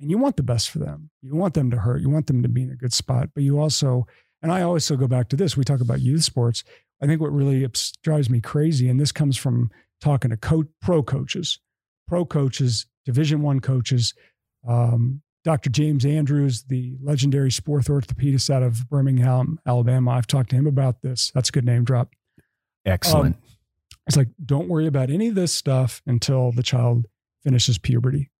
And 0.00 0.10
you 0.10 0.18
want 0.18 0.36
the 0.36 0.42
best 0.42 0.70
for 0.70 0.80
them. 0.80 1.10
You 1.22 1.36
want 1.36 1.54
them 1.54 1.70
to 1.70 1.78
hurt. 1.78 2.00
You 2.02 2.10
want 2.10 2.26
them 2.26 2.42
to 2.42 2.48
be 2.48 2.62
in 2.62 2.70
a 2.70 2.76
good 2.76 2.92
spot. 2.92 3.28
But 3.34 3.44
you 3.44 3.60
also, 3.60 4.06
and 4.42 4.50
I 4.50 4.62
always 4.62 4.84
still 4.84 4.96
go 4.96 5.06
back 5.06 5.28
to 5.28 5.36
this. 5.36 5.56
We 5.56 5.62
talk 5.64 5.80
about 5.80 6.00
youth 6.00 6.24
sports. 6.24 6.64
I 7.00 7.06
think 7.06 7.20
what 7.20 7.32
really 7.32 7.64
drives 8.02 8.28
me 8.28 8.40
crazy, 8.40 8.88
and 8.88 8.98
this 9.00 9.12
comes 9.12 9.36
from 9.36 9.70
talking 10.00 10.30
to 10.30 10.36
co- 10.36 10.66
pro 10.80 11.02
coaches, 11.04 11.60
pro 12.08 12.24
coaches, 12.24 12.86
Division 13.04 13.42
One 13.42 13.60
coaches. 13.60 14.12
Um, 14.68 15.22
Dr. 15.44 15.70
James 15.70 16.04
Andrews, 16.04 16.64
the 16.68 16.96
legendary 17.02 17.50
sports 17.50 17.88
orthopedist 17.88 18.48
out 18.48 18.62
of 18.62 18.88
Birmingham, 18.88 19.58
Alabama. 19.66 20.12
I've 20.12 20.26
talked 20.26 20.50
to 20.50 20.56
him 20.56 20.66
about 20.66 21.02
this. 21.02 21.32
That's 21.34 21.48
a 21.48 21.52
good 21.52 21.64
name 21.64 21.84
drop. 21.84 22.10
Excellent. 22.84 23.36
Um, 23.36 23.42
It's 24.06 24.16
like, 24.16 24.28
don't 24.44 24.68
worry 24.68 24.86
about 24.86 25.10
any 25.10 25.28
of 25.28 25.34
this 25.34 25.52
stuff 25.54 26.02
until 26.06 26.50
the 26.52 26.62
child 26.62 27.06
finishes 27.44 27.78
puberty. 27.78 28.30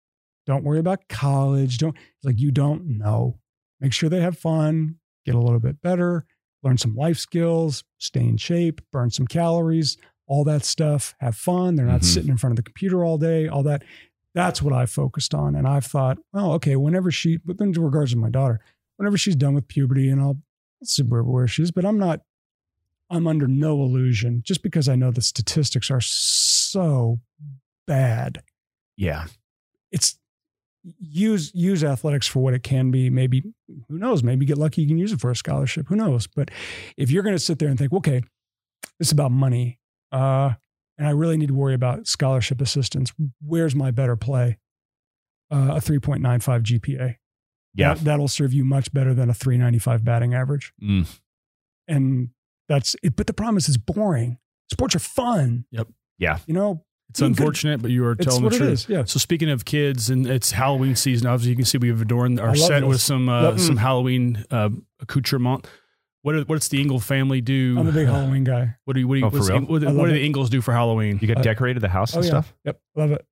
Don't 0.46 0.64
worry 0.64 0.78
about 0.80 1.08
college. 1.08 1.78
Don't, 1.78 1.94
it's 1.96 2.24
like, 2.24 2.40
you 2.40 2.50
don't 2.50 2.98
know. 2.98 3.38
Make 3.80 3.92
sure 3.92 4.08
they 4.08 4.20
have 4.20 4.38
fun, 4.38 4.96
get 5.24 5.34
a 5.36 5.40
little 5.40 5.60
bit 5.60 5.80
better, 5.80 6.24
learn 6.64 6.78
some 6.78 6.94
life 6.96 7.18
skills, 7.18 7.84
stay 7.98 8.22
in 8.24 8.36
shape, 8.36 8.80
burn 8.92 9.10
some 9.10 9.26
calories, 9.26 9.96
all 10.26 10.42
that 10.44 10.64
stuff, 10.64 11.14
have 11.20 11.36
fun. 11.36 11.74
They're 11.76 11.86
not 11.86 12.00
Mhm. 12.00 12.04
sitting 12.04 12.30
in 12.30 12.36
front 12.38 12.52
of 12.52 12.56
the 12.56 12.62
computer 12.62 13.04
all 13.04 13.18
day, 13.18 13.46
all 13.48 13.62
that. 13.64 13.82
That's 14.34 14.62
what 14.62 14.72
I 14.72 14.86
focused 14.86 15.34
on. 15.34 15.54
And 15.54 15.68
I've 15.68 15.84
thought, 15.84 16.18
oh, 16.32 16.52
okay, 16.52 16.76
whenever 16.76 17.10
she, 17.10 17.38
but 17.38 17.60
in 17.60 17.72
regards 17.72 18.12
to 18.12 18.16
my 18.16 18.30
daughter, 18.30 18.60
whenever 18.96 19.18
she's 19.18 19.36
done 19.36 19.54
with 19.54 19.68
puberty 19.68 20.08
and 20.08 20.20
I'll 20.20 20.38
see 20.82 21.02
where, 21.02 21.22
where 21.22 21.46
she 21.46 21.62
is, 21.62 21.70
but 21.70 21.84
I'm 21.84 21.98
not, 21.98 22.20
I'm 23.10 23.26
under 23.26 23.46
no 23.46 23.82
illusion 23.82 24.42
just 24.44 24.62
because 24.62 24.88
I 24.88 24.96
know 24.96 25.10
the 25.10 25.20
statistics 25.20 25.90
are 25.90 26.00
so 26.00 27.20
bad. 27.86 28.42
Yeah. 28.96 29.26
It's 29.90 30.18
use 30.98 31.52
use 31.54 31.84
athletics 31.84 32.26
for 32.26 32.42
what 32.42 32.54
it 32.54 32.62
can 32.62 32.90
be. 32.90 33.10
Maybe 33.10 33.42
who 33.88 33.98
knows? 33.98 34.22
Maybe 34.22 34.46
get 34.46 34.58
lucky. 34.58 34.82
You 34.82 34.88
can 34.88 34.98
use 34.98 35.12
it 35.12 35.20
for 35.20 35.30
a 35.30 35.36
scholarship. 35.36 35.88
Who 35.88 35.96
knows? 35.96 36.26
But 36.26 36.50
if 36.96 37.10
you're 37.10 37.22
going 37.22 37.34
to 37.34 37.38
sit 37.38 37.58
there 37.58 37.68
and 37.68 37.78
think, 37.78 37.92
okay, 37.92 38.22
this 38.98 39.08
is 39.08 39.12
about 39.12 39.30
money, 39.30 39.78
uh, 40.10 40.52
and 40.98 41.06
I 41.06 41.10
really 41.10 41.36
need 41.36 41.48
to 41.48 41.54
worry 41.54 41.74
about 41.74 42.06
scholarship 42.06 42.60
assistance. 42.60 43.12
Where's 43.40 43.74
my 43.74 43.90
better 43.90 44.16
play? 44.16 44.58
Uh, 45.50 45.74
a 45.76 45.80
3.95 45.80 46.62
GPA. 46.62 47.16
Yeah. 47.74 47.94
That, 47.94 48.04
that'll 48.04 48.28
serve 48.28 48.52
you 48.52 48.64
much 48.64 48.92
better 48.92 49.12
than 49.14 49.28
a 49.30 49.34
395 49.34 50.04
batting 50.04 50.34
average. 50.34 50.72
Mm. 50.82 51.06
And 51.88 52.28
that's 52.68 52.96
it. 53.02 53.16
But 53.16 53.26
the 53.26 53.32
problem 53.34 53.56
is, 53.56 53.68
it's 53.68 53.76
boring. 53.76 54.38
Sports 54.70 54.94
are 54.96 54.98
fun. 55.00 55.64
Yep. 55.72 55.88
Yeah. 56.18 56.38
You 56.46 56.54
know, 56.54 56.84
It's 57.10 57.20
Being 57.20 57.32
good- 57.32 57.40
unfortunate, 57.40 57.82
but 57.82 57.90
you 57.90 58.04
are 58.06 58.14
telling 58.14 58.42
what 58.42 58.50
the 58.50 58.56
it 58.56 58.58
truth. 58.60 58.72
is. 58.72 58.88
Yeah. 58.88 59.04
So 59.04 59.18
speaking 59.18 59.50
of 59.50 59.64
kids, 59.66 60.08
and 60.08 60.26
it's 60.26 60.52
Halloween 60.52 60.96
season. 60.96 61.26
Obviously, 61.26 61.50
you 61.50 61.56
can 61.56 61.64
see 61.66 61.76
we've 61.78 62.00
adorned 62.00 62.40
our 62.40 62.54
set 62.54 62.80
this. 62.80 62.88
with 62.88 63.00
some 63.02 63.28
uh, 63.28 63.56
some 63.58 63.76
Halloween 63.76 64.44
uh, 64.50 64.70
accoutrement. 65.00 65.66
What 66.22 66.34
are, 66.36 66.40
what's 66.42 66.68
the 66.68 66.80
Engel 66.80 67.00
family 67.00 67.40
do? 67.40 67.76
I'm 67.78 67.88
a 67.88 67.92
big 67.92 68.06
Halloween 68.14 68.44
guy. 68.44 68.76
What 68.84 68.94
do 68.94 69.00
you, 69.00 69.08
what 69.08 69.14
do, 69.14 69.20
you, 69.20 69.26
Oh, 69.26 69.30
for 69.30 69.36
what's 69.38 69.48
real? 69.48 69.58
Ing- 69.58 69.66
what, 69.66 69.82
I 69.82 69.86
love 69.86 69.96
what 69.96 70.04
do 70.06 70.10
it. 70.12 70.14
the 70.18 70.24
Engels 70.24 70.50
do 70.50 70.60
for 70.60 70.72
Halloween? 70.72 71.18
You 71.20 71.28
got 71.28 71.38
Uh, 71.38 71.42
decorated 71.42 71.80
the 71.80 71.88
house 71.88 72.14
Oh 72.14 72.18
and 72.18 72.24
yeah. 72.24 72.30
stuff? 72.30 72.54
Yep. 72.64 72.80
Love 72.96 73.10
it. 73.12 73.26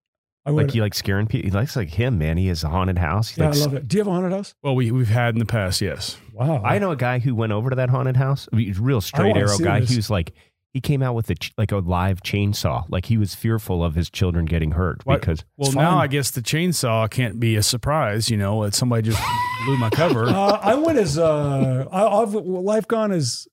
I 0.46 0.50
would. 0.52 0.64
Like 0.64 0.72
he 0.72 0.80
likes 0.80 0.96
scaring 0.96 1.26
people. 1.26 1.50
He 1.50 1.54
likes 1.54 1.76
like 1.76 1.90
him, 1.90 2.16
man. 2.18 2.38
He 2.38 2.46
has 2.48 2.64
a 2.64 2.68
haunted 2.68 2.96
house. 2.98 3.28
He 3.28 3.40
yeah, 3.42 3.48
I 3.48 3.50
likes, 3.50 3.60
love 3.60 3.74
it. 3.74 3.86
Do 3.86 3.96
you 3.96 4.00
have 4.00 4.06
a 4.08 4.10
haunted 4.10 4.32
house? 4.32 4.54
Well, 4.62 4.74
we 4.74 4.90
we've 4.90 5.08
had 5.08 5.34
in 5.34 5.38
the 5.38 5.44
past, 5.44 5.80
yes. 5.82 6.16
Wow. 6.32 6.62
I 6.64 6.78
know 6.78 6.90
a 6.92 6.96
guy 6.96 7.18
who 7.18 7.34
went 7.34 7.52
over 7.52 7.68
to 7.70 7.76
that 7.76 7.90
haunted 7.90 8.16
house. 8.16 8.48
I 8.50 8.56
mean, 8.56 8.66
he's 8.66 8.78
a 8.78 8.82
real 8.82 9.02
straight 9.02 9.28
wanna 9.28 9.40
arrow 9.40 9.48
see 9.56 9.64
guy. 9.64 9.80
this. 9.80 9.90
He 9.90 9.96
was 9.96 10.08
like, 10.08 10.32
he 10.72 10.80
came 10.80 11.02
out 11.02 11.14
with 11.14 11.30
a 11.30 11.34
like 11.58 11.72
a 11.72 11.78
live 11.78 12.22
chainsaw. 12.22 12.84
Like 12.88 13.06
he 13.06 13.16
was 13.16 13.34
fearful 13.34 13.82
of 13.84 13.94
his 13.94 14.08
children 14.08 14.44
getting 14.44 14.72
hurt 14.72 15.04
What- 15.04 15.20
because 15.20 15.44
Well, 15.56 15.72
now. 15.72 15.98
I 15.98 16.06
guess 16.06 16.30
the 16.30 16.42
chainsaw 16.42 17.10
can't 17.10 17.40
be 17.40 17.56
a 17.56 17.62
surprise. 17.62 18.30
You 18.30 18.36
know, 18.36 18.64
that 18.64 18.74
somebody 18.74 19.10
just 19.10 19.22
blew 19.64 19.76
my 19.78 19.90
cover. 19.90 20.26
Uh, 20.26 20.58
I 20.62 20.74
went 20.74 20.98
as 20.98 21.18
uh, 21.18 21.86
I, 21.90 22.06
I've 22.06 22.34
life 22.34 22.86
gone 22.86 23.10
as 23.12 23.48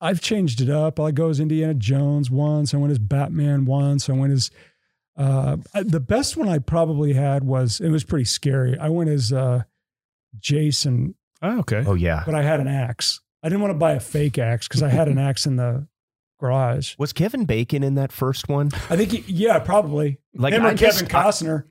I've 0.00 0.20
changed 0.20 0.60
it 0.60 0.70
up. 0.70 0.98
I 0.98 1.10
go 1.10 1.28
as 1.28 1.40
Indiana 1.40 1.74
Jones 1.74 2.30
once. 2.30 2.74
I 2.74 2.78
went 2.78 2.90
as 2.90 2.98
Batman 2.98 3.64
once. 3.66 4.08
I 4.08 4.12
went 4.14 4.32
as 4.32 4.50
uh, 5.16 5.58
the 5.74 6.00
best 6.00 6.36
one 6.36 6.48
I 6.48 6.58
probably 6.58 7.12
had 7.12 7.44
was 7.44 7.80
it 7.80 7.90
was 7.90 8.04
pretty 8.04 8.24
scary. 8.24 8.78
I 8.78 8.88
went 8.88 9.10
as 9.10 9.32
uh, 9.32 9.64
Jason, 10.38 11.14
oh, 11.42 11.60
okay. 11.60 11.84
oh 11.86 11.94
yeah, 11.94 12.22
but 12.24 12.34
I 12.34 12.42
had 12.42 12.60
an 12.60 12.68
axe. 12.68 13.20
I 13.42 13.48
didn't 13.48 13.60
want 13.60 13.72
to 13.72 13.78
buy 13.78 13.92
a 13.92 14.00
fake 14.00 14.38
axe 14.38 14.66
because 14.68 14.82
I 14.82 14.88
had 14.88 15.08
an 15.08 15.18
axe 15.18 15.46
in 15.46 15.56
the 15.56 15.86
garage. 16.40 16.94
was 16.98 17.12
Kevin 17.12 17.44
Bacon 17.44 17.82
in 17.82 17.94
that 17.94 18.10
first 18.12 18.48
one? 18.48 18.70
I 18.90 18.96
think, 18.96 19.10
he, 19.12 19.32
yeah, 19.32 19.58
probably. 19.60 20.18
Like 20.34 20.54
Him 20.54 20.64
or 20.64 20.68
I 20.70 20.74
just- 20.74 21.00
Kevin 21.00 21.14
Costner. 21.14 21.64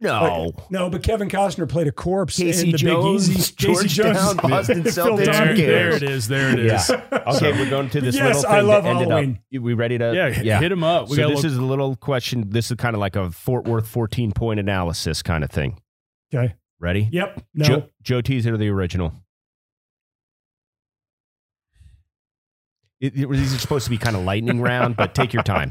No, 0.00 0.52
No, 0.70 0.90
but 0.90 1.02
Kevin 1.02 1.30
Costner 1.30 1.66
played 1.68 1.86
a 1.86 1.92
corpse 1.92 2.36
Casey 2.36 2.66
in 2.66 2.72
the 2.72 2.78
Jones, 2.78 3.28
Big 3.28 3.38
Easy. 3.38 3.54
Casey 3.54 3.88
Georgetown, 3.88 4.14
Jones, 4.26 4.34
Boston 4.42 4.82
Phil 4.82 4.92
Celtics. 4.92 5.24
there, 5.24 5.54
there 5.56 5.90
it 5.96 6.02
is. 6.02 6.28
There 6.28 6.50
it 6.50 6.58
is. 6.58 6.90
Okay, 6.90 7.52
we're 7.52 7.70
going 7.70 7.88
to 7.90 8.00
this 8.02 8.14
Yes, 8.16 8.36
little 8.36 8.50
I 8.52 8.58
thing 8.58 8.66
love 8.66 8.82
to 8.84 8.88
end 8.90 8.98
Halloween. 9.00 9.38
it 9.50 9.56
up. 9.58 9.62
We 9.62 9.72
ready 9.74 9.96
to? 9.98 10.12
Yeah, 10.14 10.26
yeah. 10.26 10.32
hit- 10.58 10.62
hit 10.64 10.72
'em 10.72 10.84
up. 10.84 11.08
We 11.08 11.16
so 11.16 11.22
got 11.22 11.28
this 11.28 11.36
little- 11.44 11.50
is 11.52 11.56
a 11.56 11.62
little 11.62 11.96
question. 11.96 12.50
This 12.50 12.70
is 12.70 12.76
kind 12.76 12.94
of 12.94 13.00
like 13.00 13.16
a 13.16 13.30
Fort 13.30 13.64
Worth 13.66 13.86
14 13.88 14.32
point 14.32 14.60
analysis 14.60 15.22
kind 15.22 15.42
of 15.42 15.50
thing. 15.50 15.78
Okay. 16.34 16.54
Ready? 16.80 17.08
Yep. 17.10 17.42
No. 17.54 17.64
Joe, 17.64 17.88
Joe 18.02 18.20
T's 18.20 18.46
or 18.46 18.58
the 18.58 18.68
original? 18.68 19.14
It, 23.04 23.14
it- 23.16 23.30
these 23.30 23.54
are 23.54 23.58
supposed 23.58 23.84
to 23.84 23.90
be 23.90 23.98
kind 23.98 24.16
of 24.16 24.22
lightning 24.24 24.60
round, 24.60 24.96
but 24.96 25.14
take 25.14 25.32
your 25.32 25.42
time. 25.42 25.70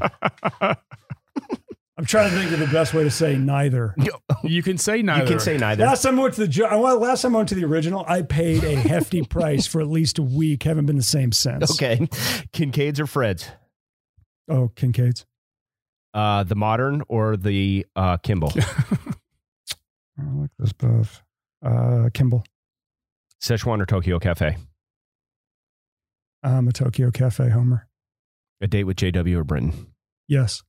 I'm 1.96 2.04
trying 2.06 2.28
to 2.30 2.36
think 2.36 2.50
of 2.52 2.58
the 2.58 2.66
best 2.66 2.92
way 2.92 3.04
to 3.04 3.10
say 3.10 3.36
neither. 3.36 3.94
You 4.42 4.62
can 4.62 4.76
say 4.76 5.00
neither. 5.00 5.24
You 5.24 5.30
can 5.30 5.40
say 5.40 5.56
neither. 5.56 5.86
Last 5.86 6.02
time 6.02 6.18
I 6.18 6.22
went 6.24 6.34
to 6.34 6.42
the 6.42 6.48
jo- 6.48 6.66
I 6.66 6.74
went- 6.76 7.00
last 7.00 7.22
time 7.22 7.34
I 7.34 7.38
went 7.38 7.48
to 7.50 7.54
the 7.54 7.64
original, 7.64 8.04
I 8.06 8.20
paid 8.20 8.62
a 8.62 8.74
hefty 8.76 9.22
price 9.28 9.66
for 9.66 9.80
at 9.80 9.86
least 9.86 10.18
a 10.18 10.22
week. 10.22 10.64
Haven't 10.64 10.84
been 10.84 10.96
the 10.96 11.02
same 11.02 11.32
since. 11.32 11.70
Okay. 11.72 12.06
Kincaid's 12.52 13.00
or 13.00 13.06
Fred's? 13.06 13.48
Oh, 14.50 14.68
Kincaid's. 14.76 15.24
Uh, 16.12 16.42
the 16.44 16.56
modern 16.56 17.02
or 17.08 17.38
the 17.38 17.86
uh, 17.96 18.18
Kimball? 18.18 18.52
I 20.18 20.22
like 20.34 20.50
those 20.58 20.72
both. 20.74 21.22
Uh, 21.64 22.10
Kimball. 22.12 22.44
Szechuan 23.42 23.80
or 23.80 23.86
Tokyo 23.86 24.18
Cafe? 24.18 24.56
I'm 26.44 26.68
a 26.68 26.72
Tokyo 26.72 27.10
Cafe 27.10 27.48
homer. 27.48 27.88
A 28.60 28.66
date 28.66 28.84
with 28.84 28.98
JW 28.98 29.36
or 29.36 29.44
Britton? 29.44 29.86
Yes. 30.28 30.62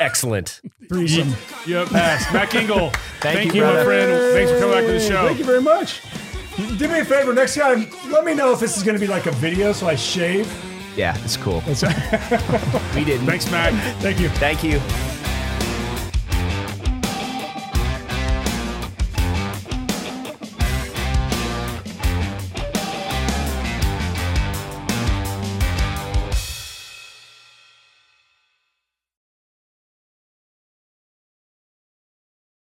Excellent. 0.00 0.60
Threesome. 0.88 1.34
Yep, 1.66 1.88
pass. 1.88 2.32
Mac 2.32 2.54
Engel. 2.54 2.90
Thank, 3.20 3.38
Thank 3.38 3.54
you, 3.54 3.66
you, 3.66 3.66
my 3.66 3.82
friend. 3.82 4.34
Thanks 4.34 4.52
for 4.52 4.60
coming 4.60 4.74
back 4.76 4.86
to 4.86 4.92
the 4.92 5.00
show. 5.00 5.26
Thank 5.26 5.38
you 5.38 5.44
very 5.44 5.62
much. 5.62 6.02
Do 6.78 6.86
me 6.86 7.00
a 7.00 7.04
favor. 7.04 7.32
Next 7.32 7.56
time, 7.56 7.90
let 8.10 8.24
me 8.24 8.34
know 8.34 8.52
if 8.52 8.60
this 8.60 8.76
is 8.76 8.82
going 8.82 8.94
to 8.94 9.00
be 9.00 9.08
like 9.08 9.26
a 9.26 9.32
video 9.32 9.72
so 9.72 9.88
I 9.88 9.96
shave. 9.96 10.52
Yeah, 10.96 11.16
it's 11.24 11.36
cool. 11.36 11.62
We 11.66 13.04
didn't. 13.04 13.26
Thanks, 13.26 13.50
Mac. 13.50 13.72
Thank 14.00 14.20
you. 14.20 14.28
Thank 14.28 14.62
you. 14.62 14.80